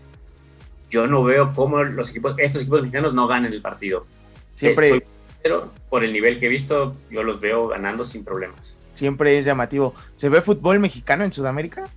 yo 0.94 1.08
no 1.08 1.24
veo 1.24 1.52
cómo 1.52 1.82
los 1.82 2.10
equipos, 2.10 2.36
estos 2.38 2.62
equipos 2.62 2.82
mexicanos 2.82 3.14
no 3.14 3.26
ganen 3.26 3.52
el 3.52 3.60
partido. 3.60 4.06
Siempre. 4.54 5.02
pero 5.42 5.72
por 5.90 6.04
el 6.04 6.12
nivel 6.12 6.38
que 6.38 6.46
he 6.46 6.48
visto, 6.48 6.94
yo 7.10 7.24
los 7.24 7.40
veo 7.40 7.66
ganando 7.66 8.04
sin 8.04 8.24
problemas. 8.24 8.76
Siempre 8.94 9.36
es 9.36 9.44
llamativo. 9.44 9.92
¿Se 10.14 10.28
ve 10.28 10.40
fútbol 10.40 10.78
mexicano 10.78 11.24
en 11.24 11.32
Sudamérica? 11.32 11.88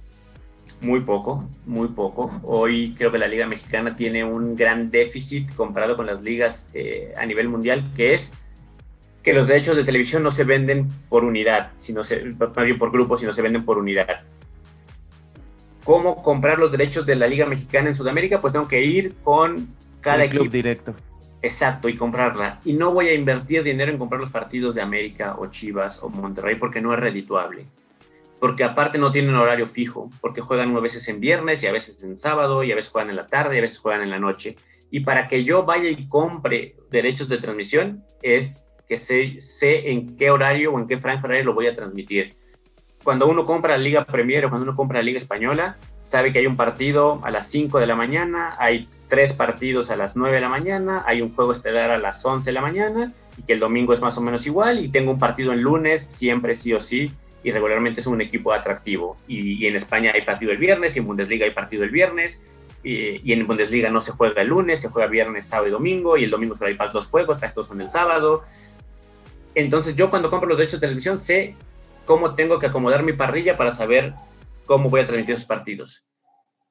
Muy 0.81 1.01
poco, 1.01 1.47
muy 1.67 1.89
poco. 1.89 2.41
Hoy 2.41 2.95
creo 2.97 3.11
que 3.11 3.19
la 3.19 3.27
Liga 3.27 3.45
Mexicana 3.45 3.95
tiene 3.95 4.23
un 4.23 4.55
gran 4.55 4.89
déficit 4.89 5.53
comparado 5.53 5.95
con 5.95 6.07
las 6.07 6.23
ligas 6.23 6.71
eh, 6.73 7.13
a 7.17 7.25
nivel 7.27 7.49
mundial, 7.49 7.83
que 7.95 8.15
es 8.15 8.33
que 9.21 9.31
los 9.31 9.47
derechos 9.47 9.75
de 9.75 9.83
televisión 9.83 10.23
no 10.23 10.31
se 10.31 10.43
venden 10.43 10.89
por 11.07 11.23
unidad, 11.23 11.71
sino 11.77 12.03
se, 12.03 12.23
más 12.23 12.65
bien 12.65 12.79
por 12.79 12.91
grupos, 12.91 13.19
sino 13.19 13.31
se 13.31 13.43
venden 13.43 13.63
por 13.63 13.77
unidad 13.77 14.21
cómo 15.87 16.21
comprar 16.21 16.59
los 16.59 16.69
derechos 16.69 17.05
de 17.05 17.15
la 17.15 17.27
Liga 17.27 17.45
Mexicana 17.45 17.87
en 17.87 17.95
Sudamérica, 17.95 18.41
pues 18.41 18.51
tengo 18.51 18.67
que 18.67 18.83
ir 18.83 19.15
con 19.23 19.69
cada 20.01 20.25
equipo. 20.25 20.43
directo. 20.43 20.93
Exacto, 21.41 21.87
y 21.87 21.95
comprarla. 21.95 22.59
Y 22.65 22.73
no 22.73 22.91
voy 22.91 23.07
a 23.07 23.13
invertir 23.13 23.63
dinero 23.63 23.89
en 23.89 23.97
comprar 23.97 24.19
los 24.19 24.29
partidos 24.29 24.75
de 24.75 24.81
América 24.81 25.37
o 25.39 25.47
Chivas 25.47 26.03
o 26.03 26.09
Monterrey 26.09 26.55
porque 26.55 26.81
no 26.81 26.93
es 26.93 26.99
redituable. 26.99 27.67
Porque 28.37 28.65
aparte 28.65 28.97
no 28.97 29.13
tienen 29.13 29.33
horario 29.35 29.65
fijo, 29.65 30.11
porque 30.19 30.41
juegan 30.41 30.75
a 30.75 30.79
veces 30.81 31.07
en 31.07 31.21
viernes 31.21 31.63
y 31.63 31.67
a 31.67 31.71
veces 31.71 32.03
en 32.03 32.17
sábado 32.17 32.65
y 32.65 32.73
a 32.73 32.75
veces 32.75 32.91
juegan 32.91 33.09
en 33.09 33.15
la 33.15 33.27
tarde 33.27 33.55
y 33.55 33.59
a 33.59 33.61
veces 33.61 33.79
juegan 33.79 34.01
en 34.01 34.09
la 34.09 34.19
noche. 34.19 34.57
Y 34.91 34.99
para 34.99 35.25
que 35.29 35.45
yo 35.45 35.63
vaya 35.63 35.89
y 35.89 36.09
compre 36.09 36.75
derechos 36.91 37.29
de 37.29 37.37
transmisión 37.37 38.03
es 38.21 38.61
que 38.89 38.97
sé, 38.97 39.39
sé 39.39 39.89
en 39.89 40.17
qué 40.17 40.31
horario 40.31 40.73
o 40.73 40.79
en 40.79 40.85
qué 40.85 40.97
franja 40.97 41.27
horario 41.27 41.45
lo 41.45 41.53
voy 41.53 41.67
a 41.67 41.73
transmitir 41.73 42.35
cuando 43.07 43.25
uno 43.25 43.45
compra 43.45 43.77
la 43.77 43.83
Liga 43.85 44.03
Premier 44.03 44.45
o 44.45 44.49
cuando 44.49 44.65
uno 44.67 44.75
compra 44.75 44.99
la 44.99 45.03
Liga 45.03 45.17
Española, 45.17 45.77
sabe 46.01 46.33
que 46.33 46.39
hay 46.39 46.45
un 46.45 46.57
partido 46.57 47.21
a 47.23 47.31
las 47.31 47.47
5 47.47 47.79
de 47.79 47.87
la 47.87 47.95
mañana, 47.95 48.57
hay 48.59 48.89
tres 49.07 49.31
partidos 49.31 49.89
a 49.89 49.95
las 49.95 50.17
9 50.17 50.35
de 50.35 50.41
la 50.41 50.49
mañana, 50.49 51.05
hay 51.07 51.21
un 51.21 51.33
juego 51.33 51.53
estelar 51.53 51.89
a 51.89 51.97
las 51.97 52.25
11 52.25 52.49
de 52.49 52.51
la 52.51 52.59
mañana 52.59 53.13
y 53.37 53.43
que 53.43 53.53
el 53.53 53.61
domingo 53.61 53.93
es 53.93 54.01
más 54.01 54.17
o 54.17 54.21
menos 54.21 54.45
igual 54.45 54.83
y 54.83 54.89
tengo 54.89 55.11
un 55.11 55.19
partido 55.19 55.53
en 55.53 55.61
lunes, 55.61 56.03
siempre 56.03 56.53
sí 56.53 56.73
o 56.73 56.81
sí, 56.81 57.09
y 57.45 57.51
regularmente 57.51 58.01
es 58.01 58.07
un 58.07 58.19
equipo 58.19 58.51
atractivo. 58.51 59.15
Y, 59.25 59.65
en 59.65 59.77
España 59.77 60.11
hay 60.13 60.23
partido 60.23 60.51
el 60.51 60.57
viernes 60.57 60.97
y 60.97 60.99
en 60.99 61.05
Bundesliga 61.05 61.45
hay 61.45 61.51
partido 61.51 61.85
el 61.85 61.91
viernes. 61.91 62.45
Y, 62.83 63.31
en 63.31 63.47
Bundesliga 63.47 63.89
no 63.89 64.01
se 64.01 64.11
juega 64.11 64.41
el 64.41 64.49
lunes, 64.49 64.81
se 64.81 64.89
juega 64.89 65.07
viernes, 65.07 65.45
sábado 65.45 65.69
y 65.69 65.71
domingo, 65.71 66.17
y 66.17 66.25
el 66.25 66.29
domingo 66.29 66.57
solo 66.57 66.71
hay 66.71 66.89
dos 66.91 67.07
juegos, 67.07 67.41
estos 67.41 67.67
son 67.67 67.79
el 67.79 67.89
sábado. 67.89 68.43
Entonces 69.55 69.95
yo 69.95 70.09
cuando 70.09 70.29
compro 70.29 70.49
los 70.49 70.57
derechos 70.57 70.81
de 70.81 70.87
televisión 70.87 71.17
sé 71.17 71.55
cómo 72.07 72.33
tengo 72.33 72.57
que 72.57 72.65
acomodar 72.65 73.03
mi 73.03 73.13
parrilla 73.13 73.57
para 73.57 73.71
saber 73.71 74.13
cómo 74.65 74.89
voy 74.89 75.01
a 75.01 75.05
transmitir 75.05 75.35
esos 75.35 75.45
partidos. 75.45 76.03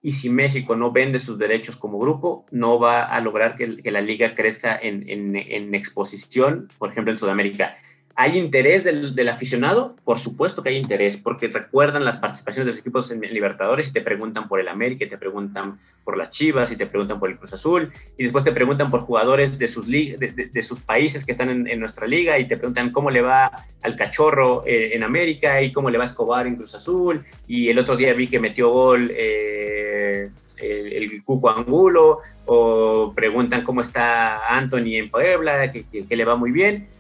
Y 0.03 0.13
si 0.13 0.31
México 0.31 0.75
no 0.75 0.91
vende 0.91 1.21
sus 1.21 1.39
derechos 1.39 1.77
como 1.77 1.99
grupo, 1.99 2.47
no 2.51 2.81
va 2.81 3.05
a 3.05 3.21
lograr 3.21 3.55
que, 3.55 3.67
la 3.91 4.01
liga 4.01 4.35
crezca 4.35 4.77
en, 4.77 5.09
en 5.09 5.75
exposición, 5.75 6.69
por 6.79 6.91
ejemplo, 6.91 7.13
en 7.13 7.19
Sudamérica. 7.19 7.77
¿Hay 8.19 8.39
interés 8.39 8.83
del, 8.83 9.29
aficionado? 9.29 9.95
Por 10.03 10.19
supuesto 10.19 10.63
que 10.63 10.71
hay 10.71 10.77
interés, 10.77 11.19
porque 11.19 11.49
recuerdan 11.49 12.03
las 12.03 12.17
participaciones 12.17 12.65
de 12.65 12.73
los 12.73 12.81
equipos 12.81 13.11
en, 13.11 13.21
Libertadores 13.21 13.89
y 13.89 13.93
te 13.93 14.01
preguntan 14.01 14.49
por 14.49 14.59
el 14.59 14.69
América, 14.69 15.05
y 15.05 15.11
te 15.11 15.19
preguntan 15.19 15.79
por 16.03 16.17
las 16.17 16.31
Chivas, 16.31 16.73
y 16.73 16.77
te 16.77 16.87
preguntan 16.87 17.21
por 17.21 17.29
el 17.29 17.37
Cruz 17.37 17.53
Azul, 17.53 17.93
y 18.17 18.23
después 18.23 18.43
te 18.43 18.53
preguntan 18.53 18.91
por 18.91 19.01
jugadores 19.01 19.59
de 19.59 19.69
sus, 19.69 19.87
de, 19.87 20.63
sus 20.63 20.81
países 20.81 21.27
que 21.27 21.33
están 21.33 21.69
en, 21.69 21.79
nuestra 21.79 22.07
liga, 22.07 22.39
y 22.39 22.49
te 22.49 22.57
preguntan 22.57 22.91
cómo 22.91 23.11
le 23.11 23.21
va 23.21 23.53
al 23.83 23.97
Cachorro 23.97 24.65
eh, 24.67 24.93
en 24.95 25.03
América, 25.03 25.61
y 25.61 25.71
cómo 25.71 25.91
le 25.91 25.99
va 25.99 26.05
a 26.05 26.07
Escobar 26.07 26.47
en 26.47 26.57
Cruz 26.57 26.75
Azul, 26.75 27.23
y 27.47 27.69
el 27.69 27.79
otro 27.79 27.97
día 27.97 28.15
vi 28.15 28.29
que 28.29 28.41
metió 28.41 28.71
gol 28.71 29.13
eh, 29.15 30.31
el, 30.63 31.23
Cuco 31.23 31.51
Angulo, 31.51 32.21
o 32.47 33.13
preguntan 33.15 33.63
cómo 33.63 33.83
está 33.83 34.57
Anthony 34.57 34.95
en 34.95 35.11
Puebla, 35.11 35.71
que 35.71 36.17
le 36.17 36.25
va 36.25 36.37
muy 36.37 36.51
bien 36.51 36.96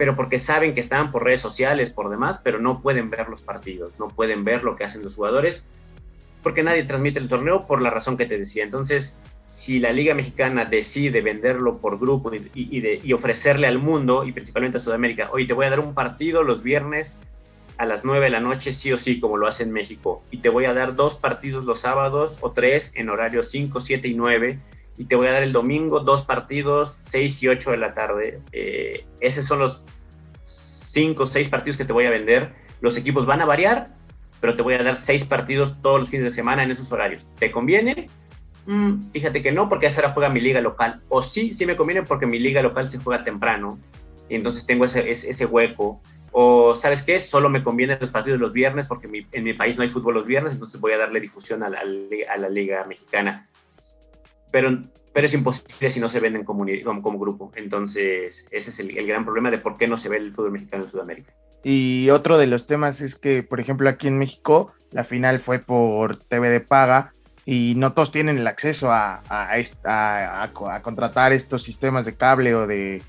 pero 0.00 0.16
porque 0.16 0.38
saben 0.38 0.72
que 0.72 0.80
están 0.80 1.12
por 1.12 1.24
redes 1.24 1.42
sociales, 1.42 1.90
por 1.90 2.08
demás, 2.08 2.40
pero 2.42 2.58
no 2.58 2.80
pueden 2.80 3.10
ver 3.10 3.28
los 3.28 3.42
partidos, 3.42 3.98
no 3.98 4.08
pueden 4.08 4.44
ver 4.44 4.64
lo 4.64 4.74
que 4.74 4.84
hacen 4.84 5.02
los 5.02 5.14
jugadores, 5.14 5.66
porque 6.42 6.62
nadie 6.62 6.84
transmite 6.84 7.18
el 7.18 7.28
torneo 7.28 7.66
por 7.66 7.82
la 7.82 7.90
razón 7.90 8.16
que 8.16 8.24
te 8.24 8.38
decía. 8.38 8.64
Entonces, 8.64 9.14
si 9.46 9.78
la 9.78 9.92
Liga 9.92 10.14
Mexicana 10.14 10.64
decide 10.64 11.20
venderlo 11.20 11.82
por 11.82 11.98
grupo 12.00 12.32
y, 12.32 13.12
ofrecerle 13.12 13.66
al 13.66 13.78
mundo, 13.78 14.24
y 14.24 14.32
principalmente 14.32 14.78
a 14.78 14.80
Sudamérica, 14.80 15.28
oye, 15.32 15.44
te 15.44 15.52
voy 15.52 15.66
a 15.66 15.70
dar 15.70 15.80
un 15.80 15.92
partido 15.92 16.44
los 16.44 16.62
viernes 16.62 17.18
a 17.76 17.84
las 17.84 18.02
9 18.02 18.24
de 18.24 18.30
la 18.30 18.40
noche, 18.40 18.72
sí 18.72 18.90
o 18.94 18.96
sí, 18.96 19.20
como 19.20 19.36
lo 19.36 19.48
hace 19.48 19.64
en 19.64 19.70
México, 19.70 20.22
y 20.30 20.38
te 20.38 20.48
voy 20.48 20.64
a 20.64 20.72
dar 20.72 20.94
dos 20.94 21.16
partidos 21.16 21.66
los 21.66 21.80
sábados 21.80 22.38
o 22.40 22.52
tres 22.52 22.90
en 22.94 23.10
horarios 23.10 23.50
5, 23.50 23.78
7 23.82 24.08
y 24.08 24.14
9, 24.14 24.58
y 25.00 25.06
te 25.06 25.16
voy 25.16 25.28
a 25.28 25.32
dar 25.32 25.42
el 25.42 25.54
domingo 25.54 26.00
dos 26.00 26.26
partidos, 26.26 26.98
6 27.00 27.44
y 27.44 27.48
8 27.48 27.70
de 27.70 27.76
la 27.78 27.94
tarde. 27.94 28.42
Eh, 28.52 29.06
esos 29.18 29.46
son 29.46 29.60
los 29.60 29.82
5 30.44 31.22
o 31.22 31.24
6 31.24 31.48
partidos 31.48 31.78
que 31.78 31.86
te 31.86 31.94
voy 31.94 32.04
a 32.04 32.10
vender. 32.10 32.52
Los 32.82 32.98
equipos 32.98 33.24
van 33.24 33.40
a 33.40 33.46
variar, 33.46 33.94
pero 34.42 34.54
te 34.54 34.60
voy 34.60 34.74
a 34.74 34.82
dar 34.82 34.96
6 34.96 35.24
partidos 35.24 35.80
todos 35.80 36.00
los 36.00 36.10
fines 36.10 36.24
de 36.24 36.30
semana 36.30 36.64
en 36.64 36.70
esos 36.70 36.92
horarios. 36.92 37.26
¿Te 37.38 37.50
conviene? 37.50 38.10
Mm, 38.66 39.04
fíjate 39.10 39.40
que 39.40 39.52
no, 39.52 39.70
porque 39.70 39.86
a 39.86 39.88
esa 39.88 40.02
hora 40.02 40.12
juega 40.12 40.28
mi 40.28 40.42
liga 40.42 40.60
local. 40.60 41.00
O 41.08 41.22
sí, 41.22 41.54
sí 41.54 41.64
me 41.64 41.76
conviene 41.76 42.02
porque 42.02 42.26
mi 42.26 42.38
liga 42.38 42.60
local 42.60 42.90
se 42.90 42.98
juega 42.98 43.24
temprano. 43.24 43.78
Y 44.28 44.34
entonces 44.34 44.66
tengo 44.66 44.84
ese, 44.84 45.10
ese, 45.10 45.46
hueco. 45.46 46.02
O, 46.30 46.74
¿sabes 46.74 47.02
qué? 47.04 47.20
Solo 47.20 47.48
me 47.48 47.62
conviene 47.62 47.96
los 47.98 48.10
partidos 48.10 48.38
los 48.38 48.52
viernes 48.52 48.84
porque 48.84 49.08
en 49.32 49.44
mi 49.44 49.54
país 49.54 49.78
no 49.78 49.82
hay 49.82 49.88
fútbol 49.88 50.16
los 50.16 50.26
viernes, 50.26 50.52
entonces 50.52 50.78
voy 50.78 50.92
a 50.92 50.98
darle 50.98 51.20
difusión 51.20 51.62
a 51.62 51.70
la, 51.70 51.80
a 51.80 52.36
la 52.36 52.48
liga 52.50 52.84
mexicana 52.84 53.48
pero, 54.50 54.82
pero 55.12 55.26
es 55.26 55.34
imposible 55.34 55.90
si 55.90 56.00
no 56.00 56.08
se 56.08 56.20
venden 56.20 56.44
como, 56.44 56.64
como, 57.02 57.18
grupo. 57.18 57.52
Entonces, 57.56 58.46
ese 58.50 58.70
es 58.70 58.78
el, 58.78 59.06
gran 59.06 59.24
problema 59.24 59.50
de 59.50 59.58
por 59.58 59.76
qué 59.76 59.86
no 59.86 59.96
se 59.96 60.08
ve 60.08 60.16
el 60.18 60.32
fútbol 60.32 60.52
mexicano 60.52 60.84
en 60.84 60.90
Sudamérica. 60.90 61.32
Y 61.62 62.08
otro 62.10 62.38
de 62.38 62.46
los 62.46 62.66
temas 62.66 63.00
es 63.00 63.14
que, 63.14 63.42
por 63.42 63.60
ejemplo, 63.60 63.88
aquí 63.88 64.08
en 64.08 64.18
México, 64.18 64.72
la 64.92 65.04
final 65.04 65.40
fue 65.40 65.58
por 65.58 66.16
TV 66.16 66.48
de 66.48 66.60
paga 66.60 67.12
y 67.44 67.74
no 67.76 67.92
todos 67.92 68.12
tienen 68.12 68.38
el 68.38 68.46
acceso 68.46 68.90
a, 68.90 69.22
a, 69.28 69.50
a, 69.84 70.42
a 70.42 70.82
contratar 70.82 71.32
estos 71.32 71.62
sistemas 71.62 72.06
de 72.06 72.14
cable 72.14 72.54
o 72.54 72.66
de, 72.66 73.02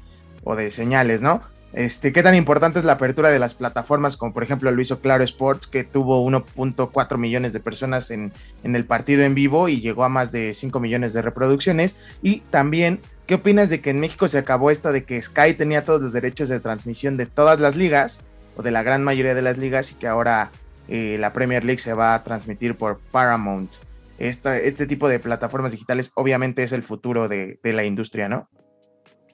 o 0.44 0.56
de 0.56 0.72
señales, 0.72 1.22
¿no? 1.22 1.42
Este, 1.74 2.12
¿Qué 2.12 2.22
tan 2.22 2.36
importante 2.36 2.80
es 2.80 2.86
la 2.86 2.94
apertura 2.94 3.30
de 3.30 3.40
las 3.40 3.54
plataformas 3.54 4.18
como 4.18 4.34
por 4.34 4.44
ejemplo 4.44 4.72
lo 4.72 4.82
hizo 4.82 5.00
Claro 5.00 5.24
Sports, 5.24 5.68
que 5.68 5.86
tuvo 5.86 6.26
1.4 6.30 7.18
millones 7.18 7.54
de 7.54 7.62
personas 7.62 8.12
en, 8.12 8.34
el 8.64 8.86
partido 8.86 9.24
en 9.24 9.36
vivo 9.36 9.70
y 9.70 9.80
llegó 9.80 10.04
a 10.04 10.10
más 10.10 10.32
de 10.32 10.54
5 10.54 10.80
millones 10.82 11.14
de 11.14 11.22
reproducciones? 11.22 11.96
Y 12.22 12.42
también, 12.52 13.00
¿qué 13.26 13.36
opinas 13.36 13.70
de 13.70 13.80
que 13.80 13.92
en 13.92 14.02
México 14.02 14.28
se 14.28 14.38
acabó 14.38 14.70
esto 14.70 14.92
de 14.92 15.06
que 15.06 15.22
Sky 15.22 15.54
tenía 15.54 15.86
todos 15.86 16.02
los 16.02 16.12
derechos 16.12 16.50
de 16.50 16.60
transmisión 16.60 17.16
de 17.16 17.26
todas 17.26 17.60
las 17.62 17.78
ligas 17.78 18.20
o 18.58 18.64
de 18.64 18.72
la 18.72 18.84
gran 18.84 19.04
mayoría 19.04 19.34
de 19.34 19.42
las 19.42 19.58
ligas 19.58 19.92
y 19.92 19.96
que 19.96 20.08
ahora 20.08 20.52
eh, 20.90 21.16
la 21.20 21.32
Premier 21.32 21.64
League 21.64 21.80
se 21.80 21.94
va 21.94 22.16
a 22.16 22.24
transmitir 22.24 22.76
por 22.76 23.00
Paramount? 23.12 23.72
este 24.20 24.86
tipo 24.86 25.10
de 25.10 25.18
plataformas 25.18 25.72
digitales 25.72 26.12
obviamente 26.14 26.62
es 26.62 26.74
el 26.74 26.84
futuro 26.84 27.28
de 27.28 27.58
la 27.64 27.86
industria, 27.86 28.30
¿no? 28.30 28.50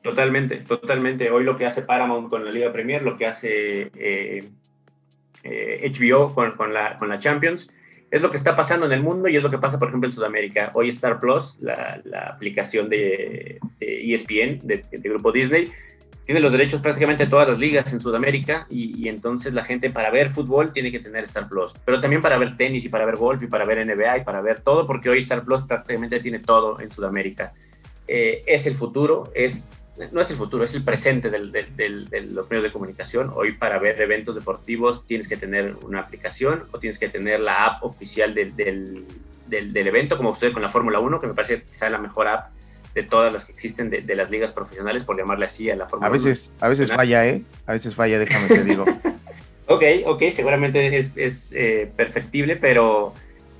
Totalmente, 0.08 0.56
totalmente. 0.65 1.30
Hoy 1.30 1.43
lo 1.43 1.58
que 1.58 1.65
hace 1.65 1.82
Paramount 1.82 2.30
con 2.30 2.46
la 2.46 2.50
Liga 2.50 2.72
Premier, 2.72 3.02
lo 3.02 3.17
que 3.17 3.26
hace 3.26 3.91
eh, 3.93 4.50
eh, 5.43 5.91
HBO 5.93 6.34
con, 6.34 6.74
la, 6.74 6.98
con 6.98 7.10
la 7.10 7.20
Champions, 7.20 7.70
es 8.10 8.22
lo 8.22 8.32
que 8.32 8.38
está 8.38 8.56
pasando 8.56 8.86
en 8.86 8.93
el 8.93 9.04
mundo 9.04 9.28
y 9.28 9.36
es 9.36 9.43
lo 9.43 9.52
que 9.52 9.58
pasa, 9.58 9.78
por 9.78 9.89
ejemplo, 9.89 10.08
en 10.08 10.13
Sudamérica. 10.13 10.72
Hoy 10.76 10.88
Star 10.88 11.20
Plus, 11.20 11.58
la, 11.60 12.02
aplicación 12.34 12.88
de, 12.88 13.60
ESPN, 13.82 14.65
de, 14.65 14.86
Grupo 15.10 15.34
Disney, 15.34 15.70
tiene 16.26 16.39
los 16.39 16.54
derechos 16.54 16.80
prácticamente 16.80 17.26
de 17.26 17.30
todas 17.30 17.50
las 17.50 17.60
ligas 17.60 17.91
en 17.91 18.00
Sudamérica 18.00 18.65
y, 18.70 18.98
y, 18.98 19.10
entonces 19.10 19.54
la 19.54 19.63
gente 19.65 19.89
para 19.89 20.10
ver 20.10 20.30
fútbol 20.30 20.72
tiene 20.72 20.89
que 20.89 21.00
tener 21.00 21.26
Star 21.26 21.50
Plus, 21.50 21.74
pero 21.84 22.00
también 22.00 22.22
para 22.22 22.38
ver 22.38 22.56
tenis 22.56 22.86
y 22.86 22.89
para 22.89 23.06
ver 23.06 23.17
golf 23.17 23.43
y 23.43 23.48
para 23.48 23.65
ver 23.65 23.86
NBA 23.86 24.20
y 24.20 24.24
para 24.24 24.39
ver 24.39 24.62
todo, 24.62 24.88
porque 24.88 25.10
hoy 25.10 25.20
Star 25.20 25.43
Plus 25.43 25.63
prácticamente 25.63 26.22
tiene 26.22 26.39
todo 26.39 26.80
en 26.80 26.91
Sudamérica. 26.91 27.52
Eh, 28.08 28.43
es 28.48 28.65
el 28.67 28.74
futuro, 28.74 29.30
es 29.36 29.67
no 30.12 30.22
es 30.22 30.32
el 30.32 30.38
futuro, 30.38 30.64
es 30.64 30.74
el 30.74 30.84
presente 30.84 31.30
de 31.30 31.40
los 31.40 32.50
medios 32.50 32.64
de 32.64 32.72
comunicación. 32.72 33.32
Hoy 33.36 33.54
para 33.54 33.80
ver 33.80 34.00
eventos 34.00 34.36
deportivos 34.36 35.06
tienes 35.06 35.28
que 35.28 35.38
tener 35.38 35.76
una 35.84 36.02
aplicación 36.02 36.66
o 36.72 36.80
tienes 36.80 37.00
que 37.00 37.10
tener 37.10 37.40
la 37.40 37.66
app 37.66 37.84
oficial 37.84 38.34
del, 38.34 39.08
evento, 39.50 40.18
como 40.18 40.34
sucede 40.34 40.54
con 40.54 40.62
la 40.62 40.70
Fórmula 40.70 41.00
1, 41.00 41.20
que 41.20 41.28
me 41.28 41.34
parece 41.34 41.64
quizá 41.64 41.90
la 41.90 41.98
mejor 41.98 42.28
app 42.28 42.52
de 42.94 43.04
todas 43.04 43.32
las 43.32 43.46
que 43.46 43.52
existen 43.52 43.90
de, 43.90 44.16
las 44.16 44.30
ligas 44.30 44.52
profesionales, 44.52 45.04
por 45.04 45.18
llamarle 45.18 45.46
así 45.46 45.70
a 45.70 45.76
la 45.76 45.88
Fórmula 45.88 46.10
1. 46.10 46.16
A 46.16 46.18
veces, 46.18 46.52
a 46.60 46.70
veces 46.70 46.92
falla, 46.92 47.28
¿eh? 47.28 47.44
A 47.66 47.74
veces 47.74 47.96
falla, 47.96 48.20
déjame 48.20 48.48
te 48.48 48.64
digo. 48.64 48.86
ok, 49.68 49.84
ok, 50.06 50.24
seguramente 50.32 50.98
es, 50.98 51.52
eh, 51.56 51.92
perfectible, 51.96 52.56
pero, 52.56 53.14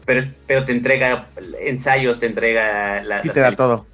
pero, 0.06 0.28
pero 0.46 0.66
te 0.66 0.72
entrega 0.72 1.30
ensayos, 1.60 2.20
te 2.20 2.28
entrega... 2.28 3.04
La, 3.04 3.22
sí, 3.22 3.30
te 3.30 3.40
da 3.40 3.56
todo 3.56 3.86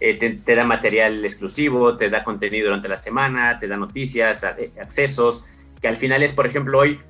eh, 0.00 0.14
te, 0.16 0.54
da 0.54 0.64
material 0.64 1.22
exclusivo, 1.24 1.96
te 1.96 2.08
da 2.08 2.24
contenido 2.24 2.66
durante 2.68 2.88
la 2.88 2.96
semana, 2.96 3.58
te 3.58 3.68
da 3.68 3.76
noticias, 3.76 4.42
eh, 4.44 4.72
accesos, 4.80 5.44
que 5.80 5.88
al 5.88 5.98
final 5.98 6.22
es, 6.22 6.32
por 6.32 6.46
ejemplo, 6.46 6.78
hoy 6.78 7.00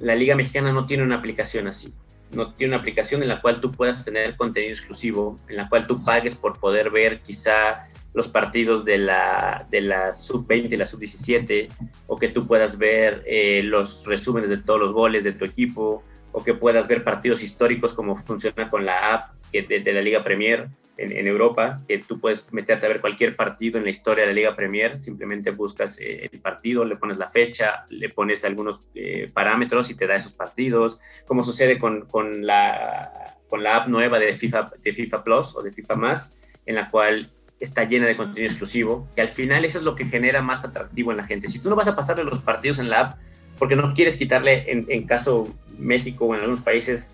la 0.00 0.16
Liga 0.16 0.34
Mexicana 0.34 0.72
no 0.72 0.84
tiene 0.84 1.04
una 1.04 1.16
aplicación 1.16 1.68
así. 1.68 1.94
No 2.32 2.52
tiene 2.52 2.74
una 2.74 2.80
aplicación 2.80 3.22
en 3.22 3.28
la 3.28 3.40
cual 3.40 3.60
tú 3.60 3.70
puedas 3.70 4.04
tener 4.04 4.36
contenido 4.36 4.72
exclusivo, 4.72 5.38
en 5.48 5.56
la 5.56 5.68
cual 5.68 5.86
tú 5.86 6.02
pagues 6.02 6.34
por 6.34 6.58
poder 6.58 6.90
ver 6.90 7.20
quizá 7.20 7.86
los 8.12 8.26
partidos 8.26 8.84
de 8.84 8.98
la, 8.98 9.66
de 9.70 9.80
la 9.82 10.12
sub-20 10.12 10.72
y 10.72 10.76
la 10.76 10.86
sub-17, 10.86 11.68
o 12.08 12.16
que 12.16 12.28
tú 12.28 12.46
puedas 12.46 12.76
ver 12.78 13.22
eh, 13.26 13.62
los 13.62 14.06
resúmenes 14.06 14.50
de 14.50 14.56
todos 14.56 14.80
los 14.80 14.92
goles 14.92 15.22
de 15.22 15.32
tu 15.32 15.44
equipo, 15.44 16.02
o 16.32 16.42
que 16.42 16.54
puedas 16.54 16.88
ver 16.88 17.04
partidos 17.04 17.44
históricos 17.44 17.94
como 17.94 18.16
funciona 18.16 18.68
con 18.68 18.84
la 18.84 19.14
app 19.14 19.34
de 19.62 19.92
la 19.92 20.02
Liga 20.02 20.24
Premier 20.24 20.68
en, 20.96 21.26
Europa, 21.26 21.80
que 21.88 21.98
tú 21.98 22.20
puedes 22.20 22.52
meterte 22.52 22.86
a 22.86 22.88
ver 22.88 23.00
cualquier 23.00 23.34
partido 23.34 23.78
en 23.78 23.84
la 23.84 23.90
historia 23.90 24.22
de 24.22 24.28
la 24.28 24.34
Liga 24.34 24.56
Premier, 24.56 25.02
simplemente 25.02 25.50
buscas 25.50 25.98
eh, 25.98 26.28
el 26.30 26.40
partido, 26.40 26.84
le 26.84 26.96
pones 26.96 27.16
la 27.18 27.28
fecha, 27.28 27.84
le 27.88 28.10
pones 28.10 28.44
algunos 28.44 28.86
eh, 28.94 29.30
parámetros 29.32 29.90
y 29.90 29.96
te 29.96 30.06
da 30.06 30.16
esos 30.16 30.32
partidos, 30.32 31.00
como 31.26 31.42
sucede 31.42 31.78
con, 31.78 32.06
con, 32.06 32.46
la, 32.46 33.36
con 33.48 33.62
la 33.62 33.76
app 33.76 33.88
nueva 33.88 34.18
de 34.18 34.34
FIFA, 34.34 34.72
de 34.82 34.92
FIFA 34.92 35.24
Plus 35.24 35.56
o 35.56 35.62
de 35.62 35.72
FIFA 35.72 35.96
Más, 35.96 36.36
en 36.64 36.76
la 36.76 36.90
cual 36.90 37.30
está 37.58 37.84
llena 37.84 38.06
de 38.06 38.16
contenido 38.16 38.46
exclusivo, 38.46 39.08
que 39.16 39.22
al 39.22 39.28
final 39.28 39.64
eso 39.64 39.78
es 39.78 39.84
lo 39.84 39.96
que 39.96 40.04
genera 40.04 40.42
más 40.42 40.64
atractivo 40.64 41.10
en 41.10 41.16
la 41.16 41.24
gente. 41.24 41.48
Si 41.48 41.58
tú 41.58 41.70
no 41.70 41.76
vas 41.76 41.88
a 41.88 41.96
pasarle 41.96 42.24
los 42.24 42.38
partidos 42.38 42.78
en 42.78 42.90
la 42.90 43.00
app, 43.00 43.18
porque 43.58 43.76
no 43.76 43.94
quieres 43.94 44.16
quitarle, 44.16 44.70
en, 44.70 44.86
en 44.88 45.06
caso 45.06 45.52
México 45.78 46.26
o 46.26 46.34
en 46.34 46.40
algunos 46.40 46.60
países, 46.60 47.10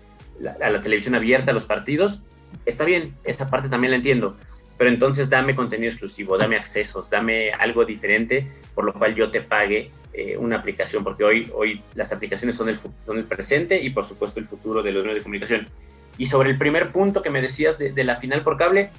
a 0.61 0.69
la 0.69 0.81
televisión 0.81 1.15
abierta 1.15 1.53
los 1.53 1.65
partidos, 1.65 2.21
está 2.65 2.85
bien, 2.85 3.15
esa 3.23 3.49
parte 3.49 3.69
también 3.69 3.91
la 3.91 3.97
entiendo, 3.97 4.37
pero 4.77 4.89
entonces 4.89 5.29
dame 5.29 5.55
contenido 5.55 5.91
exclusivo, 5.91 6.37
dame 6.37 6.55
accesos, 6.55 7.09
dame 7.09 7.51
algo 7.51 7.85
diferente, 7.85 8.47
por 8.73 8.85
lo 8.85 8.93
cual 8.93 9.13
yo 9.13 9.29
te 9.29 9.41
pague 9.41 9.91
eh, 10.13 10.35
una 10.37 10.57
aplicación, 10.57 11.03
porque 11.03 11.23
hoy, 11.23 11.51
hoy 11.53 11.83
las 11.95 12.11
aplicaciones 12.11 12.55
son 12.55 12.67
el, 12.67 12.77
son 12.77 13.17
el 13.17 13.25
presente 13.25 13.79
y 13.81 13.91
por 13.91 14.05
supuesto 14.05 14.39
el 14.39 14.45
futuro 14.45 14.81
de 14.83 14.91
los 14.91 15.03
medios 15.03 15.19
de 15.19 15.23
comunicación. 15.23 15.67
Y 16.17 16.25
sobre 16.25 16.49
el 16.49 16.57
primer 16.57 16.91
punto 16.91 17.21
que 17.21 17.29
me 17.29 17.41
decías 17.41 17.77
de, 17.77 18.03
la 18.03 18.17
final 18.17 18.43
por 18.43 18.57
cable, 18.57 18.89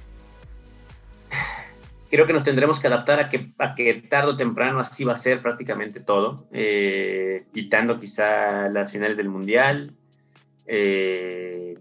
creo 2.11 2.26
que 2.26 2.32
nos 2.32 2.45
tendremos 2.45 2.80
que 2.80 2.86
adaptar 2.86 3.20
a 3.20 3.28
que, 3.28 3.53
a 3.59 3.74
que 3.74 3.93
tarde 3.95 4.30
o 4.30 4.36
temprano 4.36 4.80
así 4.80 5.05
va 5.05 5.12
a 5.12 5.16
ser 5.16 5.43
prácticamente 5.43 6.01
todo, 6.01 6.47
eh, 6.53 7.45
quitando 7.53 8.01
quizá 8.01 8.68
las 8.68 8.90
finales 8.90 9.16
del 9.16 9.28
Mundial. 9.28 9.93
Eh, 10.67 11.77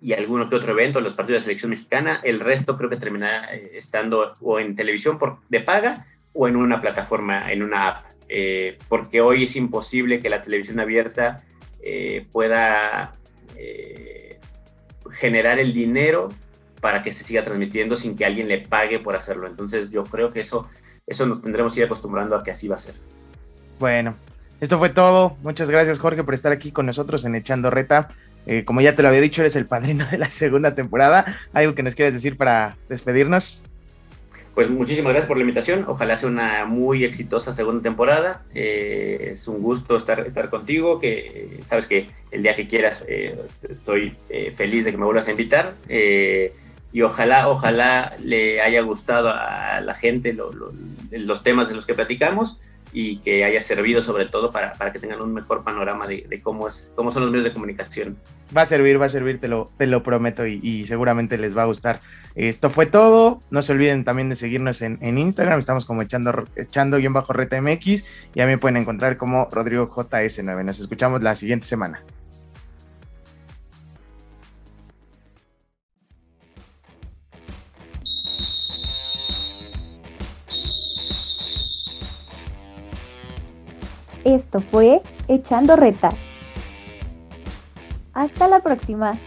y 0.00 0.12
alguno 0.12 0.48
que 0.48 0.56
otro 0.56 0.72
evento, 0.72 1.00
los 1.00 1.14
partidos 1.14 1.42
de 1.42 1.44
selección 1.44 1.70
mexicana, 1.70 2.20
el 2.22 2.40
resto 2.40 2.76
creo 2.76 2.88
que 2.88 2.96
terminará 2.96 3.54
eh, 3.54 3.72
estando 3.74 4.34
o 4.40 4.60
en 4.60 4.76
televisión 4.76 5.18
por, 5.18 5.38
de 5.48 5.60
paga 5.60 6.06
o 6.32 6.46
en 6.46 6.56
una 6.56 6.80
plataforma, 6.80 7.52
en 7.52 7.62
una 7.62 7.88
app. 7.88 8.06
eh, 8.28 8.78
porque 8.88 9.20
hoy 9.20 9.44
es 9.44 9.56
imposible 9.56 10.20
que 10.20 10.28
la 10.28 10.42
televisión 10.42 10.80
abierta 10.80 11.44
pueda 12.32 13.14
generar 15.10 15.58
el 15.58 15.72
dinero 15.72 16.28
para 16.80 17.02
que 17.02 17.12
se 17.12 17.24
siga 17.24 17.44
transmitiendo 17.44 17.96
sin 17.96 18.16
que 18.16 18.24
alguien 18.24 18.48
le 18.48 18.58
pague 18.58 18.98
por 18.98 19.16
hacerlo. 19.16 19.46
Entonces 19.46 19.90
yo 19.90 20.04
creo 20.04 20.30
que 20.30 20.40
eso, 20.40 20.68
eso 21.06 21.26
nos 21.26 21.42
tendremos 21.42 21.74
que 21.74 21.80
ir 21.80 21.86
acostumbrando 21.86 22.36
a 22.36 22.42
que 22.42 22.50
así 22.50 22.68
va 22.68 22.76
a 22.76 22.78
ser. 22.78 22.94
Bueno, 23.78 24.16
esto 24.60 24.78
fue 24.78 24.88
todo. 24.88 25.36
Muchas 25.42 25.70
gracias 25.70 26.00
Jorge 26.00 26.24
por 26.24 26.34
estar 26.34 26.50
aquí 26.50 26.72
con 26.72 26.86
nosotros 26.86 27.24
en 27.24 27.34
Echando 27.34 27.70
Reta. 27.70 28.08
Eh, 28.46 28.64
como 28.64 28.80
ya 28.80 28.96
te 28.96 29.02
lo 29.02 29.08
había 29.08 29.20
dicho, 29.20 29.42
eres 29.42 29.56
el 29.56 29.66
padrino 29.66 30.06
de 30.10 30.18
la 30.18 30.30
segunda 30.30 30.74
temporada. 30.74 31.24
¿Algo 31.52 31.74
que 31.74 31.82
nos 31.82 31.94
quieras 31.94 32.14
decir 32.14 32.36
para 32.36 32.76
despedirnos? 32.88 33.62
Pues 34.54 34.68
muchísimas 34.68 35.10
gracias 35.10 35.28
por 35.28 35.36
la 35.36 35.42
invitación. 35.42 35.84
Ojalá 35.86 36.16
sea 36.16 36.28
una 36.28 36.64
muy 36.64 37.04
exitosa 37.04 37.52
segunda 37.52 37.82
temporada. 37.82 38.42
Eh, 38.52 39.30
es 39.32 39.46
un 39.46 39.62
gusto 39.62 39.96
estar, 39.96 40.26
estar 40.26 40.50
contigo. 40.50 40.98
Que 40.98 41.60
sabes 41.64 41.86
que 41.86 42.08
el 42.32 42.42
día 42.42 42.54
que 42.54 42.66
quieras 42.66 43.04
eh, 43.06 43.38
estoy 43.68 44.16
feliz 44.56 44.84
de 44.84 44.90
que 44.90 44.96
me 44.96 45.04
vuelvas 45.04 45.28
a 45.28 45.30
invitar. 45.30 45.74
y 46.90 47.02
ojalá, 47.02 47.48
ojalá 47.48 48.16
le 48.24 48.60
haya 48.60 48.80
gustado 48.80 49.28
a 49.28 49.80
la 49.82 49.94
gente 49.94 50.36
los 51.12 51.42
temas 51.44 51.68
de 51.68 51.74
los 51.76 51.86
que 51.86 51.94
platicamos 51.94 52.58
y 52.92 53.18
que 53.18 53.44
haya 53.44 53.60
servido 53.60 54.02
sobre 54.02 54.26
todo 54.26 54.50
para, 54.50 54.72
para 54.72 54.92
que 54.92 54.98
tengan 54.98 55.20
un 55.20 55.34
mejor 55.34 55.64
panorama 55.64 56.06
de, 56.06 56.26
de, 56.28 56.40
cómo, 56.40 56.68
es, 56.68 56.92
cómo 56.94 57.12
son 57.12 57.22
los 57.22 57.30
medios 57.30 57.44
de 57.44 57.52
comunicación. 57.52 58.16
Va 58.56 58.62
a 58.62 58.66
servir, 58.66 59.00
va 59.00 59.06
a 59.06 59.10
servir, 59.10 59.40
te 59.40 59.48
lo, 59.48 59.70
te 59.76 59.86
lo 59.86 60.02
prometo 60.02 60.46
y, 60.46 60.86
seguramente 60.86 61.36
les 61.36 61.56
va 61.56 61.64
a 61.64 61.66
gustar. 61.66 62.00
Esto 62.34 62.70
fue 62.70 62.86
todo. 62.86 63.42
No 63.50 63.62
se 63.62 63.72
olviden 63.72 64.04
también 64.04 64.30
de 64.30 64.36
seguirnos 64.36 64.80
en, 64.80 64.98
en 65.02 65.18
Instagram. 65.18 65.60
Estamos 65.60 65.84
como 65.84 66.02
echando, 66.02 66.44
echando 66.56 66.96
guion 66.96 67.12
bajo 67.12 67.32
reta 67.32 67.60
MX. 67.60 68.04
Y 68.34 68.40
a 68.40 68.46
mí 68.46 68.56
pueden 68.56 68.78
encontrar 68.78 69.18
como 69.18 69.48
Rodrigo 69.50 69.90
JS9. 69.90 70.64
Nos 70.64 70.78
escuchamos 70.78 71.22
la 71.22 71.34
siguiente 71.34 71.66
semana. 71.66 72.02
Esto 84.24 84.60
fue 84.60 85.02
Echando 85.28 85.76
Reta. 85.76 86.10
Hasta 88.14 88.48
la 88.48 88.60
próxima. 88.60 89.18